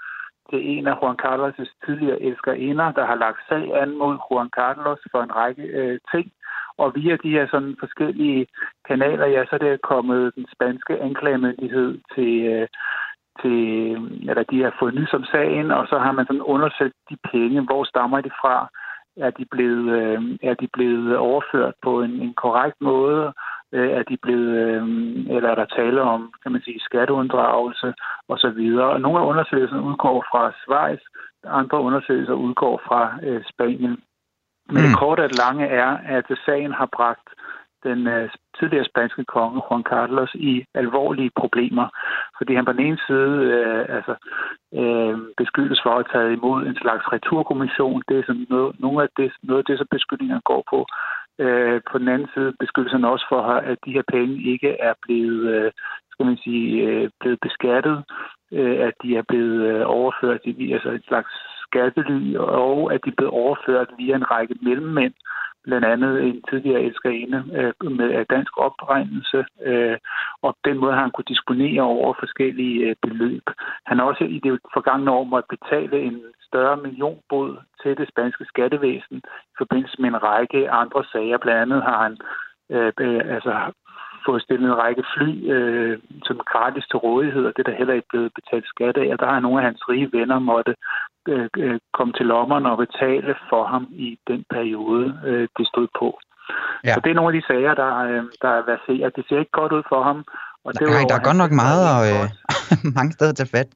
til 0.50 0.60
en 0.72 0.86
af 0.86 0.94
Juan 1.02 1.18
Carlos' 1.24 1.74
tidligere 1.86 2.22
elskerinder, 2.22 2.92
der 2.92 3.06
har 3.06 3.14
lagt 3.14 3.40
sag 3.48 3.82
an 3.82 3.98
mod 3.98 4.18
Juan 4.30 4.50
Carlos 4.58 5.00
for 5.10 5.22
en 5.22 5.36
række 5.36 5.62
øh, 5.62 5.98
ting. 6.14 6.32
Og 6.76 6.92
via 6.94 7.16
de 7.16 7.30
her 7.30 7.46
sådan 7.50 7.76
forskellige 7.80 8.46
kanaler, 8.88 9.26
ja, 9.26 9.44
så 9.44 9.54
er 9.54 9.58
det 9.58 9.82
kommet 9.82 10.34
den 10.34 10.46
spanske 10.54 11.00
anklagemyndighed 11.00 11.98
til, 12.14 12.34
øh, 12.54 12.68
til, 13.40 13.58
eller 14.30 14.44
de 14.50 14.62
har 14.62 14.76
fået 14.78 14.94
nys 14.94 15.12
om 15.12 15.24
sagen, 15.24 15.70
og 15.70 15.86
så 15.86 15.98
har 15.98 16.12
man 16.12 16.26
sådan 16.26 16.42
undersøgt 16.54 16.96
de 17.10 17.16
penge, 17.32 17.60
hvor 17.60 17.84
stammer 17.84 18.20
de 18.20 18.30
fra, 18.40 18.68
er 19.16 19.30
de 19.30 19.44
blevet, 19.50 19.88
øh, 19.98 20.38
er 20.42 20.54
de 20.54 20.68
blevet 20.72 21.16
overført 21.16 21.74
på 21.82 22.02
en, 22.02 22.10
en 22.10 22.34
korrekt 22.34 22.80
måde, 22.80 23.26
øh, 23.26 23.32
er 23.72 24.02
de 24.02 24.16
blevet, 24.16 24.50
øh, 24.64 24.82
eller 25.36 25.48
er 25.50 25.54
der 25.54 25.64
tale 25.64 26.02
om, 26.02 26.32
kan 26.42 26.52
man 26.52 26.62
sige, 26.62 26.80
skatteunddragelse 26.80 27.94
osv. 28.28 28.60
Og 28.80 29.00
nogle 29.00 29.20
af 29.20 29.26
undersøgelserne 29.26 29.82
udgår 29.82 30.24
fra 30.30 30.52
Schweiz, 30.60 31.00
andre 31.44 31.80
undersøgelser 31.80 32.32
udgår 32.32 32.80
fra 32.86 33.18
øh, 33.22 33.42
Spanien. 33.52 33.98
Men 34.68 34.82
det 34.84 34.98
korte 34.98 35.24
og 35.24 35.30
lange 35.38 35.66
er, 35.66 35.98
at 36.16 36.24
sagen 36.46 36.72
har 36.72 36.88
bragt 36.96 37.28
den 37.84 38.06
øh, 38.06 38.30
tidligere 38.58 38.84
spanske 38.84 39.24
konge 39.24 39.62
Juan 39.70 39.82
Carlos 39.82 40.34
i 40.34 40.64
alvorlige 40.74 41.30
problemer, 41.36 41.86
fordi 42.38 42.54
han 42.54 42.64
på 42.64 42.72
den 42.72 42.86
ene 42.86 42.98
side 43.06 43.34
øh, 43.54 43.96
altså, 43.96 44.14
øh, 44.80 45.18
beskyldes 45.36 45.80
for 45.82 45.90
at 45.90 45.96
have 45.96 46.12
taget 46.12 46.36
imod 46.36 46.66
en 46.66 46.76
slags 46.82 47.04
returkommission. 47.12 48.02
Det 48.08 48.18
er 48.18 48.22
sådan 48.26 48.46
noget, 48.50 48.80
nogle 48.80 49.02
af 49.02 49.08
det, 49.16 49.32
noget 49.42 49.58
af 49.62 49.64
det, 49.64 49.78
som 49.78 49.86
beskyldningerne 49.90 50.48
går 50.50 50.62
på. 50.70 50.86
Øh, 51.38 51.80
på 51.90 51.98
den 51.98 52.08
anden 52.08 52.28
side 52.34 52.52
beskyldes 52.60 52.92
han 52.92 53.04
også 53.04 53.26
for, 53.28 53.42
at 53.42 53.78
de 53.86 53.92
her 53.92 54.02
penge 54.12 54.52
ikke 54.52 54.68
er 54.68 54.94
blevet, 55.02 55.42
øh, 55.54 55.72
skal 56.10 56.26
man 56.26 56.36
sige, 56.36 56.82
øh, 56.86 57.10
blevet 57.20 57.38
beskattet 57.40 58.04
øh, 58.52 58.78
at 58.86 58.94
de 59.02 59.16
er 59.16 59.24
blevet 59.28 59.60
øh, 59.70 59.82
overført 59.86 60.40
i 60.44 60.72
altså 60.72 60.90
et 60.90 61.04
slags 61.08 61.32
skattely, 61.72 62.36
og 62.36 62.94
at 62.94 63.00
de 63.04 63.12
blev 63.16 63.30
overført 63.32 63.90
via 63.98 64.14
en 64.16 64.30
række 64.30 64.54
mellemmænd, 64.62 65.14
blandt 65.64 65.86
andet 65.86 66.22
en 66.22 66.42
tidligere 66.50 66.82
elskerinde 66.82 67.38
øh, 67.58 67.92
med 67.98 68.24
dansk 68.34 68.58
opregnelse, 68.58 69.44
øh, 69.62 69.98
og 70.42 70.56
den 70.64 70.76
måde 70.78 70.94
han 70.94 71.10
kunne 71.10 71.32
disponere 71.34 71.82
over 71.82 72.14
forskellige 72.18 72.78
øh, 72.88 72.96
beløb. 73.02 73.46
Han 73.86 73.98
har 73.98 74.04
også 74.04 74.24
i 74.24 74.38
det 74.44 74.58
forgangne 74.74 75.10
år 75.10 75.24
måtte 75.24 75.54
betale 75.56 76.00
en 76.08 76.20
større 76.48 76.76
millionbod 76.76 77.56
til 77.82 77.96
det 77.98 78.08
spanske 78.08 78.44
skattevæsen 78.44 79.16
i 79.52 79.54
forbindelse 79.58 79.96
med 80.00 80.08
en 80.08 80.22
række 80.22 80.70
andre 80.70 81.04
sager. 81.12 81.38
Blandt 81.38 81.62
andet 81.62 81.82
har 81.82 82.02
han 82.02 82.16
øh, 82.70 82.92
øh 83.00 83.34
altså 83.34 83.52
fået 84.26 84.42
stillet 84.42 84.66
en 84.68 84.80
række 84.84 85.04
fly 85.14 85.30
øh, 85.54 85.98
som 86.26 86.36
gratis 86.52 86.84
til 86.90 86.98
rådighed, 87.06 87.44
og 87.46 87.52
det 87.54 87.60
er 87.62 87.70
der 87.70 87.80
heller 87.80 87.94
ikke 87.94 88.12
blevet 88.12 88.32
betalt 88.38 88.66
skat 88.72 88.96
af. 89.02 89.08
Og 89.12 89.18
der 89.20 89.28
har 89.32 89.40
nogle 89.40 89.58
af 89.60 89.66
hans 89.68 89.82
rige 89.88 90.10
venner 90.12 90.38
måtte 90.38 90.74
øh, 91.28 91.48
øh, 91.64 91.78
komme 91.96 92.12
til 92.18 92.26
lommerne 92.26 92.70
og 92.72 92.78
betale 92.86 93.34
for 93.50 93.64
ham 93.72 93.84
i 94.06 94.18
den 94.30 94.44
periode, 94.54 95.06
øh, 95.28 95.48
det 95.58 95.66
stod 95.72 95.88
på. 96.00 96.08
Ja. 96.84 96.94
Så 96.94 97.00
det 97.04 97.10
er 97.10 97.18
nogle 97.18 97.30
af 97.30 97.36
de 97.40 97.46
sager, 97.46 97.74
der, 97.82 97.90
øh, 98.08 98.22
der 98.42 98.50
er 98.58 98.62
verserer. 98.72 99.08
Det 99.16 99.24
ser 99.28 99.38
ikke 99.38 99.58
godt 99.60 99.72
ud 99.72 99.82
for 99.92 100.02
ham. 100.08 100.18
Og 100.64 100.70
det 100.72 100.82
Nej, 100.82 101.04
der 101.08 101.16
er 101.20 101.28
godt 101.28 101.40
nok 101.44 101.52
meget 101.64 101.82
og 101.94 102.02
øh, 102.12 102.26
mange 102.98 103.12
steder 103.12 103.32
til 103.32 103.48
fat. 103.54 103.68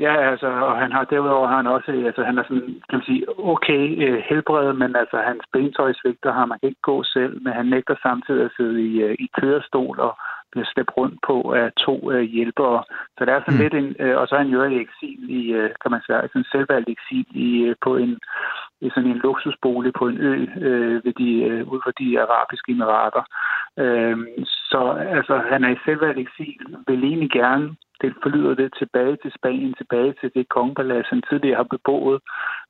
Ja, 0.00 0.30
altså, 0.30 0.46
og 0.46 0.78
han 0.78 0.92
har 0.92 1.04
derudover 1.04 1.46
har 1.48 1.56
han 1.56 1.66
også, 1.66 1.90
altså 2.06 2.22
han 2.22 2.38
er 2.38 2.42
sådan, 2.42 2.68
kan 2.88 2.98
man 2.98 3.08
sige, 3.10 3.24
okay 3.38 3.84
øh, 4.04 4.22
helbredet, 4.28 4.76
men 4.76 4.96
altså 4.96 5.16
hans 5.16 5.44
bentøj 5.52 5.92
svigter 5.92 6.32
ham, 6.32 6.48
man 6.48 6.58
kan 6.58 6.68
ikke 6.68 6.88
gå 6.90 7.02
selv, 7.02 7.42
men 7.42 7.52
han 7.52 7.66
nægter 7.66 7.94
samtidig 8.02 8.44
at 8.44 8.54
sidde 8.56 8.82
i, 8.88 9.02
øh, 9.02 9.14
i 9.18 9.28
kørestol 9.40 10.00
og 10.00 10.18
bliver 10.52 10.66
slæbt 10.72 10.92
rundt 10.96 11.18
på 11.26 11.52
af 11.52 11.72
to 11.86 12.12
øh, 12.12 12.22
hjælpere. 12.22 12.82
Så 13.18 13.24
der 13.24 13.32
er 13.32 13.40
sådan 13.40 13.54
mm. 13.54 13.62
lidt 13.62 13.74
en, 13.74 13.96
øh, 13.98 14.16
og 14.18 14.28
så 14.28 14.34
er 14.34 14.38
han 14.38 14.54
jo 14.56 14.62
i 14.62 14.80
eksil 14.86 15.20
i, 15.40 15.52
øh, 15.52 15.70
kan 15.82 15.90
man 15.90 16.00
sige, 16.06 16.28
sådan 16.32 16.52
selvvalgt 16.52 16.88
eksil 16.88 17.26
i, 17.30 17.48
øh, 17.68 17.76
på 17.84 17.96
en, 17.96 18.18
i 18.80 18.90
sådan 18.90 19.10
en 19.10 19.22
luksusbolig 19.26 19.92
på 19.98 20.08
en 20.08 20.18
ø 20.18 20.32
øh, 20.66 21.04
ved 21.04 21.12
de, 21.12 21.30
øh, 21.48 21.68
ud 21.72 21.80
for 21.84 21.92
de 22.00 22.20
arabiske 22.22 22.72
emirater. 22.72 23.22
Øh, 23.78 24.16
så 24.70 24.80
altså, 25.16 25.34
han 25.50 25.64
er 25.64 25.70
i 25.72 25.82
selvvalgt 25.84 26.18
eksil, 26.18 26.62
vil 26.86 27.04
egentlig 27.04 27.30
gerne 27.30 27.76
det 28.00 28.14
forlyder 28.22 28.54
det 28.54 28.70
tilbage 28.78 29.16
til 29.22 29.32
Spanien, 29.38 29.74
tilbage 29.74 30.14
til 30.20 30.30
det 30.34 30.48
kongepalads, 30.48 31.08
han 31.08 31.22
tidligere 31.28 31.56
har 31.56 31.68
beboet, 31.74 32.20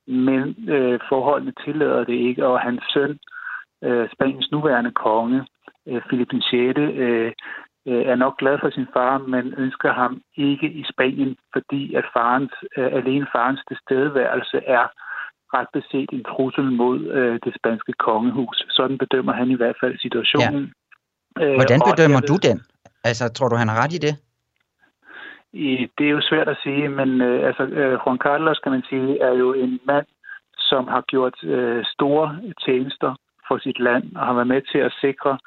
men 0.07 0.69
øh, 0.75 0.99
forholdene 1.09 1.53
tillader 1.65 2.03
det 2.03 2.17
ikke, 2.27 2.47
og 2.47 2.59
hans 2.59 2.83
søn, 2.93 3.19
øh, 3.83 4.09
Spaniens 4.13 4.51
nuværende 4.51 4.91
konge, 4.91 5.39
øh, 5.87 6.01
Philip 6.07 6.31
6., 6.31 6.79
øh, 6.79 7.31
øh, 7.89 8.03
er 8.11 8.15
nok 8.15 8.39
glad 8.39 8.57
for 8.61 8.69
sin 8.69 8.87
far, 8.93 9.17
men 9.17 9.53
ønsker 9.57 9.93
ham 9.93 10.21
ikke 10.37 10.67
i 10.81 10.83
Spanien, 10.93 11.35
fordi 11.53 11.95
at 11.95 12.05
farens, 12.13 12.53
øh, 12.77 12.89
alene 12.99 13.27
farens 13.35 13.61
tilstedeværelse 13.67 14.57
er 14.77 14.85
ret 15.55 15.69
beset 15.73 16.09
en 16.17 16.23
trussel 16.31 16.71
mod 16.71 16.99
øh, 17.17 17.39
det 17.45 17.53
spanske 17.59 17.93
kongehus. 17.93 18.57
Sådan 18.69 18.97
bedømmer 18.97 19.33
han 19.33 19.51
i 19.51 19.55
hvert 19.55 19.77
fald 19.81 19.99
situationen. 19.99 20.73
Ja. 21.39 21.55
Hvordan 21.59 21.81
bedømmer 21.89 22.21
du 22.29 22.35
den? 22.47 22.57
Altså, 23.03 23.33
tror 23.35 23.47
du, 23.49 23.55
han 23.55 23.67
har 23.67 23.83
ret 23.83 23.93
i 23.93 23.97
det? 24.07 24.13
I, 25.53 25.87
Det 25.97 26.05
er 26.07 26.11
jo 26.11 26.21
svært 26.21 26.47
at 26.47 26.57
sige, 26.63 26.89
men 26.89 27.21
øh, 27.21 27.47
altså, 27.47 27.63
øh, 27.63 27.99
Juan 28.05 28.17
Carlos, 28.17 28.59
kan 28.59 28.71
man 28.71 28.83
sige, 28.89 29.19
er 29.21 29.33
jo 29.33 29.53
en 29.53 29.79
mand, 29.85 30.05
som 30.57 30.87
har 30.87 31.01
gjort 31.01 31.43
øh, 31.43 31.85
store 31.85 32.39
tjenester 32.65 33.15
for 33.47 33.57
sit 33.57 33.79
land 33.79 34.15
og 34.15 34.25
har 34.25 34.33
været 34.33 34.47
med 34.47 34.61
til 34.71 34.77
at 34.77 34.95
sikre 35.01 35.37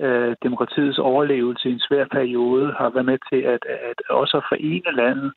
øh, 0.00 0.36
demokratiets 0.42 0.98
overlevelse 0.98 1.68
i 1.68 1.72
en 1.72 1.80
svær 1.80 2.04
periode, 2.04 2.72
har 2.78 2.90
været 2.90 3.06
med 3.06 3.18
til 3.32 3.40
at, 3.42 3.62
at 3.90 3.98
også 4.10 4.36
at 4.36 4.44
forene 4.48 4.96
landet. 4.96 5.32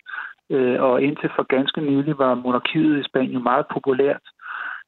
Øh, 0.50 0.82
og 0.82 1.02
indtil 1.02 1.30
for 1.36 1.44
ganske 1.44 1.82
nylig 1.82 2.18
var 2.18 2.36
monarkiet 2.36 3.00
i 3.00 3.08
Spanien 3.10 3.44
meget 3.44 3.66
populært. 3.74 4.26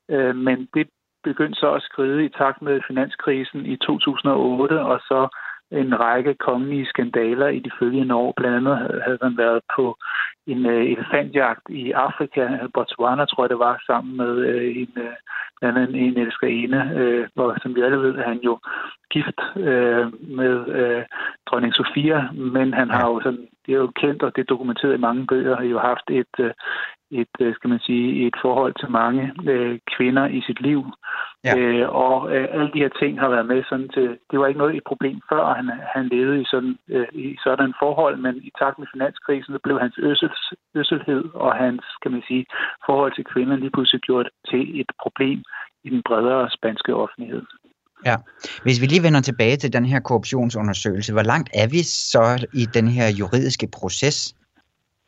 Øh, 0.09 0.35
men 0.35 0.67
det 0.73 0.87
begyndte 1.23 1.59
så 1.59 1.73
at 1.73 1.81
skride 1.81 2.25
i 2.25 2.29
takt 2.29 2.61
med 2.61 2.81
finanskrisen 2.87 3.65
i 3.65 3.75
2008, 3.75 4.81
og 4.81 4.99
så 4.99 5.27
en 5.71 5.99
række 5.99 6.33
kongelige 6.33 6.85
skandaler 6.85 7.47
i 7.47 7.59
de 7.59 7.71
følgende 7.79 8.15
år. 8.15 8.33
Blandt 8.37 8.57
andet 8.57 9.01
havde 9.05 9.17
man 9.21 9.37
været 9.37 9.61
på 9.75 9.97
en 10.47 10.65
uh, 10.65 10.91
elefantjagt 10.93 11.69
i 11.69 11.91
Afrika, 11.91 12.49
Botswana 12.73 13.25
tror 13.25 13.43
jeg 13.43 13.49
det 13.49 13.59
var, 13.59 13.83
sammen 13.85 14.17
med 14.17 14.33
uh, 14.55 14.77
en, 14.81 14.93
uh, 14.97 15.15
blandt 15.59 15.77
andet 15.77 15.95
en 15.95 16.17
elskerinde, 16.17 16.79
uh, 16.99 17.27
hvor 17.35 17.57
som 17.61 17.75
vi 17.75 17.81
alle 17.81 17.99
ved, 17.99 18.15
er 18.15 18.27
han 18.27 18.39
jo 18.43 18.59
gift 19.13 19.39
uh, 19.55 20.05
med 20.37 20.55
uh, 20.79 21.03
dronning 21.47 21.73
Sofia, 21.73 22.29
men 22.31 22.73
han 22.73 22.89
har 22.89 23.07
jo 23.07 23.21
sådan, 23.23 23.47
det 23.65 23.73
er 23.73 23.77
jo 23.77 23.91
kendt, 23.95 24.23
og 24.23 24.35
det 24.35 24.41
er 24.41 24.53
dokumenteret 24.53 24.93
i 24.93 25.05
mange 25.07 25.27
bøger, 25.27 25.55
har 25.55 25.63
jo 25.63 25.79
haft 25.79 26.07
et, 26.09 26.35
uh, 26.39 26.51
et, 27.11 27.35
øh, 27.39 27.55
skal 27.55 27.69
man 27.69 27.79
sige, 27.79 28.27
et 28.27 28.35
forhold 28.41 28.73
til 28.79 28.89
mange 28.91 29.23
øh, 29.51 29.79
kvinder 29.95 30.25
i 30.27 30.41
sit 30.47 30.61
liv. 30.61 30.81
Ja. 31.43 31.57
Øh, 31.57 31.89
og 31.89 32.35
øh, 32.35 32.47
alle 32.51 32.69
de 32.73 32.83
her 32.83 32.93
ting 33.01 33.19
har 33.19 33.29
været 33.29 33.45
med 33.45 33.63
sådan 33.69 33.89
til, 33.95 34.07
det 34.31 34.39
var 34.39 34.47
ikke 34.47 34.61
noget 34.63 34.75
et 34.75 34.89
problem 34.91 35.21
før, 35.31 35.53
han, 35.53 35.71
han 35.95 36.07
levede 36.07 36.41
i 36.41 36.45
sådan, 36.53 36.75
øh, 36.89 37.07
i 37.13 37.37
sådan 37.43 37.73
forhold, 37.83 38.17
men 38.17 38.35
i 38.47 38.51
takt 38.59 38.79
med 38.79 38.87
finanskrisen, 38.93 39.53
så 39.53 39.59
blev 39.63 39.79
hans 39.79 39.97
øssels, 39.97 40.41
øsselhed 40.75 41.23
og 41.33 41.55
hans, 41.55 41.83
kan 42.01 42.11
man 42.11 42.23
sige, 42.27 42.45
forhold 42.85 43.13
til 43.15 43.25
kvinder 43.33 43.55
lige 43.55 43.75
pludselig 43.75 44.01
gjort 44.01 44.29
til 44.49 44.81
et 44.81 44.91
problem 45.03 45.39
i 45.83 45.89
den 45.89 46.01
bredere 46.07 46.49
spanske 46.57 46.95
offentlighed. 46.95 47.43
Ja. 48.05 48.15
Hvis 48.63 48.81
vi 48.81 48.85
lige 48.85 49.03
vender 49.03 49.21
tilbage 49.21 49.57
til 49.57 49.73
den 49.73 49.85
her 49.85 49.99
korruptionsundersøgelse, 49.99 51.13
hvor 51.13 51.23
langt 51.23 51.49
er 51.53 51.67
vi 51.67 51.81
så 51.83 52.47
i 52.53 52.65
den 52.77 52.87
her 52.87 53.07
juridiske 53.19 53.67
proces? 53.79 54.35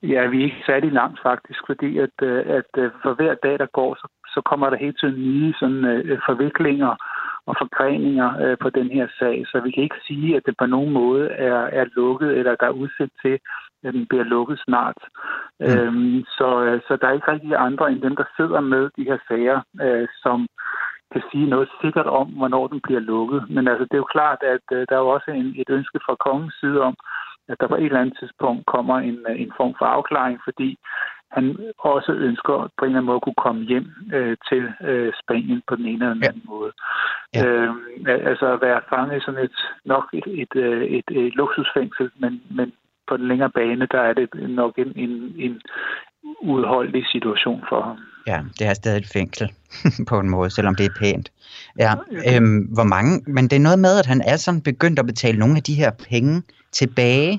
Ja, 0.03 0.27
vi 0.27 0.39
er 0.39 0.43
ikke 0.43 0.63
særlig 0.65 0.91
langt 0.91 1.19
faktisk, 1.21 1.59
fordi 1.65 1.97
at, 1.97 2.15
øh, 2.21 2.43
at 2.47 2.71
øh, 2.77 2.91
for 3.01 3.13
hver 3.13 3.35
dag, 3.43 3.59
der 3.59 3.65
går, 3.65 3.95
så, 3.95 4.07
så 4.33 4.41
kommer 4.41 4.69
der 4.69 4.77
helt 4.77 4.99
tiden 4.99 5.21
nye 5.21 5.53
sådan, 5.59 5.83
uh, 5.83 6.19
forviklinger 6.25 6.95
og 7.45 7.55
forgreninger 7.61 8.29
uh, 8.43 8.57
på 8.61 8.69
den 8.69 8.89
her 8.91 9.07
sag. 9.19 9.45
Så 9.47 9.59
vi 9.59 9.71
kan 9.71 9.83
ikke 9.83 10.05
sige, 10.07 10.35
at 10.35 10.43
det 10.45 10.55
på 10.57 10.65
nogen 10.65 10.93
måde 10.93 11.27
er, 11.29 11.61
er 11.79 11.85
lukket, 11.95 12.37
eller 12.37 12.55
der 12.55 12.65
er 12.65 12.79
udsigt 12.83 13.13
til, 13.21 13.39
at 13.83 13.93
den 13.93 14.05
bliver 14.09 14.23
lukket 14.23 14.59
snart. 14.65 14.97
Mm. 15.59 15.65
Øhm, 15.65 16.23
så, 16.37 16.79
så 16.87 16.97
der 17.01 17.07
er 17.07 17.13
ikke 17.13 17.31
rigtig 17.31 17.55
andre 17.55 17.91
end 17.91 18.01
dem, 18.01 18.15
der 18.15 18.23
sidder 18.37 18.59
med 18.59 18.89
de 18.97 19.03
her 19.03 19.17
sager, 19.27 19.61
uh, 19.85 20.07
som 20.23 20.47
kan 21.11 21.23
sige 21.31 21.49
noget 21.49 21.69
sikkert 21.81 22.07
om, 22.07 22.27
hvornår 22.27 22.67
den 22.67 22.81
bliver 22.83 22.99
lukket. 22.99 23.49
Men 23.49 23.67
altså, 23.67 23.83
det 23.83 23.93
er 23.93 24.05
jo 24.05 24.15
klart, 24.17 24.41
at 24.43 24.65
uh, 24.71 24.77
der 24.89 24.95
er 24.95 25.03
jo 25.05 25.07
også 25.07 25.31
en, 25.31 25.55
et 25.57 25.69
ønske 25.69 25.99
fra 26.05 26.15
kongens 26.15 26.55
side 26.61 26.81
om, 26.81 26.95
at 27.51 27.57
der 27.59 27.67
på 27.67 27.75
et 27.75 27.85
eller 27.85 27.99
andet 28.01 28.17
tidspunkt 28.19 28.65
kommer 28.65 28.95
en, 28.99 29.17
en 29.35 29.51
form 29.57 29.73
for 29.79 29.85
afklaring, 29.85 30.39
fordi 30.43 30.77
han 31.31 31.45
også 31.79 32.11
ønsker 32.11 32.53
på 32.77 32.85
en 32.85 32.89
eller 32.89 32.97
anden 32.97 33.05
måde 33.05 33.15
at 33.15 33.25
kunne 33.25 33.43
komme 33.45 33.61
hjem 33.71 33.87
øh, 34.13 34.37
til 34.49 34.63
øh, 34.81 35.13
Spanien 35.21 35.61
på 35.67 35.75
den 35.75 35.85
ene 35.85 36.05
eller 36.05 36.13
den 36.13 36.23
anden 36.23 36.45
ja. 36.45 36.51
måde. 36.53 36.71
Ja. 37.35 37.45
Øh, 37.45 37.73
altså 38.29 38.45
at 38.53 38.61
være 38.61 38.81
fanget 38.89 39.17
i 39.17 39.25
sådan 39.25 39.43
et 39.43 39.57
nok 39.85 40.05
et, 40.13 40.27
et, 40.27 40.55
øh, 40.55 40.83
et, 40.83 41.03
et, 41.11 41.25
et 41.27 41.35
luksusfængsel, 41.35 42.11
men, 42.15 42.41
men 42.49 42.73
på 43.07 43.17
den 43.17 43.27
længere 43.27 43.49
bane, 43.49 43.87
der 43.91 44.01
er 44.01 44.13
det 44.13 44.29
nok 44.49 44.73
en, 44.77 44.91
en, 44.95 45.11
en 45.45 45.61
udholdelig 46.41 47.05
situation 47.11 47.63
for 47.69 47.81
ham. 47.81 47.97
Ja, 48.27 48.39
det 48.59 48.67
er 48.67 48.73
stadig 48.73 48.99
et 48.99 49.11
fængsel 49.13 49.47
på 50.09 50.19
en 50.19 50.29
måde, 50.29 50.49
selvom 50.49 50.75
det 50.75 50.85
er 50.85 50.95
pænt. 50.99 51.31
Ja, 51.79 51.93
øhm, 52.29 52.59
hvor 52.77 52.87
mange, 52.95 53.11
men 53.35 53.43
det 53.49 53.55
er 53.55 53.67
noget 53.67 53.79
med, 53.79 53.99
at 53.99 54.05
han 54.05 54.21
er 54.31 54.37
sådan 54.37 54.61
begyndt 54.61 54.99
at 54.99 55.05
betale 55.05 55.39
nogle 55.39 55.55
af 55.57 55.63
de 55.63 55.75
her 55.81 55.91
penge 56.09 56.43
tilbage. 56.71 57.31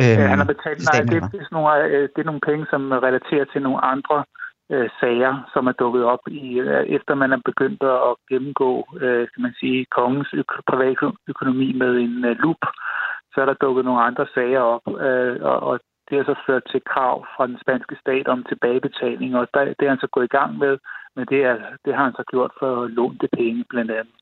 Øhm, 0.00 0.20
ja, 0.20 0.26
han 0.32 0.38
har 0.38 0.50
betalt, 0.54 0.78
nej, 0.92 1.00
det, 1.00 1.32
det, 1.32 1.40
er 1.40 1.52
nogle, 1.56 1.84
øh, 1.84 2.08
det 2.14 2.20
er 2.20 2.30
nogle 2.30 2.46
penge, 2.50 2.66
som 2.70 2.82
relaterer 2.90 3.44
til 3.52 3.62
nogle 3.62 3.84
andre 3.84 4.24
øh, 4.72 4.88
sager, 5.00 5.32
som 5.52 5.66
er 5.66 5.72
dukket 5.72 6.04
op 6.04 6.24
i, 6.28 6.58
øh, 6.58 6.86
efter 6.96 7.14
man 7.14 7.32
er 7.32 7.40
begyndt 7.44 7.82
at 7.82 8.14
gennemgå, 8.30 8.72
øh, 9.00 9.28
skal 9.28 9.42
man 9.42 9.54
sige, 9.60 9.86
kongens 9.98 10.30
ø- 10.32 10.62
private 10.70 11.12
økonomi 11.28 11.72
med 11.72 11.92
en 12.04 12.24
øh, 12.24 12.36
lup, 12.44 12.62
så 13.32 13.40
er 13.40 13.46
der 13.46 13.62
dukket 13.64 13.84
nogle 13.84 14.02
andre 14.02 14.26
sager 14.34 14.60
op, 14.60 14.86
øh, 15.06 15.36
og, 15.42 15.58
og 15.70 15.80
det 16.10 16.18
har 16.18 16.24
så 16.24 16.36
ført 16.46 16.64
til 16.70 16.82
krav 16.84 17.26
fra 17.36 17.46
den 17.46 17.58
spanske 17.60 17.96
stat 18.00 18.28
om 18.28 18.44
tilbagebetaling, 18.44 19.36
og 19.36 19.48
der, 19.54 19.64
det 19.64 19.82
er 19.84 19.88
han 19.88 20.04
så 20.04 20.06
gået 20.06 20.24
i 20.24 20.36
gang 20.38 20.58
med, 20.58 20.78
men 21.16 21.26
det, 21.26 21.44
er, 21.44 21.56
det 21.84 21.94
har 21.94 22.04
han 22.04 22.12
så 22.12 22.24
gjort 22.30 22.52
for 22.58 22.86
lånte 22.86 23.28
penge 23.32 23.64
blandt 23.68 23.90
andet. 23.90 24.14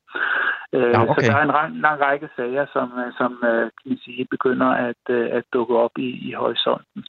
Øh, 0.73 0.91
ja, 0.95 1.03
okay. 1.03 1.23
Så 1.23 1.33
der 1.33 1.39
er 1.39 1.43
en 1.43 1.57
lang, 1.59 1.81
lang 1.81 2.01
række 2.01 2.29
sager, 2.37 2.67
som, 2.73 2.89
øh, 2.99 3.13
som 3.19 3.33
øh, 3.51 3.63
kan 3.79 3.89
man 3.91 3.99
sige, 3.99 4.27
begynder 4.31 4.71
at, 4.89 5.05
at 5.11 5.45
dukke 5.53 5.77
op 5.77 5.99
i, 5.99 6.29
i 6.29 6.33
horisonten. 6.33 7.05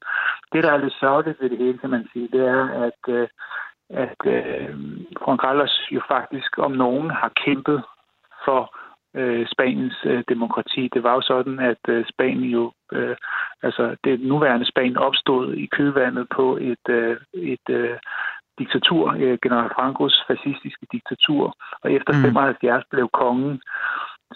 Det, 0.53 0.63
der 0.63 0.71
er 0.71 0.77
lidt 0.77 0.99
sørgeligt 0.99 1.41
ved 1.41 1.49
det 1.49 1.57
hele, 1.57 1.77
kan 1.77 1.89
man 1.89 2.07
sige, 2.13 2.29
det 2.33 2.47
er, 2.47 2.63
at, 2.87 3.29
at 3.89 4.21
uh, 4.25 4.69
Juan 5.21 5.39
Carlos 5.43 5.87
jo 5.91 6.01
faktisk 6.07 6.57
om 6.57 6.71
nogen 6.71 7.09
har 7.09 7.31
kæmpet 7.45 7.83
for 8.45 8.61
øh, 9.15 9.47
Spaniens 9.53 9.97
øh, 10.05 10.23
demokrati. 10.29 10.89
Det 10.93 11.03
var 11.03 11.13
jo 11.13 11.21
sådan, 11.21 11.59
at 11.59 11.83
øh, 11.87 12.05
Spanien 12.13 12.51
jo, 12.51 12.71
øh, 12.91 13.15
altså 13.63 13.95
det 14.03 14.21
nuværende 14.21 14.65
Spanien 14.65 14.97
opstod 14.97 15.53
i 15.53 15.65
kølvandet 15.65 16.27
på 16.35 16.57
et, 16.61 16.85
øh, 16.89 17.17
et 17.33 17.67
øh, 17.69 17.97
diktatur, 18.59 19.15
øh, 19.19 19.37
general 19.43 19.69
Francos 19.75 20.23
fascistiske 20.27 20.85
diktatur, 20.91 21.53
og 21.83 21.91
efter 21.91 22.13
mm. 22.13 22.21
75 22.21 22.83
blev 22.91 23.09
kongen 23.13 23.61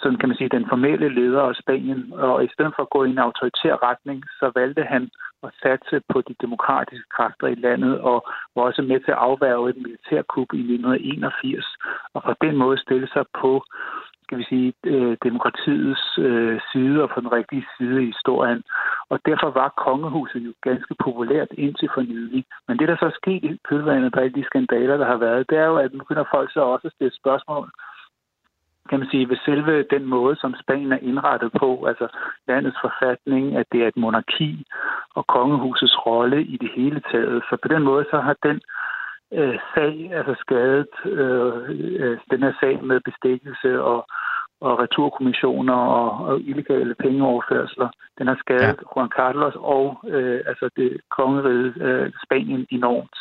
sådan 0.02 0.18
kan 0.18 0.28
man 0.28 0.38
sige, 0.38 0.56
den 0.56 0.68
formelle 0.68 1.08
leder 1.08 1.42
af 1.42 1.54
Spanien, 1.62 2.12
og 2.12 2.44
i 2.44 2.48
stedet 2.54 2.72
for 2.76 2.82
at 2.82 2.90
gå 2.90 3.04
i 3.04 3.10
en 3.10 3.24
autoritær 3.26 3.74
retning, 3.88 4.24
så 4.38 4.52
valgte 4.54 4.82
han 4.82 5.10
at 5.42 5.50
satse 5.62 6.00
på 6.12 6.18
de 6.28 6.34
demokratiske 6.40 7.08
kræfter 7.16 7.46
i 7.46 7.54
landet, 7.54 8.00
og 8.00 8.18
var 8.54 8.62
også 8.62 8.82
med 8.82 9.00
til 9.00 9.12
at 9.16 9.22
afværge 9.28 9.70
et 9.70 9.76
militærkup 9.76 10.50
i 10.52 10.62
1981, 10.62 11.66
og 12.14 12.22
på 12.22 12.34
den 12.44 12.56
måde 12.56 12.78
stille 12.78 13.08
sig 13.14 13.24
på 13.40 13.64
skal 14.24 14.38
vi 14.38 14.44
sige, 14.44 14.72
øh, 14.86 15.16
demokratiets 15.24 16.04
øh, 16.18 16.60
side 16.72 17.02
og 17.02 17.08
på 17.10 17.20
den 17.20 17.32
rigtige 17.32 17.66
side 17.76 18.02
i 18.02 18.06
historien. 18.06 18.62
Og 19.08 19.18
derfor 19.26 19.50
var 19.50 19.80
kongehuset 19.86 20.40
jo 20.48 20.52
ganske 20.62 20.94
populært 21.04 21.48
indtil 21.52 21.88
for 21.94 22.02
nylig. 22.02 22.44
Men 22.68 22.78
det, 22.78 22.88
der 22.88 22.96
så 22.96 23.06
er 23.06 23.20
sket 23.22 23.44
i 23.44 23.60
kølvandet 23.68 24.12
på 24.12 24.20
alle 24.20 24.34
de 24.38 24.44
skandaler, 24.50 24.96
der 24.96 25.06
har 25.06 25.16
været, 25.16 25.50
det 25.50 25.58
er 25.58 25.66
jo, 25.66 25.76
at 25.76 25.92
nu 25.92 25.98
begynder 25.98 26.32
folk 26.34 26.52
så 26.52 26.60
også 26.60 26.86
at 26.86 26.94
stille 26.94 27.16
spørgsmål 27.20 27.70
kan 28.88 28.98
man 28.98 29.08
sige, 29.10 29.28
ved 29.28 29.36
selve 29.44 29.82
den 29.82 30.04
måde, 30.04 30.36
som 30.36 30.54
Spanien 30.62 30.92
er 30.92 31.06
indrettet 31.10 31.52
på, 31.60 31.84
altså 31.84 32.06
landets 32.48 32.76
forfatning, 32.80 33.56
at 33.56 33.66
det 33.72 33.82
er 33.82 33.88
et 33.88 33.96
monarki 33.96 34.66
og 35.14 35.26
kongehusets 35.26 36.06
rolle 36.06 36.44
i 36.44 36.56
det 36.56 36.70
hele 36.76 37.00
taget. 37.12 37.42
Så 37.48 37.56
på 37.62 37.68
den 37.68 37.82
måde, 37.82 38.04
så 38.10 38.20
har 38.20 38.36
den 38.42 38.60
øh, 39.32 39.58
sag, 39.74 40.10
altså 40.12 40.34
skadet 40.40 40.94
øh, 41.04 41.54
øh, 42.02 42.18
den 42.30 42.42
her 42.42 42.52
sag 42.60 42.84
med 42.84 43.00
bestikkelse 43.04 43.82
og, 43.82 44.06
og 44.60 44.78
returkommissioner 44.82 45.74
og, 45.74 46.26
og 46.26 46.40
illegale 46.40 46.94
pengeoverførsler, 46.94 47.88
den 48.18 48.26
har 48.26 48.36
skadet 48.40 48.78
ja. 48.80 48.88
Juan 48.96 49.10
Carlos 49.16 49.54
og 49.56 50.00
øh, 50.08 50.40
altså 50.46 50.70
det 50.76 51.00
kongeriget 51.10 51.82
øh, 51.82 52.12
Spanien 52.24 52.66
enormt. 52.70 53.16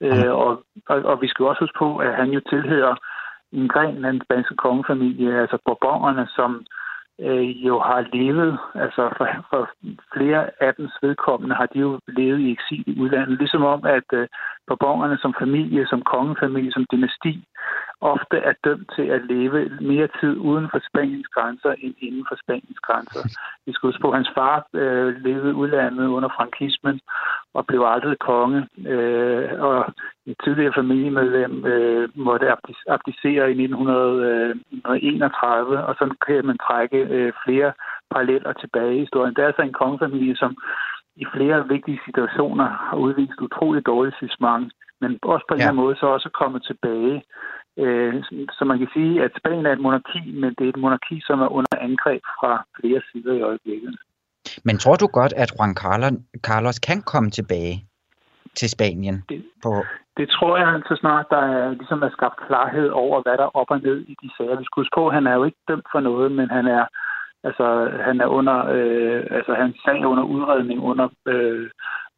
Øh, 0.00 0.32
og, 0.32 0.64
og, 0.88 0.96
og 1.10 1.22
vi 1.22 1.28
skal 1.28 1.46
også 1.46 1.60
huske 1.60 1.78
på, 1.78 1.96
at 1.96 2.14
han 2.14 2.30
jo 2.30 2.40
tilhører 2.50 2.94
en 3.52 3.68
gren 3.68 4.04
af 4.04 4.12
den 4.12 4.22
spanske 4.24 4.56
kongefamilie, 4.56 5.40
altså 5.40 5.58
Bourbonerne, 5.64 6.26
som 6.36 6.52
øh, 6.54 6.81
Øh, 7.20 7.66
jo 7.66 7.78
har 7.80 8.00
levet, 8.12 8.58
altså 8.74 9.02
for, 9.16 9.26
for 9.50 9.70
flere 10.14 10.50
af 10.60 10.74
dens 10.74 10.92
vedkommende 11.02 11.54
har 11.54 11.66
de 11.66 11.78
jo 11.78 12.00
levet 12.08 12.40
i 12.40 12.52
eksil 12.52 12.84
i 12.86 13.00
udlandet, 13.00 13.38
ligesom 13.38 13.64
om, 13.64 13.84
at 13.84 14.08
øh, 14.12 14.28
Bourbonerne 14.66 15.18
som 15.18 15.34
familie, 15.38 15.86
som 15.86 16.02
kongefamilie, 16.02 16.72
som 16.72 16.86
dynasti, 16.92 17.44
ofte 18.02 18.36
er 18.36 18.52
dømt 18.64 18.92
til 18.96 19.02
at 19.02 19.24
leve 19.24 19.70
mere 19.80 20.08
tid 20.20 20.36
uden 20.36 20.68
for 20.70 20.80
Spaniens 20.90 21.28
grænser 21.34 21.72
end 21.84 21.94
inden 21.98 22.24
for 22.28 22.36
Spaniens 22.42 22.80
grænser. 22.86 23.22
Vi 23.66 23.72
skal 23.72 23.86
huske 23.86 24.02
på, 24.02 24.10
at 24.10 24.16
hans 24.16 24.30
far 24.34 24.66
øh, 24.74 25.16
levede 25.26 25.54
udlandet 25.54 26.06
under 26.06 26.28
frankismen 26.36 27.00
og 27.54 27.66
blev 27.66 27.82
aldrig 27.94 28.18
konge. 28.18 28.68
Øh, 28.86 29.48
og 29.68 29.94
et 30.26 30.36
tidligere 30.44 30.78
familiemedlem 30.80 31.66
øh, 31.66 32.08
måtte 32.14 32.46
abdicere 32.88 33.52
i 33.52 33.64
1931, 33.64 35.86
og 35.86 35.94
så 35.94 36.14
kan 36.26 36.46
man 36.46 36.58
trække 36.58 36.98
øh, 36.98 37.32
flere 37.44 37.72
paralleller 38.10 38.52
tilbage 38.52 38.96
i 38.96 39.00
historien. 39.00 39.34
Det 39.34 39.42
er 39.42 39.46
altså 39.46 39.62
en 39.62 39.78
kongefamilie, 39.82 40.36
som 40.36 40.56
i 41.16 41.24
flere 41.34 41.68
vigtige 41.68 42.00
situationer 42.04 42.64
har 42.64 42.96
udvist 42.96 43.40
utroligt 43.40 43.86
dårligt 43.86 44.16
sysmang, 44.16 44.70
men 45.00 45.18
også 45.22 45.44
på 45.48 45.54
en 45.54 45.60
ja. 45.60 45.72
måde 45.72 45.96
så 45.96 46.06
også 46.06 46.28
kommet 46.40 46.62
tilbage 46.62 47.16
Øh, 47.16 47.22
så 48.58 48.64
man 48.64 48.78
kan 48.78 48.88
sige, 48.94 49.22
at 49.24 49.30
Spanien 49.38 49.66
er 49.66 49.72
et 49.72 49.80
monarki, 49.80 50.32
men 50.40 50.54
det 50.58 50.64
er 50.64 50.68
et 50.68 50.76
monarki, 50.76 51.20
som 51.26 51.40
er 51.40 51.48
under 51.48 51.76
angreb 51.80 52.22
fra 52.40 52.64
flere 52.80 53.00
sider 53.12 53.34
i 53.34 53.42
øjeblikket. 53.42 53.96
Men 54.64 54.78
tror 54.78 54.96
du 54.96 55.06
godt, 55.06 55.32
at 55.36 55.52
Juan 55.58 55.74
Carlos 56.42 56.78
kan 56.78 57.02
komme 57.02 57.30
tilbage 57.30 57.84
til 58.54 58.70
Spanien? 58.70 59.24
Det, 59.28 59.44
på... 59.62 59.84
det 60.16 60.28
tror 60.28 60.56
jeg, 60.58 60.82
så 60.88 60.96
snart 61.00 61.26
der 61.30 61.42
er, 61.54 61.70
ligesom 61.70 62.02
er 62.02 62.10
skabt 62.10 62.38
klarhed 62.46 62.88
over, 62.88 63.22
hvad 63.22 63.36
der 63.38 63.44
er 63.44 63.56
op 63.56 63.70
og 63.70 63.80
ned 63.80 63.98
i 64.00 64.14
de 64.22 64.30
sager. 64.36 64.58
Vi 64.58 64.64
skal 64.64 64.80
huske 64.80 64.96
på, 64.96 65.10
han 65.10 65.26
er 65.26 65.34
jo 65.34 65.44
ikke 65.44 65.62
dømt 65.68 65.86
for 65.92 66.00
noget, 66.00 66.32
men 66.32 66.50
han 66.50 66.66
er 66.66 66.84
Altså, 67.44 67.66
han 68.06 68.20
er 68.20 68.26
under, 68.26 68.58
øh, 68.76 69.26
altså 69.30 69.54
hans 69.54 69.76
sag 69.84 69.98
er 70.00 70.06
under 70.06 70.22
udredning, 70.22 70.80
under 70.80 71.08
øh, 71.26 71.70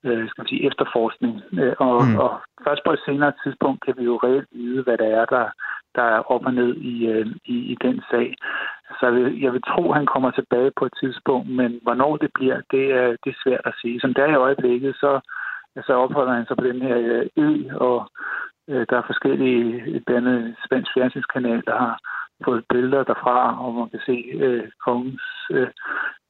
øh, 0.04 0.28
skal 0.28 0.40
man 0.42 0.48
sige, 0.48 0.66
efterforskning. 0.68 1.34
Øh, 1.60 1.74
og, 1.78 1.96
mm. 2.04 2.16
og 2.24 2.30
først 2.66 2.82
på 2.84 2.92
et 2.92 3.02
senere 3.06 3.32
tidspunkt 3.42 3.84
kan 3.84 3.94
vi 3.98 4.04
jo 4.04 4.16
reelt 4.24 4.48
vide, 4.52 4.82
hvad 4.82 4.98
det 4.98 5.10
er, 5.20 5.24
der, 5.24 5.44
der 5.96 6.02
er 6.02 6.20
op 6.32 6.44
og 6.46 6.54
ned 6.54 6.76
i, 6.76 7.06
øh, 7.06 7.26
i, 7.44 7.56
i 7.72 7.76
den 7.82 8.02
sag. 8.10 8.34
Så 8.98 9.06
jeg 9.06 9.14
vil, 9.14 9.40
jeg 9.40 9.52
vil 9.52 9.62
tro, 9.62 9.90
at 9.90 9.96
han 9.96 10.06
kommer 10.06 10.30
tilbage 10.30 10.72
på 10.78 10.84
et 10.86 10.94
tidspunkt, 11.02 11.48
men 11.48 11.80
hvornår 11.82 12.16
det 12.16 12.30
bliver, 12.34 12.58
det 12.70 12.84
er, 12.92 13.08
det 13.24 13.30
er 13.30 13.42
svært 13.44 13.64
at 13.64 13.74
sige. 13.80 14.00
Som 14.00 14.14
det 14.14 14.24
er 14.24 14.32
i 14.32 14.42
øjeblikket, 14.46 14.96
så 14.96 15.20
altså 15.76 15.92
opholder 15.92 16.32
han 16.32 16.46
sig 16.46 16.56
på 16.56 16.64
den 16.64 16.82
her 16.82 16.96
øh, 16.98 17.26
ø, 17.36 17.50
og 17.74 18.10
øh, 18.68 18.86
der 18.90 18.96
er 18.98 19.06
forskellige, 19.06 20.00
blandt 20.06 20.28
andet 20.28 20.56
spansk 20.66 20.90
fjernsynskanal, 20.94 21.62
der 21.66 21.76
har 21.78 21.98
fået 22.44 22.64
billeder 22.68 23.04
derfra, 23.04 23.66
og 23.66 23.74
man 23.74 23.88
kan 23.88 24.00
se 24.06 24.16
øh, 24.34 24.68
kongens 24.84 25.22
øh, 25.50 25.68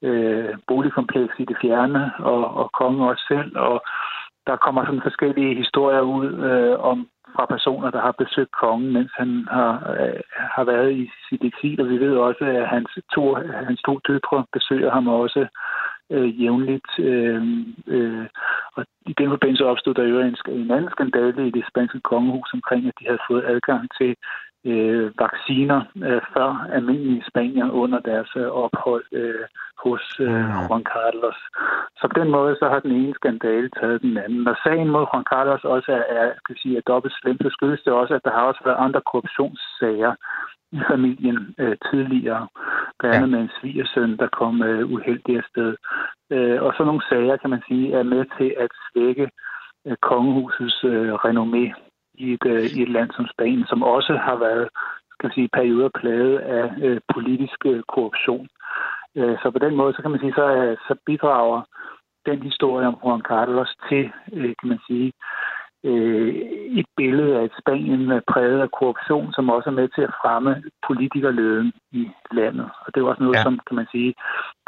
øh, 0.03 0.55
boligkompleks 0.69 1.35
i 1.39 1.45
det 1.45 1.57
fjerne, 1.63 2.13
og, 2.19 2.55
og 2.55 2.71
kongen 2.73 3.03
også 3.03 3.25
selv, 3.29 3.59
og 3.59 3.85
der 4.47 4.57
kommer 4.57 4.85
sådan 4.85 5.09
forskellige 5.09 5.55
historier 5.55 6.01
ud 6.01 6.29
øh, 6.49 6.79
om 6.81 7.09
fra 7.35 7.47
personer, 7.47 7.91
der 7.91 8.01
har 8.01 8.15
besøgt 8.23 8.53
kongen, 8.63 8.93
mens 8.93 9.13
han 9.17 9.49
har, 9.51 9.73
øh, 10.01 10.21
har 10.57 10.65
været 10.65 10.93
i 10.93 11.11
sit 11.29 11.43
eksil, 11.45 11.81
og 11.81 11.89
vi 11.89 11.99
ved 12.01 12.17
også, 12.17 12.45
at 12.45 12.69
hans 12.69 12.99
to, 13.15 13.35
hans 13.69 13.81
to 13.87 14.01
døtre 14.09 14.45
besøger 14.53 14.91
ham 14.91 15.09
også 15.09 15.47
øh, 16.11 16.43
jævnligt. 16.43 16.91
Øh, 16.99 17.43
øh, 17.87 18.27
og 18.77 18.85
i 19.07 19.13
den 19.19 19.29
forbindelse 19.31 19.65
opstod 19.65 19.95
der 19.95 20.05
jo 20.05 20.21
en, 20.21 20.37
en 20.49 20.71
anden 20.71 20.91
skandale 20.91 21.47
i 21.47 21.51
det 21.51 21.65
spanske 21.71 22.01
kongehus 22.01 22.51
omkring, 22.53 22.87
at 22.87 22.95
de 23.01 23.05
havde 23.07 23.27
fået 23.29 23.45
adgang 23.45 23.89
til 23.99 24.17
øh, 24.65 25.13
vacciner 25.19 25.81
øh, 26.07 26.23
før 26.35 26.67
almindelige 26.73 27.25
spanier 27.31 27.71
under 27.71 27.99
deres 27.99 28.31
øh, 28.37 28.49
ophold 28.65 29.05
øh, 29.13 29.45
hos 29.85 30.05
øh, 30.21 30.45
Juan 30.69 30.85
Carlos. 30.93 31.39
Så 31.99 32.05
på 32.09 32.21
den 32.21 32.31
måde 32.31 32.57
så 32.61 32.67
har 32.69 32.81
den 32.81 32.93
ene 32.93 33.15
skandale 33.15 33.71
taget 33.79 34.03
den 34.03 34.17
anden. 34.25 34.49
Og 34.49 34.57
sagen 34.65 34.89
mod 34.89 35.07
Juan 35.09 35.29
Carlos 35.33 35.65
også 35.65 35.93
er, 35.93 36.05
er, 36.19 36.33
kan 36.47 36.57
sige, 36.57 36.77
er 36.77 36.89
dobbelt 36.93 37.15
slemt, 37.21 37.43
så 37.43 37.51
skyldes 37.51 37.83
det 37.85 37.93
også, 37.93 38.15
at 38.15 38.25
der 38.25 38.33
har 38.37 38.45
også 38.51 38.63
været 38.65 38.85
andre 38.87 39.03
korruptionssager 39.11 40.15
i 40.73 40.79
familien 40.91 41.55
øh, 41.59 41.77
tidligere, 41.91 42.49
blandt 42.99 43.17
andet 43.17 43.31
ja. 43.31 43.35
med 43.35 43.41
en 43.41 43.57
svigersøn, 43.61 44.17
der 44.17 44.29
kom 44.41 44.63
øh, 44.63 44.93
uheldig 44.93 45.37
afsted. 45.37 45.77
Øh, 46.31 46.63
og 46.63 46.75
så 46.77 46.85
nogle 46.85 47.03
sager, 47.09 47.37
kan 47.37 47.51
man 47.51 47.63
sige, 47.69 47.93
er 47.93 48.03
med 48.03 48.25
til 48.39 48.55
at 48.65 48.71
svække 48.87 49.31
øh, 49.87 49.97
kongehusets 49.97 50.85
øh, 50.85 51.13
renommé 51.15 51.65
i 52.15 52.33
et, 52.33 52.47
øh, 52.47 52.65
i 52.77 52.83
et 52.83 52.89
land 52.89 53.11
som 53.17 53.27
Spanien, 53.27 53.67
som 53.67 53.83
også 53.83 54.13
har 54.17 54.37
været 54.37 54.69
skal 55.25 55.33
sige, 55.35 55.49
perioder 55.59 55.91
plaget 56.01 56.39
af 56.39 56.67
øh, 56.87 57.01
politisk 57.15 57.59
øh, 57.67 57.83
korruption. 57.95 58.49
Øh, 59.17 59.37
så 59.43 59.51
på 59.51 59.59
den 59.59 59.75
måde, 59.77 59.95
så 59.95 60.03
kan 60.03 60.11
man 60.11 60.21
sige, 60.21 60.35
så, 60.41 60.47
øh, 60.61 60.77
så 60.89 60.95
bidrager 61.07 61.63
den 62.27 62.43
historie 62.43 62.87
om 62.87 62.97
Juan 63.05 63.23
Carlos 63.31 63.77
til, 63.89 64.05
øh, 64.33 64.55
kan 64.61 64.69
man 64.73 64.81
sige, 64.89 65.13
øh, 65.85 66.35
et 66.81 66.87
billede 66.97 67.39
af 67.39 67.45
et 67.45 67.55
Spanien 67.61 68.21
præget 68.33 68.61
af 68.61 68.71
korruption, 68.71 69.33
som 69.33 69.51
også 69.51 69.71
er 69.71 69.79
med 69.81 69.89
til 69.89 70.03
at 70.03 70.17
fremme 70.23 70.63
politikerleden 70.87 71.73
i 71.93 72.11
landet. 72.33 72.69
Og 72.85 72.95
det 72.95 73.01
er 73.01 73.07
også 73.07 73.23
noget, 73.23 73.37
ja. 73.37 73.43
som, 73.43 73.61
kan 73.67 73.77
man 73.77 73.87
sige, 73.93 74.15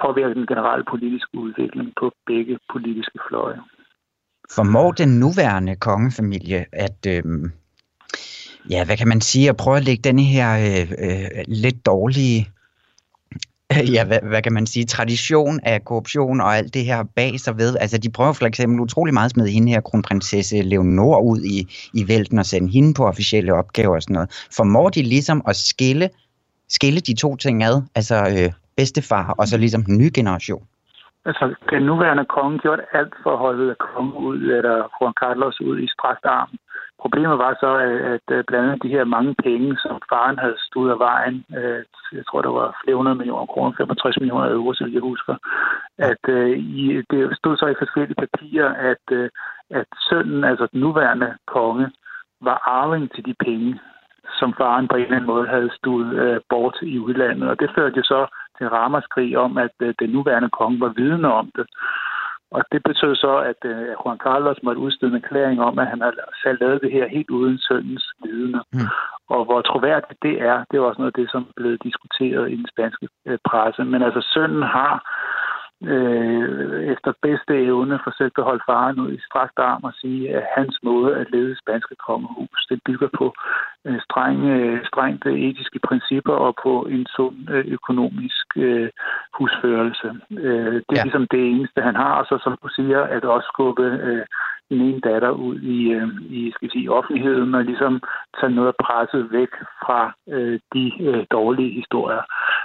påvirker 0.02 0.34
den 0.34 0.46
generelle 0.46 0.84
politiske 0.84 1.38
udvikling 1.38 1.92
på 2.00 2.12
begge 2.26 2.58
politiske 2.72 3.18
fløje. 3.28 3.60
Formår 4.54 4.92
den 4.92 5.08
nuværende 5.08 5.76
kongefamilie 5.76 6.64
at, 6.72 7.06
øh, 7.06 7.22
ja, 8.70 8.84
hvad 8.84 8.96
kan 8.96 9.08
man 9.08 9.20
sige, 9.20 9.48
at 9.48 9.56
prøve 9.56 9.76
at 9.76 9.84
lægge 9.84 10.02
den 10.02 10.18
her 10.18 10.58
øh, 10.58 10.92
øh, 10.98 11.44
lidt 11.48 11.86
dårlige 11.86 12.48
ja, 13.94 14.04
hvad, 14.04 14.18
hvad 14.22 14.42
kan 14.42 14.52
man 14.52 14.66
sige, 14.66 14.84
tradition 14.84 15.60
af 15.62 15.84
korruption 15.84 16.40
og 16.40 16.56
alt 16.56 16.74
det 16.74 16.84
her 16.84 17.04
bag 17.16 17.40
sig 17.40 17.58
ved. 17.58 17.76
Altså, 17.80 17.98
de 17.98 18.10
prøver 18.10 18.32
for 18.32 18.46
eksempel 18.46 18.80
utrolig 18.80 19.14
meget 19.14 19.24
at 19.24 19.30
smide 19.30 19.50
hende 19.50 19.72
her, 19.72 19.80
kronprinsesse 19.80 20.62
Leonor, 20.62 21.20
ud 21.20 21.42
i, 21.42 21.68
i 21.94 22.08
vælten 22.08 22.38
og 22.38 22.46
sende 22.46 22.72
hende 22.72 22.94
på 22.94 23.06
officielle 23.06 23.54
opgaver 23.54 23.94
og 23.94 24.02
sådan 24.02 24.14
noget. 24.14 24.30
Formår 24.56 24.88
de 24.88 25.02
ligesom 25.02 25.42
at 25.48 25.56
skille, 25.56 26.10
skille 26.68 27.00
de 27.00 27.14
to 27.14 27.36
ting 27.36 27.62
ad, 27.62 27.82
altså 27.94 28.28
øh, 28.28 28.52
bedstefar 28.76 29.34
og 29.38 29.48
så 29.48 29.56
ligesom 29.56 29.84
den 29.84 29.98
nye 29.98 30.10
generation? 30.14 30.62
Altså, 31.28 31.54
den 31.70 31.82
nuværende 31.82 32.24
konge 32.24 32.58
gjorde 32.58 32.82
alt 32.92 33.14
for 33.22 33.32
at 33.32 33.38
holde 33.38 33.74
kongen 33.74 34.14
ud, 34.28 34.40
eller 34.56 34.76
Juan 34.96 35.14
Carlos 35.22 35.60
ud 35.60 35.78
i 35.78 35.88
strakt 35.88 36.24
arm. 36.24 36.50
Problemet 37.02 37.38
var 37.38 37.52
så, 37.60 37.70
at 38.14 38.26
øh, 38.36 38.44
blandt 38.48 38.66
andet 38.66 38.82
de 38.82 38.94
her 38.96 39.04
mange 39.04 39.34
penge, 39.46 39.76
som 39.82 40.02
faren 40.08 40.38
havde 40.38 40.58
stået 40.68 40.90
af 40.90 40.98
vejen, 40.98 41.44
øh, 41.58 41.84
jeg 42.12 42.24
tror, 42.26 42.42
der 42.42 42.52
var 42.60 42.80
flere 42.84 42.96
hundrede 42.96 43.16
millioner 43.16 43.46
kroner, 43.46 43.72
65 43.76 44.16
millioner 44.20 44.50
euro, 44.50 44.72
så 44.74 44.90
jeg 44.92 45.00
husker, 45.00 45.34
at 45.98 46.24
øh, 46.28 46.50
det 47.10 47.36
stod 47.38 47.56
så 47.56 47.66
i 47.66 47.80
forskellige 47.82 48.22
papirer, 48.24 48.70
at, 48.92 49.04
at 49.70 49.88
sønnen, 50.08 50.44
altså 50.44 50.66
den 50.72 50.80
nuværende 50.80 51.34
konge, 51.46 51.90
var 52.40 52.58
arving 52.64 53.10
til 53.14 53.24
de 53.26 53.34
penge, 53.44 53.80
som 54.38 54.54
faren 54.58 54.88
på 54.88 54.96
en 54.96 55.02
eller 55.02 55.16
anden 55.16 55.32
måde 55.34 55.46
havde 55.46 55.70
stået 55.80 56.42
bort 56.50 56.78
i 56.82 56.98
udlandet. 56.98 57.48
Og 57.50 57.60
det 57.60 57.70
førte 57.74 57.96
jo 57.96 58.02
så 58.02 58.26
til 58.58 58.68
ramaskrig 58.68 59.38
om, 59.38 59.58
at 59.58 59.74
øh, 59.80 59.94
den 60.00 60.10
nuværende 60.10 60.50
konge 60.50 60.80
var 60.80 60.92
vidne 60.96 61.32
om 61.32 61.50
det. 61.56 61.66
Og 62.50 62.62
det 62.72 62.82
betød 62.82 63.14
så, 63.16 63.36
at 63.50 63.60
øh, 63.64 63.88
Juan 64.00 64.18
Carlos 64.18 64.62
måtte 64.62 64.80
udstede 64.80 65.10
en 65.10 65.22
erklæring 65.22 65.60
om, 65.60 65.78
at 65.78 65.86
han 65.86 66.00
havde 66.00 66.14
selv 66.42 66.58
lavet 66.60 66.82
det 66.82 66.92
her 66.92 67.08
helt 67.08 67.30
uden 67.30 67.58
søndens 67.58 68.06
vidne. 68.24 68.60
Mm. 68.72 68.88
Og 69.28 69.44
hvor 69.44 69.60
troværdigt 69.60 70.22
det 70.22 70.42
er, 70.42 70.64
det 70.70 70.76
er 70.76 70.80
også 70.80 71.00
noget 71.00 71.14
af 71.14 71.20
det, 71.20 71.30
som 71.30 71.42
er 71.42 71.56
blevet 71.56 71.82
diskuteret 71.82 72.52
i 72.52 72.56
den 72.56 72.68
spanske 72.72 73.08
øh, 73.26 73.38
presse. 73.48 73.84
Men 73.84 74.02
altså, 74.02 74.20
sønnen 74.34 74.62
har 74.62 74.92
øh, 75.82 76.84
efter 76.92 77.12
bedste 77.22 77.54
evne 77.64 78.00
forsøgt 78.04 78.38
at 78.38 78.44
holde 78.44 78.62
faren 78.66 79.00
ud 79.00 79.12
i 79.12 79.20
strakt 79.28 79.58
arm 79.58 79.84
og 79.84 79.92
sige, 80.00 80.36
at 80.36 80.44
hans 80.56 80.78
måde 80.82 81.16
at 81.16 81.30
lede 81.30 81.58
spanske 81.62 81.94
kongehus, 82.06 82.66
det 82.70 82.80
bygger 82.86 83.08
på 83.18 83.34
øh, 83.84 84.00
strenge, 84.00 84.80
strengt 84.86 85.26
etiske 85.26 85.78
principper 85.88 86.32
og 86.32 86.54
på 86.62 86.86
en 86.90 87.06
sund 87.16 87.50
øh, 87.50 87.64
økonomisk 87.66 88.46
øh, 88.56 88.88
husførelse. 89.38 90.08
Øh, 90.30 90.74
det 90.86 90.92
er 90.92 91.00
ja. 91.00 91.02
ligesom 91.02 91.26
det 91.30 91.42
eneste, 91.50 91.80
han 91.80 91.96
har, 91.96 92.14
og 92.20 92.26
så 92.26 92.38
som 92.44 92.58
du 92.62 92.68
siger, 92.68 93.00
at 93.02 93.24
også 93.24 93.48
skubbe 93.52 93.86
øh, 94.08 94.26
den 94.70 94.80
ene 94.80 95.00
datter 95.00 95.30
ud 95.30 95.60
i, 95.60 95.78
øh, 95.90 96.08
i 96.30 96.52
skal 96.54 96.70
sige, 96.70 96.92
offentligheden 96.92 97.54
og 97.54 97.64
ligesom 97.64 98.02
tage 98.40 98.52
noget 98.54 98.68
af 98.68 98.80
presset 98.86 99.32
væk 99.32 99.52
fra 99.84 100.00
øh, 100.28 100.60
de 100.74 100.92
øh, 101.00 101.26
dårlige 101.30 101.72
historier. 101.80 102.22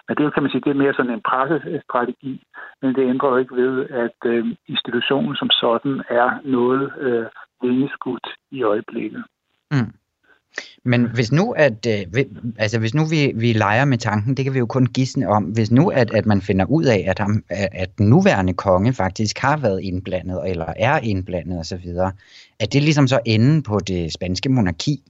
Men 0.07 0.17
det 0.17 0.33
kan 0.33 0.43
man 0.43 0.51
sige, 0.51 0.61
det 0.65 0.69
er 0.69 0.83
mere 0.83 0.93
sådan 0.93 1.11
en 1.11 1.27
pressestrategi, 1.29 2.43
men 2.81 2.95
det 2.95 3.09
ændrer 3.09 3.29
jo 3.29 3.37
ikke 3.37 3.55
ved, 3.55 3.89
at 3.89 4.17
øh, 4.25 4.45
institutionen 4.67 5.35
som 5.35 5.49
sådan 5.49 6.03
er 6.09 6.29
noget 6.43 6.93
øh, 6.99 7.25
vingeskudt 7.61 8.27
i 8.51 8.63
øjeblikket. 8.63 9.23
Mm. 9.71 9.93
Men 10.83 11.09
hvis 11.15 11.31
nu, 11.31 11.51
at, 11.51 11.87
øh, 11.87 12.23
altså 12.59 12.79
hvis 12.79 12.95
nu 12.95 13.01
vi, 13.05 13.31
vi 13.35 13.53
leger 13.53 13.85
med 13.85 13.97
tanken, 13.97 14.37
det 14.37 14.45
kan 14.45 14.53
vi 14.53 14.59
jo 14.59 14.65
kun 14.65 14.85
gisne 14.85 15.27
om, 15.27 15.43
hvis 15.43 15.71
nu, 15.71 15.89
at, 15.89 16.13
at 16.13 16.25
man 16.25 16.41
finder 16.41 16.65
ud 16.65 16.85
af, 16.85 17.05
at, 17.07 17.19
ham, 17.19 17.43
at 17.49 17.89
den 17.97 18.09
nuværende 18.09 18.53
konge 18.53 18.93
faktisk 18.93 19.39
har 19.39 19.57
været 19.57 19.79
indblandet, 19.83 20.49
eller 20.49 20.73
er 20.77 20.99
indblandet 21.03 21.59
osv., 21.59 21.87
at 22.59 22.73
det 22.73 22.83
ligesom 22.83 23.07
så 23.07 23.19
enden 23.25 23.63
på 23.63 23.79
det 23.87 24.13
spanske 24.13 24.49
monarki? 24.49 25.03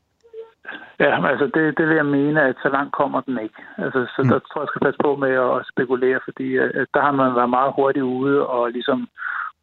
Ja, 0.99 1.27
altså 1.31 1.45
det, 1.55 1.77
det 1.77 1.87
vil 1.87 1.95
jeg 1.95 2.05
mene, 2.05 2.41
at 2.49 2.55
så 2.63 2.69
langt 2.69 2.93
kommer 2.93 3.21
den 3.21 3.39
ikke. 3.45 3.61
Altså, 3.77 3.99
så 4.15 4.21
mm. 4.23 4.29
der 4.29 4.39
tror 4.39 4.61
jeg, 4.61 4.65
jeg 4.65 4.71
skal 4.71 4.85
passe 4.85 4.99
på 5.03 5.15
med 5.15 5.33
at 5.47 5.65
spekulere, 5.71 6.19
fordi 6.27 6.47
at 6.57 6.87
der 6.93 7.01
har 7.01 7.11
man 7.11 7.35
været 7.35 7.49
meget 7.49 7.71
hurtigt 7.77 8.03
ude 8.03 8.47
og 8.47 8.71
ligesom 8.71 8.99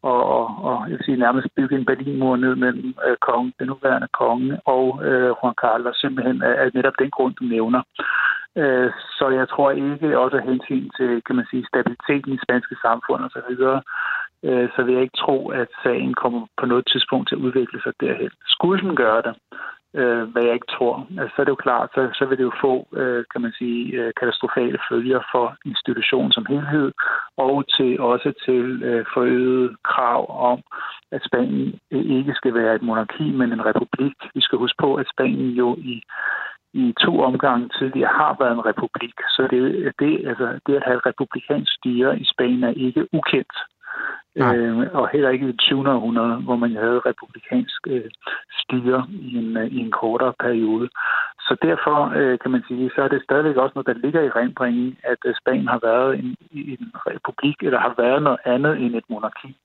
og, 0.03 0.21
og, 0.37 0.45
og 0.63 0.89
jeg 0.89 0.97
vil 0.97 1.05
sige, 1.05 1.17
nærmest 1.17 1.47
bygge 1.55 1.75
en 1.75 1.85
Berlinmur 1.85 2.35
ned 2.35 2.55
mellem 2.55 2.93
øh, 3.07 3.17
kongen, 3.21 3.53
den 3.59 3.67
nuværende 3.67 4.07
konge 4.21 4.59
og 4.65 5.05
øh, 5.05 5.29
Juan 5.37 5.55
Carlos, 5.61 5.97
simpelthen 5.97 6.41
af, 6.41 6.55
af 6.63 6.69
netop 6.73 6.93
den 6.99 7.09
grund, 7.11 7.33
du 7.35 7.43
nævner. 7.43 7.81
Øh, 8.55 8.91
så 9.17 9.29
jeg 9.29 9.49
tror 9.49 9.71
ikke 9.71 10.19
også 10.19 10.37
af 10.37 10.43
hensyn 10.43 10.89
til, 10.97 11.21
kan 11.25 11.35
man 11.35 11.45
sige, 11.49 11.67
stabiliteten 11.71 12.33
i 12.33 12.43
spanske 12.45 12.75
samfund 12.81 13.21
og 13.23 13.31
så 13.31 13.41
videre, 13.49 13.81
øh, 14.43 14.69
så 14.75 14.83
vil 14.83 14.93
jeg 14.93 15.03
ikke 15.03 15.21
tro, 15.25 15.49
at 15.49 15.67
sagen 15.83 16.13
kommer 16.13 16.41
på 16.59 16.65
noget 16.65 16.85
tidspunkt 16.91 17.27
til 17.27 17.35
at 17.35 17.41
udvikle 17.45 17.81
sig 17.81 17.93
derhen. 17.99 18.31
Skulle 18.45 18.81
den 18.81 18.95
gøre 18.95 19.21
det, 19.21 19.33
øh, 19.93 20.23
hvad 20.31 20.43
jeg 20.43 20.53
ikke 20.53 20.73
tror, 20.77 21.07
altså, 21.19 21.35
så 21.35 21.41
er 21.41 21.45
det 21.45 21.55
jo 21.57 21.65
klart, 21.67 21.89
så, 21.95 22.09
så 22.13 22.25
vil 22.25 22.37
det 22.37 22.43
jo 22.43 22.51
få, 22.61 22.87
øh, 22.93 23.23
kan 23.31 23.41
man 23.41 23.53
sige, 23.57 23.81
øh, 23.99 24.11
katastrofale 24.19 24.79
følger 24.91 25.21
for 25.31 25.55
institutionen 25.65 26.31
som 26.31 26.45
helhed, 26.45 26.91
og 27.37 27.63
til 27.75 27.99
også 27.99 28.33
til 28.45 28.83
øh, 28.83 29.05
forøget 29.13 29.75
krav 29.83 30.51
om, 30.51 30.59
at 31.11 31.21
Spanien 31.27 31.79
øh, 31.91 32.05
ikke 32.17 32.33
skal 32.33 32.53
være 32.53 32.75
et 32.75 32.81
monarki, 32.81 33.31
men 33.31 33.53
en 33.53 33.65
republik. 33.65 34.15
Vi 34.33 34.41
skal 34.41 34.57
huske 34.57 34.77
på, 34.79 34.95
at 34.95 35.07
Spanien 35.13 35.49
jo 35.49 35.75
i 35.75 36.01
i 36.73 36.93
to 37.05 37.19
omgange 37.19 37.69
tidligere 37.79 38.13
har 38.21 38.35
været 38.39 38.53
en 38.53 38.65
republik, 38.65 39.15
så 39.35 39.47
det, 39.51 39.93
det, 39.99 40.27
altså, 40.29 40.59
det 40.65 40.75
at 40.75 40.83
have 40.85 40.97
et 40.97 41.05
republikansk 41.05 41.71
styre 41.77 42.19
i 42.19 42.25
Spanien 42.33 42.63
er 42.63 42.73
ikke 42.87 43.07
ukendt. 43.13 43.57
Øh, 44.35 44.77
og 44.93 45.09
heller 45.09 45.29
ikke 45.29 45.45
i 45.45 45.51
det 45.51 45.59
20. 45.59 45.89
århundrede, 45.89 46.35
hvor 46.35 46.55
man 46.55 46.75
havde 46.75 46.99
republikansk 46.99 47.81
øh, 47.87 48.09
styre 48.61 49.07
i 49.09 49.37
en, 49.37 49.57
øh, 49.57 49.67
i 49.67 49.77
en 49.77 49.91
kortere 49.91 50.33
periode. 50.39 50.89
Så 51.47 51.55
derfor 51.61 51.97
øh, 52.15 52.39
kan 52.39 52.51
man 52.51 52.63
sige, 52.67 52.91
så 52.95 53.01
er 53.01 53.07
det 53.07 53.23
stadigvæk 53.23 53.55
også 53.55 53.73
noget, 53.75 53.87
der 53.87 54.01
ligger 54.05 54.21
i 54.21 54.29
renbringen, 54.29 54.97
at 55.03 55.17
øh, 55.25 55.33
Spanien 55.41 55.67
har 55.67 55.79
været 55.83 56.19
en, 56.19 56.35
en 56.51 56.91
republik, 57.07 57.55
eller 57.61 57.79
har 57.79 57.93
været 57.97 58.23
noget 58.23 58.39
andet 58.45 58.73
end 58.81 58.95
et 58.95 59.09
monarki. 59.09 59.55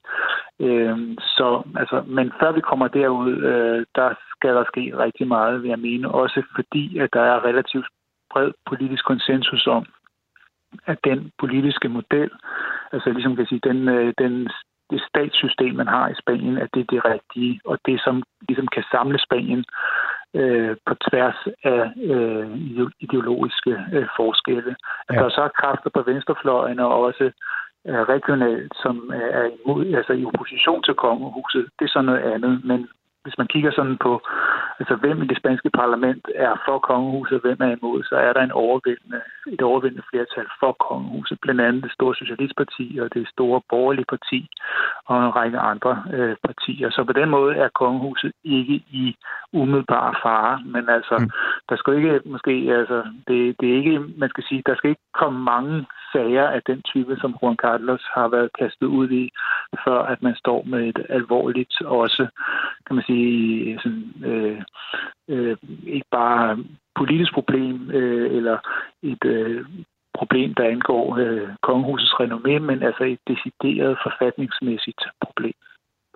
Øh, 0.60 0.98
så, 1.36 1.62
altså, 1.76 2.02
men 2.06 2.32
før 2.40 2.52
vi 2.52 2.60
kommer 2.60 2.88
derud, 2.88 3.32
øh, 3.50 3.86
der 3.94 4.08
skal 4.32 4.54
der 4.54 4.64
ske 4.72 4.98
rigtig 5.04 5.28
meget, 5.28 5.62
vil 5.62 5.68
jeg 5.68 5.78
mene, 5.78 6.10
også 6.10 6.42
fordi, 6.54 6.98
at 6.98 7.08
der 7.12 7.20
er 7.20 7.44
relativt 7.44 7.86
bred 8.32 8.50
politisk 8.66 9.04
konsensus 9.04 9.66
om, 9.66 9.86
at 10.86 10.98
den 11.04 11.30
politiske 11.38 11.88
model, 11.88 12.30
altså 12.92 13.10
ligesom 13.10 13.36
kan 13.36 13.46
sige, 13.46 13.60
den, 13.64 13.88
øh, 13.88 14.14
den, 14.18 14.48
det 14.90 15.00
statssystem, 15.08 15.74
man 15.74 15.86
har 15.86 16.08
i 16.08 16.20
Spanien, 16.22 16.58
at 16.58 16.68
det 16.74 16.80
er 16.80 16.92
det 16.94 17.04
rigtige, 17.04 17.60
og 17.64 17.78
det, 17.86 18.00
som 18.04 18.22
ligesom 18.48 18.68
kan 18.68 18.84
samle 18.90 19.18
Spanien 19.18 19.64
øh, 20.34 20.76
på 20.86 20.94
tværs 21.10 21.38
af 21.64 21.82
øh, 22.10 22.46
ideologiske 23.00 23.74
øh, 23.92 24.06
forskelle. 24.16 24.76
At 25.08 25.14
ja. 25.14 25.20
der 25.20 25.26
er 25.26 25.30
så 25.40 25.48
kræfter 25.60 25.90
på 25.94 26.02
venstrefløjen 26.02 26.78
og 26.78 27.04
også 27.04 27.24
øh, 27.88 28.02
regionalt, 28.14 28.72
som 28.82 29.10
er 29.14 29.50
imod, 29.56 29.94
altså 29.94 30.12
i 30.12 30.24
opposition 30.24 30.82
til 30.82 30.94
kongehuset. 30.94 31.68
Det 31.78 31.84
er 31.84 31.92
så 31.96 32.02
noget 32.02 32.20
andet, 32.34 32.64
men 32.64 32.88
hvis 33.24 33.38
man 33.38 33.46
kigger 33.46 33.72
sådan 33.72 33.98
på, 34.06 34.12
altså 34.80 34.94
hvem 34.96 35.22
i 35.22 35.26
det 35.26 35.38
spanske 35.38 35.70
parlament 35.70 36.24
er 36.34 36.54
for 36.66 36.78
kongehuset, 36.78 37.34
og 37.38 37.40
hvem 37.40 37.60
er 37.60 37.76
imod, 37.76 38.02
så 38.02 38.16
er 38.16 38.32
der 38.32 38.42
en 38.42 38.58
overvældende, 38.64 39.20
et 39.54 39.62
overvældende 39.62 40.06
flertal 40.10 40.46
for 40.60 40.72
kongehuset. 40.88 41.38
Blandt 41.42 41.60
andet 41.60 41.82
det 41.82 41.92
store 41.92 42.14
socialistparti 42.14 42.98
og 43.02 43.14
det 43.14 43.28
store 43.28 43.60
borgerlige 43.70 44.10
parti 44.14 44.40
og 45.06 45.16
en 45.24 45.36
række 45.36 45.58
andre 45.58 46.04
øh, 46.12 46.36
partier. 46.46 46.90
Så 46.90 47.04
på 47.04 47.12
den 47.12 47.28
måde 47.28 47.54
er 47.54 47.68
kongehuset 47.68 48.32
ikke 48.44 48.74
i 49.02 49.16
umiddelbar 49.52 50.20
fare, 50.22 50.62
men 50.64 50.88
altså, 50.88 51.16
mm. 51.18 51.30
der 51.68 51.76
skal 51.76 51.94
ikke 51.96 52.20
måske, 52.24 52.52
altså, 52.80 52.98
det, 53.28 53.38
det 53.60 53.66
er 53.70 53.76
ikke, 53.76 53.98
man 54.16 54.28
skal 54.28 54.44
sige, 54.48 54.62
der 54.66 54.74
skal 54.76 54.90
ikke 54.90 55.08
komme 55.20 55.38
mange 55.40 55.86
sager 56.14 56.46
af 56.56 56.62
den 56.70 56.80
type, 56.90 57.16
som 57.20 57.36
Juan 57.38 57.56
Carlos 57.64 58.04
har 58.14 58.28
været 58.28 58.50
kastet 58.60 58.86
ud 58.86 59.08
i, 59.10 59.24
før 59.84 59.98
at 60.12 60.22
man 60.22 60.34
står 60.42 60.60
med 60.72 60.82
et 60.90 61.00
alvorligt 61.08 61.74
også, 62.02 62.24
kan 62.86 62.94
man 62.96 63.04
sige, 63.04 63.13
sådan, 63.82 64.04
øh, 64.30 64.62
øh, 65.28 65.56
ikke 65.86 66.06
bare 66.10 66.64
politisk 66.98 67.32
problem 67.34 67.90
øh, 67.90 68.36
eller 68.36 68.58
et 69.02 69.24
øh, 69.24 69.64
problem, 70.18 70.54
der 70.54 70.64
angår 70.74 71.16
øh, 71.16 71.48
kongehusets 71.62 72.14
renommé, 72.20 72.58
men 72.58 72.82
altså 72.82 73.04
et 73.04 73.18
decideret 73.32 73.98
forfatningsmæssigt 74.06 75.02
problem. 75.24 75.54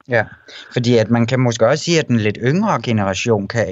Ja, 0.09 0.25
fordi 0.73 0.97
at 0.97 1.11
man 1.11 1.27
kan 1.27 1.41
måske 1.41 1.67
også 1.67 1.85
sige, 1.85 1.99
at 1.99 2.09
den 2.09 2.17
lidt 2.17 2.39
yngre 2.43 2.83
generation 2.83 3.49
kan 3.49 3.67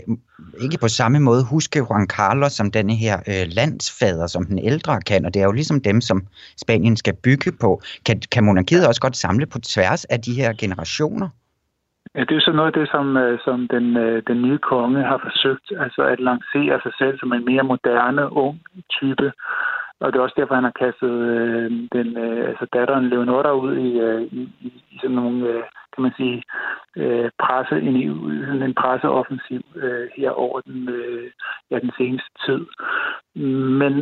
ikke 0.61 0.79
på 0.81 0.89
samme 0.89 1.20
måde 1.20 1.45
huske 1.45 1.79
Juan 1.79 2.07
Carlos 2.07 2.53
som 2.53 2.70
denne 2.70 2.95
her 2.95 3.16
øh, 3.29 3.47
landsfader, 3.49 4.27
som 4.27 4.47
den 4.47 4.59
ældre 4.59 5.01
kan, 5.01 5.24
og 5.24 5.35
det 5.35 5.41
er 5.41 5.47
jo 5.47 5.53
ligesom 5.53 5.81
dem, 5.81 6.01
som 6.01 6.27
Spanien 6.57 6.97
skal 6.97 7.14
bygge 7.24 7.53
på. 7.61 7.83
Kan, 8.07 8.20
kan 8.33 8.45
monarkiet 8.45 8.87
også 8.89 9.01
godt 9.01 9.16
samle 9.16 9.47
på 9.47 9.59
tværs 9.59 10.05
af 10.05 10.20
de 10.20 10.35
her 10.35 10.53
generationer? 10.53 11.29
Ja, 12.17 12.21
det 12.21 12.31
er 12.31 12.35
jo 12.35 12.41
så 12.49 12.53
noget 12.53 12.67
af 12.67 12.79
det, 12.81 12.89
som, 12.91 13.17
øh, 13.17 13.39
som 13.45 13.69
den, 13.69 13.97
øh, 13.97 14.23
den 14.27 14.43
nye 14.43 14.59
konge 14.59 15.03
har 15.03 15.19
forsøgt, 15.19 15.73
altså 15.85 16.03
at 16.03 16.21
lancere 16.21 16.81
sig 16.83 16.93
selv 16.99 17.19
som 17.19 17.33
en 17.33 17.45
mere 17.45 17.62
moderne, 17.62 18.33
ung 18.33 18.61
type. 18.91 19.33
Og 20.01 20.13
det 20.13 20.19
er 20.19 20.23
også 20.23 20.39
derfor, 20.39 20.55
han 20.55 20.65
har 20.71 20.81
kastet 20.85 21.11
øh, 21.11 21.71
den, 21.93 22.09
øh, 22.17 22.49
altså 22.49 22.67
datteren 22.73 23.09
Leonora 23.09 23.53
ud 23.53 23.77
i, 23.77 23.99
øh, 23.99 24.23
i, 24.23 24.43
i 24.61 24.99
sådan 25.01 25.17
nogle 25.17 25.49
øh, 25.49 25.63
kan 25.97 26.03
man 26.03 26.15
sige, 26.17 26.43
øh, 26.97 27.31
presse, 27.45 27.77
en, 27.89 27.97
en 28.63 28.75
presseoffensiv 28.75 29.63
øh, 29.77 30.09
her 30.17 30.31
over 30.31 30.61
den, 30.61 30.89
øh, 30.89 31.31
ja, 31.71 31.79
den 31.79 31.93
seneste 31.99 32.31
tid. 32.47 32.63
Men 33.81 33.93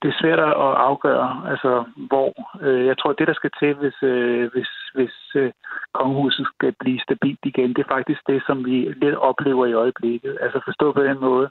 det 0.00 0.08
er 0.08 0.20
svært 0.20 0.38
at 0.38 0.74
afgøre, 0.88 1.30
altså 1.50 1.84
hvor. 2.08 2.32
Øh, 2.66 2.86
jeg 2.86 2.98
tror, 2.98 3.12
det, 3.12 3.26
der 3.28 3.34
skal 3.34 3.50
til, 3.60 3.74
hvis, 3.74 3.98
øh, 4.02 4.52
hvis, 4.52 4.70
hvis 4.94 5.16
øh, 5.34 5.52
kongehuset 5.94 6.46
skal 6.54 6.74
blive 6.80 7.00
stabilt 7.00 7.44
igen, 7.44 7.68
det 7.74 7.82
er 7.82 7.94
faktisk 7.96 8.20
det, 8.26 8.42
som 8.46 8.64
vi 8.64 8.76
lidt 9.02 9.14
oplever 9.14 9.66
i 9.66 9.72
øjeblikket. 9.72 10.38
Altså 10.40 10.60
forstå 10.64 10.92
på 10.92 11.02
den 11.02 11.20
måde, 11.20 11.48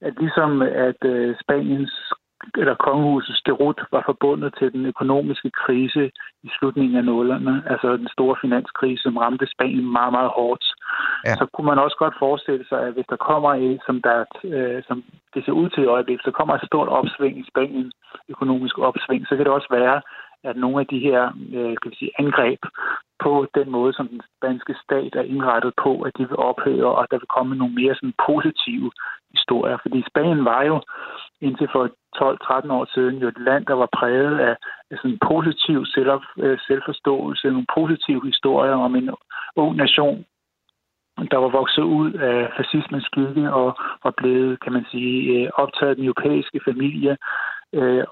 at 0.00 0.14
ligesom 0.18 0.62
at 0.62 1.00
øh, 1.04 1.36
Spaniens 1.42 2.12
eller 2.54 2.74
kongehusets 2.74 3.42
derut 3.46 3.80
var 3.92 4.02
forbundet 4.06 4.54
til 4.58 4.72
den 4.72 4.86
økonomiske 4.86 5.50
krise 5.50 6.10
i 6.42 6.48
slutningen 6.58 6.96
af 6.96 7.04
nullerne, 7.04 7.62
altså 7.66 7.96
den 7.96 8.08
store 8.08 8.36
finanskrise, 8.40 9.02
som 9.02 9.16
ramte 9.16 9.46
Spanien 9.54 9.92
meget, 9.92 10.12
meget 10.12 10.30
hårdt. 10.38 10.64
Ja. 11.24 11.34
Så 11.34 11.46
kunne 11.52 11.66
man 11.66 11.78
også 11.78 11.96
godt 11.98 12.14
forestille 12.18 12.64
sig, 12.68 12.80
at 12.86 12.92
hvis 12.92 13.08
der 13.12 13.16
kommer 13.16 13.50
et, 13.54 13.80
som, 13.86 14.02
der, 14.02 14.24
øh, 14.44 14.82
som 14.88 15.04
det 15.34 15.44
ser 15.44 15.52
ud 15.52 15.68
til 15.70 15.82
i 15.82 15.92
øjeblikket, 15.96 16.24
så 16.24 16.30
kommer 16.30 16.54
et 16.54 16.68
stort 16.70 16.88
opsving 16.88 17.38
i 17.38 17.48
Spanien, 17.50 17.92
økonomisk 18.28 18.78
opsving, 18.78 19.26
så 19.26 19.36
kan 19.36 19.44
det 19.44 19.52
også 19.58 19.70
være, 19.70 19.96
at 20.50 20.56
nogle 20.56 20.80
af 20.80 20.86
de 20.86 20.98
her 20.98 21.22
øh, 21.56 21.74
kan 21.80 21.90
vi 21.90 21.96
sige, 21.96 22.16
angreb 22.18 22.60
på 23.24 23.46
den 23.54 23.70
måde, 23.70 23.92
som 23.92 24.08
den 24.08 24.20
spanske 24.36 24.74
stat 24.84 25.12
er 25.14 25.30
indrettet 25.32 25.72
på, 25.82 25.92
at 26.06 26.12
de 26.18 26.28
vil 26.28 26.36
ophøre, 26.36 26.90
og 26.96 27.02
at 27.02 27.10
der 27.10 27.18
vil 27.18 27.34
komme 27.36 27.56
nogle 27.56 27.74
mere 27.74 27.94
sådan, 27.94 28.14
positive 28.28 28.90
historier. 29.34 29.78
Fordi 29.82 30.04
Spanien 30.10 30.44
var 30.44 30.62
jo 30.62 30.76
indtil 31.40 31.68
for 31.72 31.84
12-13 32.16 32.72
år 32.78 32.86
siden 32.94 33.16
jo 33.22 33.28
et 33.28 33.40
land, 33.48 33.66
der 33.66 33.74
var 33.74 33.88
præget 33.98 34.38
af, 34.38 34.56
af 34.90 34.96
sådan 35.02 35.18
positiv 35.32 35.86
selv, 35.86 36.10
øh, 36.38 36.58
selvforståelse, 36.66 37.50
nogle 37.50 37.72
positive 37.78 38.22
historier 38.26 38.76
om 38.86 38.96
en 38.96 39.10
ung 39.56 39.76
nation, 39.76 40.24
der 41.30 41.36
var 41.36 41.48
vokset 41.48 41.82
ud 41.82 42.12
af 42.12 42.50
fascismens 42.56 43.04
skygge 43.04 43.52
og 43.52 43.76
var 44.04 44.14
blevet, 44.16 44.60
kan 44.60 44.72
man 44.72 44.86
sige, 44.90 45.18
øh, 45.34 45.50
optaget 45.54 45.96
den 45.96 46.04
europæiske 46.04 46.60
familie 46.64 47.16
øh, 47.72 48.04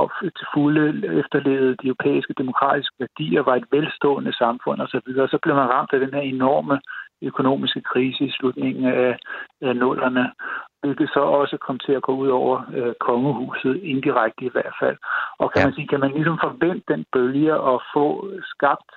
og 0.00 0.12
til 0.20 0.46
fulde 0.54 0.86
efterlevede 1.20 1.76
de 1.82 1.86
europæiske 1.86 2.34
demokratiske 2.38 2.94
værdier, 2.98 3.42
var 3.42 3.56
et 3.56 3.68
velstående 3.70 4.32
samfund 4.32 4.80
osv. 4.80 5.08
Og 5.24 5.28
så 5.28 5.38
blev 5.42 5.54
man 5.54 5.70
ramt 5.74 5.92
af 5.92 6.00
den 6.00 6.14
her 6.14 6.20
enorme 6.20 6.80
økonomiske 7.22 7.80
krise 7.80 8.24
i 8.24 8.30
slutningen 8.30 8.84
af, 8.84 9.18
af 9.62 9.76
nullerne, 9.76 10.32
hvilket 10.80 11.08
så 11.08 11.20
også 11.20 11.56
kom 11.56 11.78
til 11.78 11.92
at 11.92 12.02
gå 12.02 12.12
ud 12.16 12.28
over 12.28 12.62
øh, 12.74 12.94
kongehuset, 13.00 13.76
indirekte 13.82 14.44
i 14.44 14.50
hvert 14.52 14.74
fald. 14.82 14.96
Og 15.38 15.52
kan 15.52 15.60
ja. 15.60 15.66
man 15.66 15.74
sige, 15.74 15.88
kan 15.88 16.00
man 16.00 16.12
ligesom 16.12 16.38
forvente 16.42 16.84
den 16.88 17.04
bølge 17.12 17.60
og 17.60 17.82
få 17.94 18.30
skabt 18.42 18.90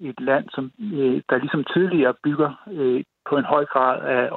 et 0.00 0.20
land, 0.20 0.46
som 0.54 0.72
øh, 0.92 1.22
der 1.30 1.36
ligesom 1.36 1.64
tidligere 1.64 2.14
bygger 2.24 2.50
øh, 2.72 3.04
på 3.28 3.36
en 3.36 3.44
høj 3.44 3.64
grad 3.64 3.96
af 4.02 4.28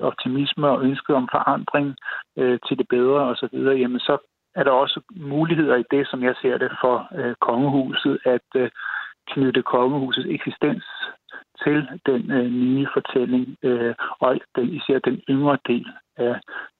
optimisme 0.00 0.68
og 0.68 0.82
ønske 0.82 1.14
om 1.14 1.28
forandring 1.32 1.96
øh, 2.38 2.58
til 2.66 2.78
det 2.78 2.88
bedre 2.88 3.20
osv., 3.30 3.56
jamen 3.82 4.00
så 4.00 4.18
er 4.54 4.62
der 4.64 4.70
også 4.70 5.00
muligheder 5.16 5.76
i 5.76 5.84
det, 5.90 6.06
som 6.10 6.22
jeg 6.22 6.34
ser 6.42 6.58
det, 6.58 6.70
for 6.80 7.08
øh, 7.18 7.34
kongehuset, 7.40 8.18
at 8.24 8.48
øh, 8.56 8.70
knytte 9.32 9.62
kongehusets 9.62 10.26
eksistens 10.30 10.84
til 11.64 11.88
den 12.06 12.30
øh, 12.30 12.50
nye 12.50 12.86
fortælling, 12.96 13.56
øh, 13.62 13.94
og 14.20 14.40
den, 14.56 14.68
især 14.68 14.98
den 14.98 15.20
yngre 15.28 15.58
del 15.66 15.86
af 16.16 16.34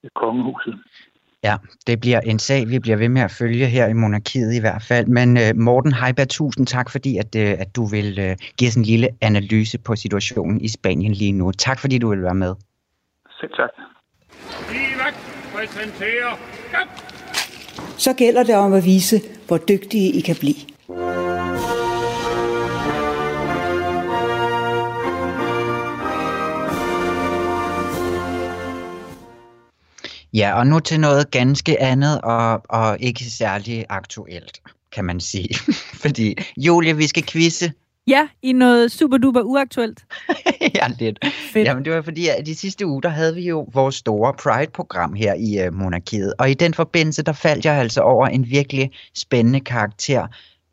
øh, 0.05 0.11
kongehuset. 0.14 0.79
Ja, 1.45 1.57
det 1.87 2.01
bliver 2.01 2.20
en 2.20 2.39
sag, 2.39 2.68
vi 2.68 2.79
bliver 2.79 2.97
ved 2.97 3.09
med 3.09 3.23
at 3.23 3.37
følge 3.39 3.66
her 3.66 3.87
i 3.87 3.93
monarkiet 3.93 4.55
i 4.55 4.61
hvert 4.61 4.85
fald. 4.89 5.07
Men 5.07 5.29
uh, 5.37 5.61
Morten 5.64 5.93
Heiberg, 5.93 6.29
tusind 6.29 6.66
tak, 6.66 6.91
fordi 6.91 7.18
at, 7.18 7.35
uh, 7.37 7.61
at 7.62 7.77
du 7.77 7.85
vil 7.85 8.09
uh, 8.18 8.33
give 8.59 8.68
os 8.68 8.77
en 8.77 8.83
lille 8.83 9.09
analyse 9.20 9.79
på 9.87 9.97
situationen 9.97 10.61
i 10.61 10.68
Spanien 10.68 11.12
lige 11.12 11.33
nu. 11.33 11.53
Tak, 11.53 11.79
fordi 11.81 11.99
du 11.99 12.09
vil 12.09 12.23
være 12.23 12.35
med. 12.35 12.55
Selv 13.41 13.53
tak. 13.57 13.70
Livac 14.73 15.14
præsenterer 15.55 16.33
så 18.03 18.13
gælder 18.13 18.43
det 18.43 18.55
om 18.55 18.73
at 18.73 18.85
vise, 18.85 19.21
hvor 19.47 19.59
dygtige 19.59 20.13
I 20.13 20.21
kan 20.21 20.37
blive. 20.37 20.55
Ja, 30.35 30.59
og 30.59 30.67
nu 30.67 30.81
til 30.81 31.01
noget 31.01 31.31
ganske 31.31 31.83
andet 31.83 32.21
og, 32.21 32.63
og 32.69 32.97
ikke 33.01 33.25
særlig 33.25 33.87
aktuelt, 33.89 34.61
kan 34.95 35.05
man 35.05 35.21
sige. 35.21 35.55
Fordi, 36.03 36.35
Julie, 36.57 36.97
vi 36.97 37.07
skal 37.07 37.27
quizze. 37.27 37.73
Ja, 38.07 38.29
i 38.43 38.53
noget 38.53 38.93
super 38.93 39.17
duper 39.17 39.41
uaktuelt. 39.41 40.01
ja, 40.75 40.89
lidt. 40.99 41.19
Fedt. 41.53 41.69
Jamen, 41.69 41.85
det 41.85 41.93
var 41.93 42.03
fordi, 42.03 42.29
at 42.29 42.47
de 42.47 42.55
sidste 42.55 42.87
uger, 42.87 43.01
der 43.01 43.09
havde 43.09 43.35
vi 43.35 43.49
jo 43.49 43.69
vores 43.73 43.95
store 43.95 44.33
Pride-program 44.33 45.15
her 45.15 45.35
i 45.35 45.67
uh, 45.69 45.75
Monarkiet. 45.75 46.35
Og 46.39 46.51
i 46.51 46.55
den 46.55 46.75
forbindelse, 46.75 47.23
der 47.23 47.33
faldt 47.33 47.65
jeg 47.65 47.75
altså 47.75 48.01
over 48.01 48.27
en 48.27 48.51
virkelig 48.51 48.91
spændende 49.15 49.61
karakter, 49.61 50.27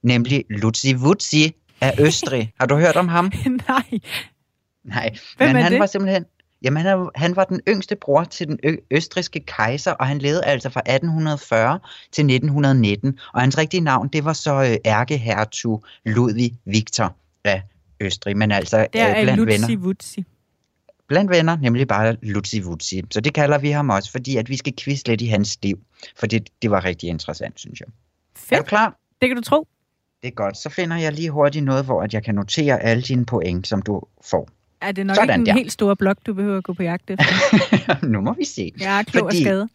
nemlig 0.04 0.44
Lutzi 0.50 0.96
Wutzi 0.96 1.56
af 1.82 1.96
Østrig. 2.08 2.54
Har 2.60 2.66
du 2.66 2.76
hørt 2.76 2.96
om 2.96 3.08
ham? 3.08 3.32
Nej. 3.68 3.84
Nej, 4.84 5.10
Hvem 5.38 5.48
men 5.56 5.64
han 5.64 5.72
det? 5.72 5.80
var 5.80 5.86
simpelthen... 5.86 6.26
Jamen, 6.62 6.84
han, 6.84 7.10
han 7.16 7.36
var 7.36 7.44
den 7.44 7.62
yngste 7.68 7.96
bror 7.96 8.24
til 8.24 8.48
den 8.48 8.60
ø- 8.64 8.76
østriske 8.92 9.40
kejser, 9.40 9.92
og 9.92 10.08
han 10.08 10.20
levede 10.20 10.46
altså 10.46 10.70
fra 10.70 10.80
1840 10.80 11.80
til 12.12 12.22
1919. 12.22 13.20
Og 13.34 13.42
hans 13.42 13.58
rigtige 13.58 13.82
navn, 13.82 14.08
det 14.08 14.26
var 14.26 14.34
så 14.34 14.54
øh, 14.54 14.78
ærkehertug 14.86 15.86
Ludvig 16.06 16.52
Victor 16.66 17.16
af 17.44 17.62
Østrig. 18.00 18.38
Men 18.38 18.52
altså 18.52 18.88
det 18.94 19.02
er 19.02 19.18
øh, 19.18 19.24
blandt 19.24 19.40
Lutzi 19.40 19.76
venner. 19.76 20.24
Blandt 21.08 21.32
venner, 21.32 21.58
nemlig 21.58 21.88
bare 21.88 22.18
Lutzi 22.22 22.62
Wutzi. 22.64 23.04
Så 23.12 23.22
det 23.22 23.34
kalder 23.34 23.58
vi 23.58 23.70
ham 23.70 23.90
også, 23.90 24.12
fordi 24.12 24.38
at 24.38 24.50
vi 24.50 24.58
skal 24.58 24.74
quizze 24.80 25.08
lidt 25.08 25.22
i 25.22 25.26
hans 25.26 25.58
liv. 25.64 25.80
For 26.20 26.28
det, 26.28 26.50
det 26.62 26.72
var 26.72 26.86
rigtig 26.86 27.10
interessant, 27.10 27.60
synes 27.60 27.80
jeg. 27.80 27.88
Fedt. 28.36 28.52
Er 28.52 28.58
du 28.58 28.64
klar? 28.64 28.98
Det 29.22 29.30
kan 29.30 29.36
du 29.36 29.44
tro. 29.44 29.68
Det 30.22 30.28
er 30.28 30.32
godt. 30.32 30.58
Så 30.58 30.70
finder 30.70 30.98
jeg 30.98 31.14
lige 31.14 31.30
hurtigt 31.30 31.66
noget, 31.66 31.86
hvor 31.86 32.02
at 32.02 32.14
jeg 32.14 32.24
kan 32.24 32.36
notere 32.36 32.80
alle 32.80 33.04
dine 33.04 33.26
point, 33.26 33.68
som 33.68 33.82
du 33.82 34.02
får. 34.32 34.50
Er 34.82 34.92
det 34.92 35.06
nok 35.06 35.16
Sådan 35.16 35.30
ikke 35.30 35.40
en 35.40 35.46
der. 35.46 35.54
helt 35.54 35.72
stor 35.72 35.94
blok, 35.94 36.18
du 36.26 36.34
behøver 36.34 36.58
at 36.58 36.64
gå 36.64 36.74
på 36.74 36.84
jagt 36.84 37.10
efter? 37.10 38.06
nu 38.14 38.22
må 38.22 38.34
vi 38.34 38.46
se. 38.46 38.72
Jeg 38.80 39.00
er 39.00 39.04
klog 39.04 39.26
Fordi... 39.26 39.38
og 39.38 39.42
skade. 39.42 39.70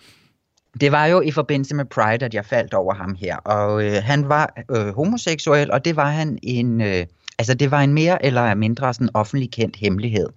Det 0.81 0.93
var 0.93 1.07
jo 1.07 1.21
i 1.21 1.31
forbindelse 1.31 1.75
med 1.75 1.85
Pride, 1.85 2.25
at 2.25 2.35
jeg 2.35 2.45
faldt 2.47 2.75
over 2.75 2.95
ham 2.95 3.15
her. 3.15 3.37
Og 3.37 3.85
øh, 3.85 4.03
han 4.03 4.29
var 4.29 4.55
øh, 4.71 4.95
homoseksuel, 4.95 5.71
og 5.71 5.85
det 5.85 5.97
var 5.97 6.11
han 6.11 6.39
en... 6.43 6.81
Øh, 6.81 7.07
altså 7.39 7.55
det 7.55 7.71
var 7.71 7.81
en 7.81 7.95
mere 7.95 8.25
eller 8.25 8.55
mindre 8.55 8.95
sådan 8.95 9.09
offentlig 9.15 9.51
kendt 9.51 9.77
hemmelighed. 9.77 10.29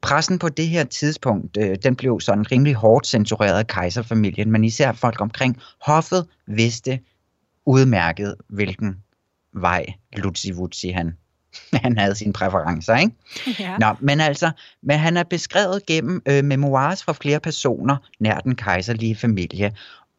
Pressen 0.00 0.38
på 0.38 0.48
det 0.48 0.68
her 0.68 0.84
tidspunkt, 0.84 1.56
øh, 1.56 1.76
den 1.82 1.96
blev 1.96 2.20
sådan 2.20 2.52
rimelig 2.52 2.74
hårdt 2.74 3.06
censureret 3.06 3.58
af 3.58 3.66
kejserfamilien, 3.66 4.50
men 4.50 4.64
især 4.64 4.92
folk 4.92 5.20
omkring 5.20 5.58
hoffet 5.86 6.26
vidste 6.46 7.00
udmærket, 7.66 8.34
hvilken 8.48 8.96
vej 9.54 9.86
Lutzi 10.16 10.52
Wutzi 10.52 10.88
han 10.88 11.16
han 11.84 11.98
havde 11.98 12.14
sine 12.14 12.32
præferencer, 12.32 12.96
ikke? 12.96 13.12
Ja. 13.60 13.76
Nå, 13.78 13.86
men 14.00 14.20
altså, 14.20 14.50
men 14.82 14.98
han 14.98 15.16
er 15.16 15.22
beskrevet 15.22 15.86
gennem 15.86 16.22
øh, 16.28 16.44
memoirs 16.44 17.04
fra 17.04 17.12
flere 17.12 17.40
personer 17.40 17.96
nær 18.20 18.38
den 18.38 18.56
kejserlige 18.56 19.16
familie. 19.16 19.72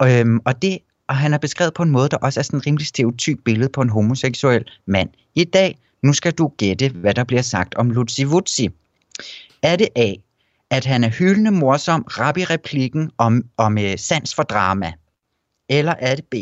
Øhm, 0.04 0.40
og 0.46 0.62
det 0.62 0.80
og 1.10 1.18
han 1.18 1.34
er 1.34 1.38
beskrevet 1.38 1.74
på 1.74 1.84
en 1.84 1.90
måde, 1.90 2.10
der 2.10 2.18
også 2.18 2.40
er 2.40 2.44
sådan 2.44 2.60
en 2.60 2.66
rimelig 2.66 2.88
stereotyp 2.88 3.40
billede 3.46 3.70
på 3.70 3.82
en 3.82 3.90
homoseksuel 3.90 4.66
mand. 4.86 5.10
I 5.36 5.44
dag, 5.44 5.78
nu 6.04 6.14
skal 6.14 6.32
du 6.32 6.48
gætte, 6.58 6.90
hvad 6.90 7.14
der 7.14 7.24
bliver 7.24 7.42
sagt 7.42 7.76
om 7.76 7.92
Lutzi 7.92 8.26
Wutzi. 8.26 8.70
Er 9.62 9.76
det 9.76 9.88
A, 9.96 10.14
at 10.70 10.86
han 10.86 11.04
er 11.04 11.10
hyldende 11.10 11.52
morsom, 11.52 12.02
rap 12.02 12.38
i 12.38 12.46
replikken 12.46 13.12
om, 13.18 13.44
om 13.58 13.78
eh, 13.78 13.98
sans 13.98 14.36
for 14.36 14.44
drama? 14.44 14.94
Eller 15.70 15.96
er 16.00 16.16
det 16.16 16.26
B, 16.26 16.36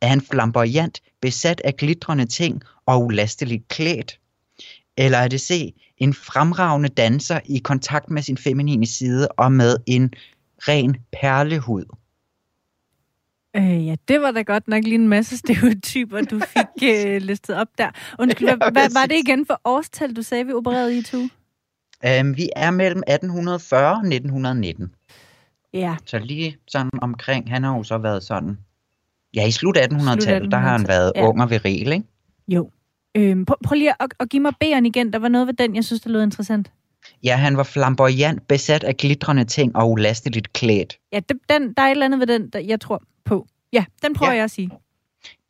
at 0.00 0.08
han 0.08 0.20
flamboyant, 0.20 1.00
besat 1.20 1.60
af 1.64 1.76
glitrende 1.76 2.26
ting 2.26 2.62
og 2.86 3.04
ulasteligt 3.04 3.68
klædt? 3.68 4.20
Eller 4.96 5.18
er 5.18 5.28
det 5.28 5.40
C, 5.40 5.74
en 5.98 6.14
fremragende 6.14 6.88
danser 6.88 7.40
i 7.44 7.58
kontakt 7.58 8.10
med 8.10 8.22
sin 8.22 8.36
feminine 8.36 8.86
side 8.86 9.28
og 9.28 9.52
med 9.52 9.76
en 9.86 10.12
ren 10.58 10.96
perlehud? 11.20 11.84
Øh, 13.56 13.86
ja, 13.86 13.96
det 14.08 14.20
var 14.20 14.30
da 14.30 14.42
godt 14.42 14.68
nok 14.68 14.84
lige 14.84 14.94
en 14.94 15.08
masse 15.08 15.36
stereotyper, 15.36 16.20
du 16.20 16.38
fik 16.38 16.82
øh, 17.06 17.22
listet 17.22 17.56
op 17.56 17.68
der. 17.78 17.90
Undskyld, 18.18 18.48
ja, 18.48 18.56
hvad 18.56 18.92
var 18.94 19.06
det 19.06 19.16
igen 19.18 19.46
for 19.46 19.60
årstal, 19.64 20.16
du 20.16 20.22
sagde, 20.22 20.46
vi 20.46 20.52
opererede 20.52 20.98
i 20.98 21.02
to? 21.02 21.18
Um, 21.18 22.36
vi 22.36 22.48
er 22.56 22.70
mellem 22.70 23.02
1840 23.06 23.90
og 23.90 23.96
1919. 23.96 24.94
Ja. 25.74 25.96
Så 26.06 26.18
lige 26.18 26.56
sådan 26.68 26.90
omkring, 27.02 27.50
han 27.50 27.64
har 27.64 27.76
jo 27.76 27.82
så 27.82 27.98
været 27.98 28.22
sådan, 28.22 28.58
ja 29.34 29.46
i 29.46 29.50
slut 29.50 29.78
1800-tallet, 29.78 30.52
der 30.52 30.58
har 30.58 30.78
han 30.78 30.88
været 30.88 31.12
ja. 31.16 31.28
ung 31.28 31.42
og 31.42 31.50
viril, 31.50 31.92
ikke? 31.92 32.06
Jo. 32.48 32.70
Øhm, 33.14 33.44
prøv, 33.44 33.56
prøv 33.64 33.76
lige 33.76 34.02
at, 34.02 34.14
at 34.20 34.28
give 34.28 34.42
mig 34.42 34.52
B'eren 34.64 34.84
igen. 34.84 35.12
Der 35.12 35.18
var 35.18 35.28
noget 35.28 35.46
ved 35.46 35.54
den, 35.54 35.76
jeg 35.76 35.84
synes, 35.84 36.00
der 36.00 36.10
lød 36.10 36.22
interessant. 36.22 36.72
Ja, 37.24 37.36
han 37.36 37.56
var 37.56 37.62
flamboyant, 37.62 38.48
besat 38.48 38.84
af 38.84 38.96
glitrende 38.96 39.44
ting 39.44 39.76
og 39.76 39.90
ulasteligt 39.90 40.52
klædt. 40.52 40.98
Ja, 41.12 41.20
den, 41.48 41.74
der 41.74 41.82
er 41.82 41.86
et 41.86 41.90
eller 41.90 42.04
andet 42.04 42.20
ved 42.20 42.26
den, 42.26 42.50
der 42.50 42.58
jeg 42.58 42.80
tror 42.80 43.02
på. 43.24 43.46
Ja, 43.72 43.84
den 44.02 44.14
prøver 44.14 44.32
ja. 44.32 44.36
jeg 44.36 44.44
at 44.44 44.50
sige. 44.50 44.70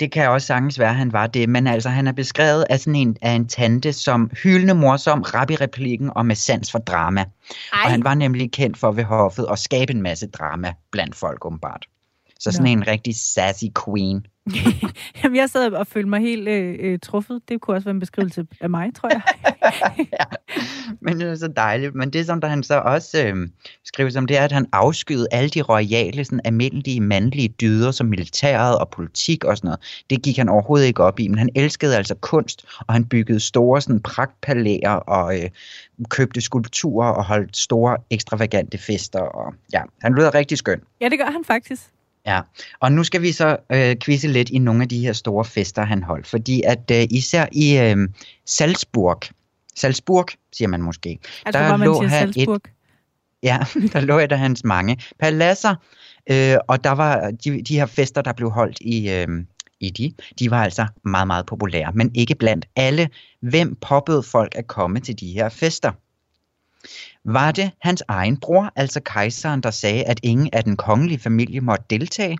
Det 0.00 0.12
kan 0.12 0.28
også 0.28 0.46
sagtens 0.46 0.78
være, 0.78 0.88
at 0.88 0.96
han 0.96 1.12
var 1.12 1.26
det, 1.26 1.48
men 1.48 1.66
altså 1.66 1.88
han 1.88 2.06
er 2.06 2.12
beskrevet 2.12 2.64
af 2.70 2.80
sådan 2.80 2.96
en, 2.96 3.16
af 3.22 3.30
en 3.30 3.48
tante 3.48 3.92
som 3.92 4.30
hyldende 4.42 4.74
morsom, 4.74 5.22
rap 5.22 5.50
i 5.50 5.56
replikken 5.56 6.10
og 6.16 6.26
med 6.26 6.36
sans 6.36 6.72
for 6.72 6.78
drama. 6.78 7.20
Ej. 7.20 7.80
Og 7.84 7.90
han 7.90 8.04
var 8.04 8.14
nemlig 8.14 8.52
kendt 8.52 8.78
for 8.78 8.92
ved 8.92 9.04
hoffet 9.04 9.46
at 9.50 9.58
skabe 9.58 9.92
en 9.92 10.02
masse 10.02 10.26
drama 10.26 10.72
blandt 10.90 11.14
folk, 11.14 11.44
umiddelbart. 11.44 11.86
Så 12.40 12.52
sådan 12.52 12.64
Nå. 12.64 12.72
en 12.72 12.86
rigtig 12.86 13.16
sassy 13.16 13.64
queen. 13.84 14.26
Jamen, 15.22 15.36
jeg 15.36 15.50
sad 15.50 15.72
og 15.72 15.86
følte 15.86 16.08
mig 16.08 16.20
helt 16.20 16.48
øh, 16.48 16.76
øh, 16.80 16.98
truffet. 16.98 17.40
Det 17.48 17.60
kunne 17.60 17.76
også 17.76 17.84
være 17.84 17.94
en 17.94 18.00
beskrivelse 18.00 18.46
af 18.60 18.70
mig, 18.70 18.94
tror 18.94 19.08
jeg. 19.08 19.22
ja, 20.18 20.24
men 21.00 21.20
det 21.20 21.28
er 21.28 21.34
så 21.34 21.48
dejligt. 21.48 21.94
Men 21.94 22.10
det, 22.10 22.26
som 22.26 22.40
der 22.40 22.48
han 22.48 22.62
så 22.62 22.78
også 22.78 23.24
øh, 23.24 23.48
skriver 23.84 24.10
som, 24.10 24.26
det 24.26 24.38
er, 24.38 24.44
at 24.44 24.52
han 24.52 24.66
afskyede 24.72 25.26
alle 25.32 25.48
de 25.48 25.62
royale, 25.62 26.24
sådan 26.24 26.40
almindelige 26.44 27.00
mandlige 27.00 27.48
dyder, 27.48 27.90
som 27.90 28.06
militæret 28.06 28.78
og 28.78 28.88
politik 28.88 29.44
og 29.44 29.56
sådan 29.56 29.68
noget. 29.68 30.04
Det 30.10 30.22
gik 30.22 30.36
han 30.36 30.48
overhovedet 30.48 30.86
ikke 30.86 31.02
op 31.02 31.20
i, 31.20 31.28
men 31.28 31.38
han 31.38 31.48
elskede 31.54 31.96
altså 31.96 32.14
kunst, 32.14 32.64
og 32.86 32.94
han 32.94 33.04
byggede 33.04 33.40
store 33.40 33.80
sådan 33.80 34.00
pragtpalæer 34.00 34.90
og 34.92 35.38
øh, 35.38 35.50
købte 36.10 36.40
skulpturer 36.40 37.10
og 37.10 37.24
holdt 37.24 37.56
store 37.56 37.96
ekstravagante 38.10 38.78
fester. 38.78 39.20
Og, 39.20 39.54
ja, 39.72 39.82
han 40.02 40.14
lyder 40.14 40.34
rigtig 40.34 40.58
skøn. 40.58 40.80
Ja, 41.00 41.08
det 41.08 41.18
gør 41.18 41.30
han 41.30 41.44
faktisk. 41.44 41.82
Ja, 42.28 42.40
og 42.80 42.92
nu 42.92 43.04
skal 43.04 43.22
vi 43.22 43.32
så 43.32 43.56
øh, 43.72 43.96
quizze 44.04 44.28
lidt 44.28 44.48
i 44.48 44.58
nogle 44.58 44.82
af 44.82 44.88
de 44.88 44.98
her 44.98 45.12
store 45.12 45.44
fester, 45.44 45.84
han 45.84 46.02
holdt. 46.02 46.26
Fordi 46.26 46.62
at 46.62 46.90
øh, 46.92 47.06
især 47.10 47.46
i 47.52 47.78
øh, 47.78 47.96
Salzburg, 48.46 49.20
Salzburg 49.76 50.26
siger 50.52 50.68
man 50.68 50.82
måske, 50.82 51.18
jeg 51.44 51.52
der 51.52 51.76
lå 51.76 52.00
siger 52.00 52.08
Salzburg. 52.08 52.56
Et, 52.56 52.62
ja, 53.42 53.58
der 53.92 54.00
lå 54.00 54.18
et 54.18 54.32
af 54.32 54.38
hans 54.38 54.64
mange 54.64 54.98
paladser, 55.18 55.74
øh, 56.30 56.56
og 56.68 56.84
der 56.84 56.92
var 56.92 57.30
de, 57.30 57.62
de 57.62 57.78
her 57.78 57.86
fester, 57.86 58.22
der 58.22 58.32
blev 58.32 58.50
holdt 58.50 58.78
i, 58.80 59.10
øh, 59.10 59.28
i 59.80 59.90
de, 59.90 60.12
de 60.38 60.50
var 60.50 60.64
altså 60.64 60.86
meget, 61.04 61.26
meget 61.26 61.46
populære, 61.46 61.92
men 61.94 62.10
ikke 62.14 62.34
blandt 62.34 62.66
alle. 62.76 63.08
Hvem 63.40 63.74
påbød 63.74 64.22
folk 64.22 64.54
at 64.54 64.66
komme 64.66 65.00
til 65.00 65.20
de 65.20 65.32
her 65.32 65.48
fester? 65.48 65.92
Var 67.24 67.52
det 67.52 67.70
hans 67.80 68.02
egen 68.08 68.36
bror, 68.36 68.72
altså 68.76 69.00
kejseren, 69.00 69.60
der 69.60 69.70
sagde, 69.70 70.04
at 70.04 70.20
ingen 70.22 70.48
af 70.52 70.64
den 70.64 70.76
kongelige 70.76 71.18
familie 71.18 71.60
måtte 71.60 71.84
deltage? 71.90 72.38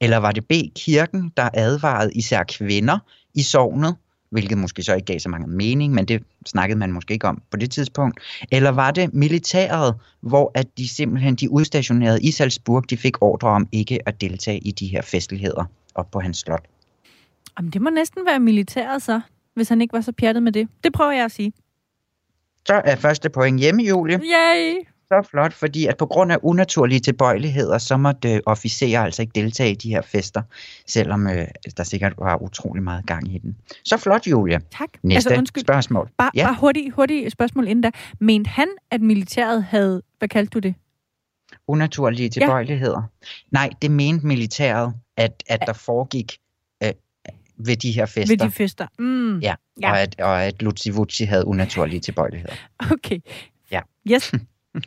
Eller 0.00 0.16
var 0.16 0.32
det 0.32 0.44
B. 0.44 0.52
Kirken, 0.74 1.32
der 1.36 1.48
advarede 1.54 2.12
især 2.14 2.42
kvinder 2.42 2.98
i 3.34 3.42
sovnet, 3.42 3.96
hvilket 4.30 4.58
måske 4.58 4.82
så 4.82 4.94
ikke 4.94 5.06
gav 5.06 5.18
så 5.18 5.28
mange 5.28 5.48
mening, 5.48 5.94
men 5.94 6.04
det 6.04 6.22
snakkede 6.46 6.78
man 6.78 6.92
måske 6.92 7.14
ikke 7.14 7.28
om 7.28 7.42
på 7.50 7.56
det 7.56 7.70
tidspunkt. 7.70 8.20
Eller 8.52 8.70
var 8.70 8.90
det 8.90 9.14
militæret, 9.14 9.94
hvor 10.20 10.50
at 10.54 10.66
de 10.78 10.88
simpelthen 10.88 11.34
de 11.34 11.50
udstationerede 11.50 12.22
i 12.22 12.30
Salzburg, 12.30 12.90
de 12.90 12.96
fik 12.96 13.22
ordre 13.22 13.48
om 13.48 13.68
ikke 13.72 14.08
at 14.08 14.20
deltage 14.20 14.58
i 14.58 14.70
de 14.70 14.86
her 14.86 15.02
festligheder 15.02 15.64
op 15.94 16.10
på 16.10 16.20
hans 16.20 16.38
slot? 16.38 16.64
Jamen, 17.58 17.70
det 17.70 17.82
må 17.82 17.90
næsten 17.90 18.26
være 18.26 18.40
militæret 18.40 19.02
så, 19.02 19.20
hvis 19.54 19.68
han 19.68 19.80
ikke 19.80 19.92
var 19.92 20.00
så 20.00 20.12
pjattet 20.12 20.42
med 20.42 20.52
det. 20.52 20.68
Det 20.84 20.92
prøver 20.92 21.12
jeg 21.12 21.24
at 21.24 21.32
sige. 21.32 21.52
Så 22.66 22.82
er 22.84 22.96
første 22.96 23.28
point 23.30 23.60
hjemme, 23.60 23.82
Julie. 23.82 24.18
Yay! 24.18 24.74
Så 25.08 25.26
flot, 25.30 25.52
fordi 25.52 25.86
at 25.86 25.96
på 25.96 26.06
grund 26.06 26.32
af 26.32 26.38
unaturlige 26.42 27.00
tilbøjeligheder, 27.00 27.78
så 27.78 27.96
måtte 27.96 28.34
øh, 28.34 28.40
officerer 28.46 29.02
altså 29.04 29.22
ikke 29.22 29.32
deltage 29.34 29.70
i 29.70 29.74
de 29.74 29.88
her 29.90 30.02
fester, 30.02 30.42
selvom 30.86 31.26
øh, 31.26 31.46
der 31.76 31.82
sikkert 31.82 32.12
var 32.18 32.42
utrolig 32.42 32.82
meget 32.82 33.06
gang 33.06 33.34
i 33.34 33.38
den. 33.38 33.56
Så 33.84 33.96
flot, 33.96 34.26
Julia. 34.26 34.58
Tak. 34.78 34.88
Næste 35.02 35.28
altså, 35.30 35.38
undskyld. 35.38 35.64
spørgsmål. 35.64 36.10
Bare, 36.18 36.30
Ja. 36.34 36.44
bare 36.46 36.56
hurtigt, 36.60 36.94
hurtigt 36.94 37.32
spørgsmål 37.32 37.68
inden 37.68 37.82
da. 37.82 37.90
Mente 38.20 38.48
han, 38.48 38.68
at 38.90 39.00
militæret 39.00 39.64
havde... 39.64 40.02
Hvad 40.18 40.28
kaldte 40.28 40.50
du 40.50 40.58
det? 40.58 40.74
Unaturlige 41.68 42.28
tilbøjeligheder. 42.28 43.02
Nej, 43.50 43.70
det 43.82 43.90
mente 43.90 44.26
militæret, 44.26 44.94
at, 45.16 45.42
at 45.48 45.60
der 45.66 45.72
foregik 45.72 46.38
ved 47.58 47.76
de 47.76 47.92
her 47.92 48.06
fester. 48.06 48.36
Ved 48.36 48.46
de 48.46 48.50
fester. 48.52 48.86
Mm. 48.98 49.38
Ja, 49.38 49.54
Ja. 49.82 49.90
Og, 49.90 50.00
at, 50.00 50.20
og 50.20 50.44
at 50.44 50.62
Lutzi 50.62 51.24
havde 51.24 51.46
unaturlige 51.46 52.00
tilbøjeligheder. 52.00 52.54
Okay. 52.92 53.18
Ja. 53.70 53.80
Yes. 54.10 54.32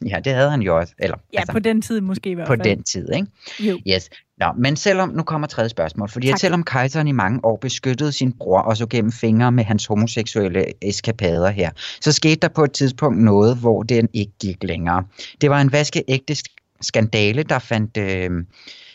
Ja, 0.10 0.20
det 0.26 0.34
havde 0.34 0.52
han 0.52 0.62
jo 0.62 0.78
også. 0.78 0.94
Eller, 1.00 1.18
Ja, 1.34 1.42
på 1.52 1.60
den 1.60 1.82
tid 1.82 2.02
måske 2.02 2.30
i 2.30 2.34
hvert 2.34 2.48
på 2.48 2.52
fald. 2.54 2.62
den 2.64 2.84
tid, 2.84 3.14
ikke? 3.14 3.28
Jo. 3.60 3.80
Yes. 3.88 4.10
Nå, 4.38 4.46
men 4.58 4.76
selvom, 4.76 5.10
nu 5.10 5.24
kommer 5.24 5.48
tredje 5.48 5.70
spørgsmål, 5.70 6.10
fordi 6.10 6.28
Tak. 6.28 6.34
at 6.34 6.40
selvom 6.40 6.64
kejseren 6.64 7.08
i 7.08 7.12
mange 7.12 7.40
år 7.46 7.58
beskyttede 7.58 8.12
sin 8.12 8.32
bror 8.34 8.60
og 8.62 8.78
så 8.78 8.86
gennem 8.88 9.12
fingre 9.12 9.52
med 9.52 9.64
hans 9.64 9.86
homoseksuelle 9.86 10.66
eskapader 10.82 11.50
her, 11.50 11.70
så 12.02 12.12
skete 12.12 12.36
der 12.36 12.48
på 12.48 12.64
et 12.64 12.72
tidspunkt 12.72 13.20
noget, 13.24 13.58
hvor 13.58 13.84
den 13.84 14.10
ikke 14.14 14.32
gik 14.42 14.64
længere. 14.64 15.04
Det 15.42 15.50
var 15.50 15.62
en 15.62 15.72
vaskeægte 15.72 16.34
sk- 16.34 16.78
skandale, 16.82 17.44
der 17.44 17.60
fandt 17.60 17.98
øh, 17.98 18.30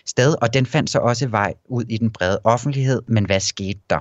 sted, 0.06 0.34
og 0.42 0.54
den 0.54 0.66
fandt 0.66 0.90
så 0.90 0.98
også 0.98 1.28
vej 1.28 1.54
ud 1.64 1.84
i 1.88 1.98
den 1.98 2.10
brede 2.10 2.40
offentlighed, 2.44 3.02
men 3.08 3.26
hvad 3.26 3.40
skete 3.40 3.80
der? 3.90 4.00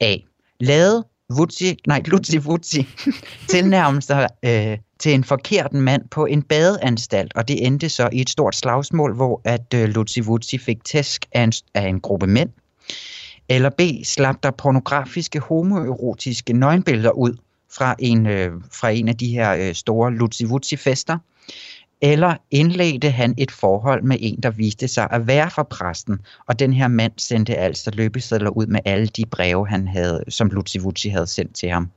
A. 0.00 0.16
Lade 0.60 1.04
Vutsi, 1.36 1.76
nej, 1.86 2.02
Lutzi 2.06 2.36
Vutsi 2.36 2.88
tilnærmelser 3.50 4.26
øh, 4.42 4.78
til 4.98 5.14
en 5.14 5.24
forkert 5.24 5.72
mand 5.72 6.08
på 6.08 6.26
en 6.26 6.42
badeanstalt, 6.42 7.32
og 7.34 7.48
det 7.48 7.66
endte 7.66 7.88
så 7.88 8.08
i 8.12 8.20
et 8.20 8.30
stort 8.30 8.56
slagsmål, 8.56 9.14
hvor 9.14 9.40
at 9.44 9.74
øh, 9.74 9.88
Lutzi 9.88 10.20
Vutsi 10.20 10.58
fik 10.58 10.84
tæsk 10.84 11.26
af 11.32 11.42
en, 11.42 11.52
af 11.74 11.88
en 11.88 12.00
gruppe 12.00 12.26
mænd. 12.26 12.50
Eller 13.48 13.70
B. 13.70 13.80
Slap 14.04 14.36
der 14.42 14.50
pornografiske 14.50 15.40
homoerotiske 15.40 16.52
nøgenbilleder 16.52 17.10
ud 17.10 17.36
fra 17.72 17.94
en, 17.98 18.26
øh, 18.26 18.52
fra 18.72 18.90
en 18.90 19.08
af 19.08 19.16
de 19.16 19.28
her 19.28 19.54
øh, 19.54 19.74
store 19.74 20.12
Lutzi 20.12 20.44
Vutsi 20.44 20.76
fester. 20.76 21.18
Eller 22.02 22.34
indledte 22.50 23.10
han 23.10 23.34
et 23.38 23.50
forhold 23.50 24.02
med 24.02 24.16
en, 24.20 24.40
der 24.42 24.50
viste 24.50 24.88
sig 24.88 25.08
at 25.10 25.26
være 25.26 25.50
fra 25.50 25.62
præsten, 25.62 26.18
og 26.46 26.58
den 26.58 26.72
her 26.72 26.88
mand 26.88 27.12
sendte 27.16 27.56
altså 27.56 27.90
løbesedler 27.94 28.50
ud 28.50 28.66
med 28.66 28.80
alle 28.84 29.06
de 29.06 29.24
breve, 29.26 29.68
han 29.68 29.88
havde, 29.88 30.24
som 30.28 30.48
Lutzi 30.48 30.78
Vutsi 30.78 31.08
havde 31.08 31.26
sendt 31.26 31.54
til 31.54 31.68
ham. 31.68 31.90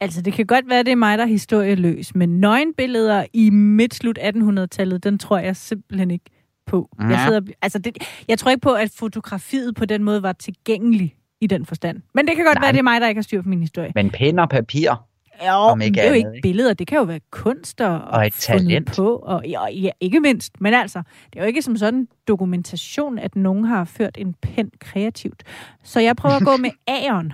Altså, 0.00 0.22
det 0.22 0.32
kan 0.32 0.46
godt 0.46 0.68
være, 0.68 0.82
det 0.82 0.92
er 0.92 0.96
mig, 0.96 1.18
der 1.18 1.24
er 1.24 1.28
historieløs, 1.28 2.14
men 2.14 2.40
nøgenbilleder 2.40 3.24
i 3.32 3.50
midt-slut 3.50 4.18
1800-tallet, 4.18 5.04
den 5.04 5.18
tror 5.18 5.38
jeg 5.38 5.56
simpelthen 5.56 6.10
ikke 6.10 6.24
på. 6.66 6.88
Jeg, 7.00 7.10
Ja. 7.10 7.24
sidder, 7.26 7.40
altså 7.62 7.78
det, 7.78 7.98
jeg 8.28 8.38
tror 8.38 8.50
ikke 8.50 8.60
på, 8.60 8.72
at 8.72 8.90
fotografiet 8.96 9.74
på 9.74 9.84
den 9.84 10.02
måde 10.02 10.22
var 10.22 10.32
tilgængelig 10.32 11.14
i 11.40 11.46
den 11.46 11.66
forstand. 11.66 12.00
Men 12.14 12.26
det 12.26 12.36
kan 12.36 12.44
godt 12.44 12.54
Nej. 12.54 12.64
være, 12.64 12.72
det 12.72 12.78
er 12.78 12.82
mig, 12.82 13.00
der 13.00 13.08
ikke 13.08 13.18
har 13.18 13.22
styr 13.22 13.42
på 13.42 13.48
min 13.48 13.60
historie. 13.60 13.92
Men 13.94 14.10
pen 14.10 14.38
og 14.38 14.48
papir, 14.48 15.06
Jo, 15.48 15.52
Om 15.52 15.80
ikke 15.80 15.94
det 15.94 16.02
er 16.02 16.08
jo 16.08 16.14
andet, 16.14 16.34
ikke 16.34 16.42
billeder, 16.42 16.74
det 16.74 16.86
kan 16.86 16.98
jo 16.98 17.04
være 17.04 17.20
kunst 17.30 17.80
og, 17.80 18.00
Og 18.00 18.26
et 18.26 18.32
talent. 18.32 18.92
På, 18.96 19.16
og, 19.16 19.46
ja, 19.48 19.66
ja, 19.68 19.90
ikke 20.00 20.20
mindst. 20.20 20.60
Men 20.60 20.74
altså, 20.74 21.02
det 21.32 21.38
er 21.38 21.42
jo 21.42 21.46
ikke 21.46 21.62
som 21.62 21.76
sådan 21.76 22.08
dokumentation, 22.28 23.18
at 23.18 23.36
nogen 23.36 23.64
har 23.64 23.84
ført 23.84 24.18
en 24.18 24.34
pen 24.42 24.70
kreativt. 24.80 25.42
Så 25.84 26.00
jeg 26.00 26.16
prøver 26.16 26.34
at 26.36 26.42
gå 26.44 26.56
med 26.56 26.70
A'eren. 26.90 27.32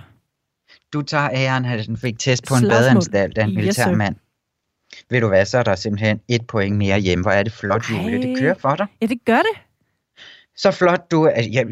du 0.93 1.01
tager 1.01 1.29
æren, 1.33 1.65
at 1.65 1.85
han 1.85 1.97
fik 1.97 2.19
test 2.19 2.45
på 2.47 2.53
en 2.53 2.59
Slagsmål. 2.59 2.79
badeanstalt 2.79 3.37
af 3.37 3.43
en 3.43 3.49
Yes, 3.49 3.55
militær 3.55 3.83
sir. 3.83 3.95
mand. 3.95 4.15
Ved 5.09 5.21
du 5.21 5.27
hvad, 5.27 5.45
så 5.45 5.57
er 5.57 5.63
der 5.63 5.75
simpelthen 5.75 6.19
et 6.27 6.47
point 6.47 6.77
mere 6.77 6.99
hjemme. 6.99 7.21
Hvor 7.21 7.31
er 7.31 7.43
det 7.43 7.53
flot. 7.53 7.83
Julie. 7.91 8.21
Det 8.21 8.39
kører 8.39 8.53
for 8.59 8.75
dig. 8.75 8.87
Ja, 9.01 9.05
det 9.05 9.17
gør 9.25 9.37
det. 9.37 9.61
Så 10.55 10.71
flot, 10.71 11.11
du. 11.11 11.25
at 11.25 11.47
Jeg, 11.53 11.65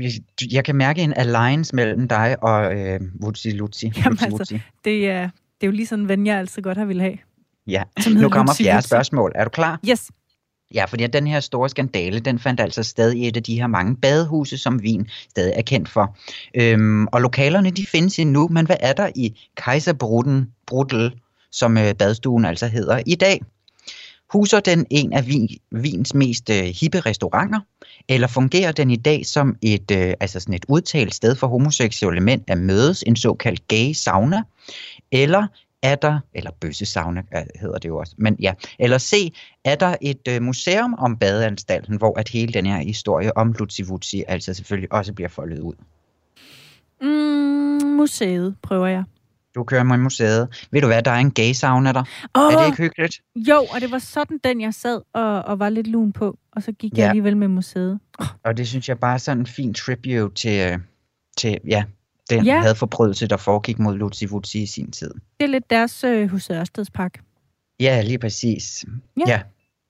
jeg, 0.52 0.66
kan 0.66 0.76
mærke 0.76 1.02
en 1.02 1.14
alliance 1.14 1.76
mellem 1.76 2.08
dig 2.08 2.44
og 2.44 2.76
øh, 2.76 3.00
Vutsi 3.22 3.52
Lutsi. 3.52 3.92
Jamen 3.98 4.18
Lutsi, 4.30 4.54
altså. 4.54 4.60
Det 4.86 5.10
er, 5.10 5.30
det 5.62 5.68
er 5.68 5.68
jo 5.68 5.72
lige 5.72 5.88
sådan 5.88 6.04
en 6.04 6.10
ven, 6.10 6.28
jeg 6.28 6.38
altid 6.38 6.62
godt 6.62 6.78
har 6.78 6.86
ville 6.86 7.02
have. 7.02 7.18
Ja, 7.68 7.84
nu 8.16 8.30
kommer 8.30 8.54
fjerde 8.58 8.82
spørgsmål. 8.82 9.32
Er 9.36 9.44
du 9.44 9.50
klar? 9.50 9.80
Yes. 9.90 10.12
Ja, 10.74 10.86
fordi 10.86 11.08
den 11.08 11.28
her 11.28 11.40
store 11.40 11.70
skandale, 11.70 12.20
den 12.20 12.40
fandt 12.40 12.60
altså 12.60 12.84
sted 12.84 13.14
i 13.14 13.28
et 13.28 13.38
af 13.38 13.44
de 13.44 13.60
her 13.60 13.68
mange 13.68 13.96
badehuse, 13.96 14.58
som 14.58 14.76
Wien 14.76 15.08
stadig 15.30 15.54
er 15.56 15.62
kendt 15.62 15.90
for. 15.90 16.18
Øhm, 16.56 17.08
og 17.08 17.22
lokalerne, 17.22 17.72
de 17.72 17.86
findes 17.86 18.20
endnu, 18.20 18.48
men 18.48 18.66
hvad 18.66 18.76
er 18.80 18.94
der 18.94 19.10
i 19.16 19.40
Kaiserbruden, 19.58 20.52
Brudel, 20.68 21.12
som 21.52 21.78
øh, 21.78 21.94
badstuen 21.96 22.46
altså 22.46 22.68
hedder 22.68 23.02
i 23.06 23.16
dag? 23.16 23.42
Huser 24.34 24.60
den 24.60 24.86
en 24.90 25.14
af 25.14 25.24
Wien, 25.24 25.50
Wiens 25.74 26.14
mest 26.14 26.50
øh, 26.50 26.64
hippe 26.64 27.00
restauranter, 27.00 27.60
eller 28.10 28.28
fungerer 28.28 28.72
den 28.72 28.92
i 28.92 28.96
dag 28.96 29.26
som 29.26 29.56
et, 29.62 29.92
øh, 29.92 30.14
altså 30.20 30.40
sådan 30.40 30.56
et 30.56 30.66
udtalt 30.68 31.16
sted 31.16 31.36
for 31.36 31.48
homoseksuelle 31.48 32.22
mænd 32.22 32.42
at 32.48 32.58
mødes, 32.58 33.04
en 33.08 33.16
såkaldt 33.16 33.68
gay 33.68 33.94
sauna, 33.94 34.44
eller 35.12 35.48
er 35.84 35.96
der, 35.96 36.20
eller 36.34 36.52
bøssesauna 36.52 37.22
øh, 37.36 37.42
hedder 37.62 37.78
det 37.78 37.90
jo 37.90 37.98
også, 37.98 38.14
men 38.18 38.36
ja, 38.40 38.54
eller 38.80 38.98
C, 38.98 39.34
er 39.66 39.76
der 39.76 39.96
et 40.02 40.28
øh, 40.30 40.42
museum 40.42 40.94
om 40.94 41.18
badeanstalten, 41.18 41.98
hvor 41.98 42.20
at 42.20 42.30
hele 42.30 42.54
den 42.54 42.66
her 42.66 42.78
historie 42.78 43.38
om 43.38 43.56
Lutzi 43.60 43.84
Vutsi 43.84 44.24
altså 44.28 44.54
selvfølgelig 44.54 44.94
også 44.94 45.14
bliver 45.14 45.30
foldet 45.30 45.60
ud. 45.60 45.74
Mm, 47.02 47.88
museet 47.98 48.56
prøver 48.62 48.88
jeg. 48.88 49.04
Du 49.56 49.64
kører 49.64 49.84
med 49.84 49.98
museet. 49.98 50.68
Ved 50.72 50.82
du 50.82 50.88
hvad, 50.88 51.04
der 51.04 51.12
er 51.12 51.20
en 51.20 51.32
gay 51.32 51.54
sauna 51.54 51.92
der. 51.94 52.04
Åh, 52.36 52.54
Er 52.54 52.58
det 52.60 52.66
ikke 52.66 52.78
hyggeligt? 52.78 53.22
Jo, 53.36 53.66
og 53.74 53.82
det 53.82 53.92
var 53.92 54.00
sådan, 54.00 54.40
den 54.44 54.62
jeg 54.62 54.74
sad 54.74 55.02
og, 55.14 55.42
og 55.42 55.60
var 55.60 55.70
lidt 55.70 55.88
lun 55.88 56.14
på. 56.14 56.38
Og 56.52 56.64
så 56.64 56.72
gik 56.72 56.98
ja. 56.98 57.02
Jeg 57.02 57.10
alligevel 57.10 57.38
med 57.38 57.48
museet. 57.48 58.00
Og 58.44 58.58
det 58.58 58.68
synes 58.68 58.90
jeg 58.90 59.00
bare 59.00 59.14
er 59.14 59.18
sådan 59.18 59.40
en 59.40 59.46
fin 59.46 59.74
tribute 59.74 60.36
til, 60.36 60.72
øh, 60.72 60.80
til 61.38 61.58
ja, 61.68 61.84
den 62.30 62.46
Ja. 62.46 62.56
ja. 62.56 62.62
hadforbrydelse, 62.62 63.28
der 63.28 63.38
foregik 63.38 63.80
mod 63.80 63.96
Lutzi 63.98 64.26
Vutsi 64.26 64.62
i 64.62 64.66
sin 64.66 64.92
tid. 64.92 65.10
Det 65.40 65.46
er 65.46 65.48
lidt 65.48 65.70
deres 65.70 66.04
øh, 66.04 66.30
hos. 66.30 66.52
Ja, 67.80 68.02
lige 68.02 68.20
præcis. 68.20 68.86
Ja. 69.18 69.24
ja. 69.28 69.42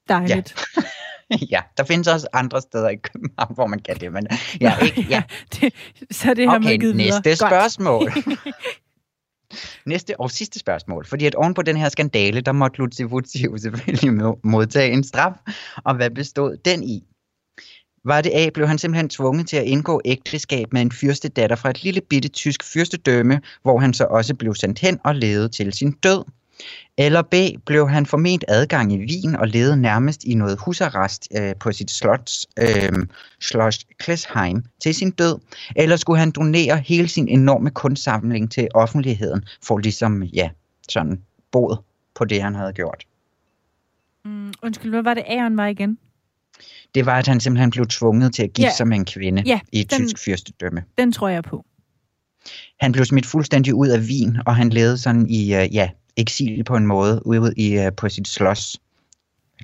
Dejligt. 0.09 0.55
ja, 1.51 1.61
der 1.77 1.83
findes 1.83 2.07
også 2.07 2.27
andre 2.33 2.61
steder 2.61 2.89
i 2.89 2.95
København, 2.95 3.53
hvor 3.55 3.67
man 3.67 3.79
kan 3.79 3.95
det, 3.99 4.13
men 4.13 4.27
ja, 4.61 4.77
ikke, 4.77 5.05
ja. 5.09 5.23
det, 5.61 5.73
så 6.11 6.33
det 6.33 6.49
har 6.49 6.55
Okay, 6.55 6.65
man 6.69 6.79
givet 6.79 6.97
videre. 6.97 7.21
næste 7.25 7.29
Godt. 7.45 7.51
spørgsmål. 7.51 8.11
næste 9.85 10.19
og 10.19 10.31
sidste 10.31 10.59
spørgsmål. 10.59 11.05
Fordi 11.05 11.25
at 11.25 11.35
oven 11.35 11.53
på 11.53 11.61
den 11.61 11.77
her 11.77 11.89
skandale, 11.89 12.41
der 12.41 12.51
måtte 12.51 12.77
Lutzi 12.77 13.03
Vutsi 13.03 13.43
jo 13.43 13.57
selvfølgelig 13.57 14.09
mo- 14.09 14.39
modtage 14.43 14.91
en 14.93 15.03
straf. 15.03 15.33
Og 15.83 15.95
hvad 15.95 16.09
bestod 16.09 16.57
den 16.65 16.83
i? 16.83 17.03
Var 18.07 18.21
det 18.21 18.31
A, 18.33 18.49
blev 18.53 18.67
han 18.67 18.77
simpelthen 18.77 19.09
tvunget 19.09 19.47
til 19.47 19.57
at 19.57 19.63
indgå 19.63 20.01
ægteskab 20.05 20.73
med 20.73 20.81
en 20.81 20.91
fyrstedatter 20.91 21.55
fra 21.55 21.69
et 21.69 21.83
lille 21.83 22.01
bitte 22.01 22.29
tysk 22.29 22.63
fyrstedømme, 22.63 23.41
hvor 23.61 23.79
han 23.79 23.93
så 23.93 24.05
også 24.05 24.35
blev 24.35 24.55
sendt 24.55 24.79
hen 24.79 24.99
og 25.03 25.15
levede 25.15 25.49
til 25.49 25.73
sin 25.73 25.91
død. 25.91 26.23
Eller 26.97 27.21
B, 27.21 27.35
blev 27.65 27.89
han 27.89 28.05
forment 28.05 28.45
adgang 28.47 28.93
i 28.93 28.97
Wien 28.97 29.35
og 29.35 29.47
levede 29.47 29.77
nærmest 29.77 30.23
i 30.23 30.33
noget 30.33 30.59
husarrest 30.65 31.27
øh, 31.37 31.55
på 31.59 31.71
sit 31.71 31.91
slots, 31.91 32.45
øh, 32.59 33.07
Schloss 33.41 33.87
Klesheim 33.99 34.63
til 34.79 34.93
sin 34.93 35.11
død. 35.11 35.39
Eller 35.75 35.95
skulle 35.95 36.19
han 36.19 36.31
donere 36.31 36.77
hele 36.77 37.07
sin 37.07 37.27
enorme 37.27 37.69
kunstsamling 37.69 38.51
til 38.51 38.67
offentligheden 38.73 39.45
for 39.63 39.77
ligesom, 39.77 40.23
ja, 40.23 40.49
sådan 40.89 41.21
bod 41.51 41.77
på 42.15 42.25
det, 42.25 42.41
han 42.41 42.55
havde 42.55 42.73
gjort. 42.73 43.03
Mm, 44.25 44.53
undskyld, 44.63 44.91
hvad 44.91 45.03
var 45.03 45.13
det, 45.13 45.23
Aaron 45.27 45.57
var 45.57 45.67
igen? 45.67 45.97
Det 46.95 47.05
var, 47.05 47.17
at 47.19 47.27
han 47.27 47.39
simpelthen 47.39 47.69
blev 47.69 47.85
tvunget 47.87 48.33
til 48.33 48.43
at 48.43 48.49
gifte 48.53 48.61
Ja. 48.67 48.75
sig 48.75 48.87
med 48.87 48.97
en 48.97 49.05
kvinde 49.05 49.43
Ja, 49.45 49.59
i 49.71 49.79
et 49.81 49.91
den- 49.91 49.99
tysk 49.99 50.23
fyrstedømme. 50.25 50.83
Den 50.97 51.11
tror 51.11 51.27
jeg 51.27 51.43
på. 51.43 51.65
Han 52.79 52.91
blev 52.91 53.05
smidt 53.05 53.25
fuldstændig 53.25 53.73
ud 53.73 53.87
af 53.87 53.99
Wien, 53.99 54.37
og 54.45 54.55
han 54.55 54.69
levede 54.69 54.97
sådan 54.97 55.29
i, 55.29 55.55
øh, 55.55 55.75
ja, 55.75 55.89
eksil 56.17 56.63
på 56.63 56.75
en 56.75 56.87
måde, 56.87 57.27
ude 57.27 57.53
i, 57.57 57.77
øh, 57.77 57.91
på 57.97 58.09
sit 58.09 58.27
slot. 58.27 58.57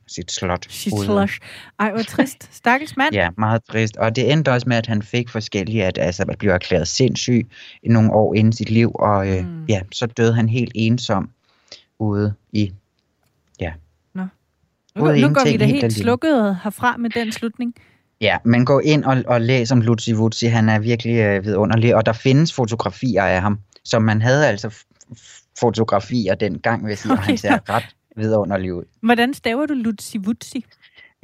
Sit 0.08 0.32
slot. 0.32 0.68
Ude. 0.94 1.06
slush. 1.06 1.40
Ej, 1.80 1.92
hvor 1.92 2.02
trist. 2.02 2.50
Stakkels 2.58 2.98
mand. 2.98 3.14
Ja, 3.14 3.30
meget 3.38 3.62
trist. 3.72 3.98
Og 3.98 4.16
det 4.16 4.32
endte 4.32 4.52
også 4.52 4.70
med, 4.70 4.78
at 4.78 4.88
han 4.88 5.02
fik 5.02 5.30
forskellige, 5.30 5.86
at, 5.86 5.98
altså, 5.98 6.26
at 6.30 6.38
blive 6.38 6.54
erklæret 6.54 6.88
sindssyg 6.88 7.48
i 7.84 7.88
nogle 7.90 8.12
år 8.14 8.34
inden 8.34 8.54
sit 8.54 8.70
liv, 8.70 8.92
og 8.96 9.28
øh, 9.30 9.46
mm. 9.48 9.66
ja, 9.66 9.82
så 9.92 10.06
døde 10.06 10.34
han 10.34 10.50
helt 10.50 10.72
ensom 10.76 11.30
ude 12.00 12.34
i 12.52 12.72
Ja. 13.60 13.72
Nu, 14.96 15.06
nu 15.06 15.34
går 15.34 15.52
vi 15.52 15.58
da 15.58 15.66
helt 15.66 15.82
helt 15.82 15.94
slukket 15.94 16.58
herfra 16.64 16.98
med 16.98 17.10
den 17.10 17.32
slutning. 17.32 17.76
Ja, 18.22 18.38
men 18.46 18.66
gå 18.66 18.80
ind 18.80 19.04
og, 19.04 19.24
og 19.28 19.42
læs 19.42 19.72
om 19.72 19.82
Lutzi 19.82 20.14
Wutzi. 20.14 20.46
Han 20.46 20.70
er 20.70 20.80
virkelig 20.80 21.16
øh, 21.16 21.46
vidunderlig, 21.46 21.96
og 21.96 22.06
der 22.06 22.14
findes 22.14 22.54
fotografier 22.54 23.24
af 23.24 23.42
ham. 23.42 23.60
Så 23.84 24.00
man 24.00 24.22
havde 24.22 24.48
altså 24.48 24.76
fotografier 25.60 26.36
dengang, 26.36 26.98
sige, 26.98 27.12
okay. 27.12 27.24
han 27.24 27.38
ser 27.38 27.70
ret 27.70 27.96
vidunderlig 28.16 28.74
ud. 28.74 28.84
Hvordan 29.02 29.34
staver 29.34 29.66
du 29.66 29.74
Lutzi 29.74 30.18
Wutzi? 30.18 30.66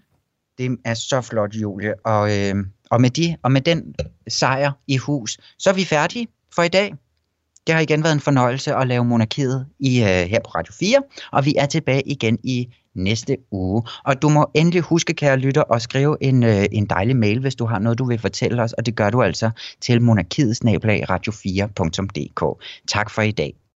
Det 0.57 0.77
er 0.85 0.93
så 0.93 1.21
flot, 1.21 1.53
Julie. 1.53 2.05
Og, 2.05 2.39
øh, 2.39 2.55
og, 2.91 3.01
med 3.01 3.09
de, 3.09 3.35
og 3.43 3.51
med 3.51 3.61
den 3.61 3.95
sejr 4.27 4.71
i 4.87 4.97
hus, 4.97 5.37
så 5.59 5.69
er 5.69 5.73
vi 5.73 5.85
færdige 5.85 6.27
for 6.55 6.63
i 6.63 6.67
dag. 6.67 6.95
Det 7.67 7.75
har 7.75 7.81
igen 7.81 8.03
været 8.03 8.13
en 8.13 8.19
fornøjelse 8.19 8.75
at 8.75 8.87
lave 8.87 9.05
Monarkiet 9.05 9.65
i, 9.79 9.99
øh, 9.99 10.05
her 10.05 10.39
på 10.45 10.49
Radio 10.49 10.73
4, 10.79 11.01
og 11.31 11.45
vi 11.45 11.55
er 11.57 11.65
tilbage 11.65 12.01
igen 12.05 12.39
i 12.43 12.67
næste 12.95 13.37
uge. 13.51 13.83
Og 14.05 14.21
du 14.21 14.29
må 14.29 14.51
endelig 14.53 14.81
huske, 14.81 15.13
kære 15.13 15.37
lytter, 15.37 15.73
at 15.73 15.81
skrive 15.81 16.17
en, 16.21 16.43
øh, 16.43 16.65
en 16.71 16.85
dejlig 16.85 17.15
mail, 17.15 17.39
hvis 17.39 17.55
du 17.55 17.65
har 17.65 17.79
noget, 17.79 17.99
du 17.99 18.05
vil 18.05 18.19
fortælle 18.19 18.63
os, 18.63 18.73
og 18.73 18.85
det 18.85 18.95
gør 18.95 19.09
du 19.09 19.21
altså 19.21 19.49
til 19.81 20.01
monarkiet 20.01 20.57
radio4.dk. 20.65 22.63
Tak 22.87 23.09
for 23.09 23.21
i 23.21 23.31
dag. 23.31 23.62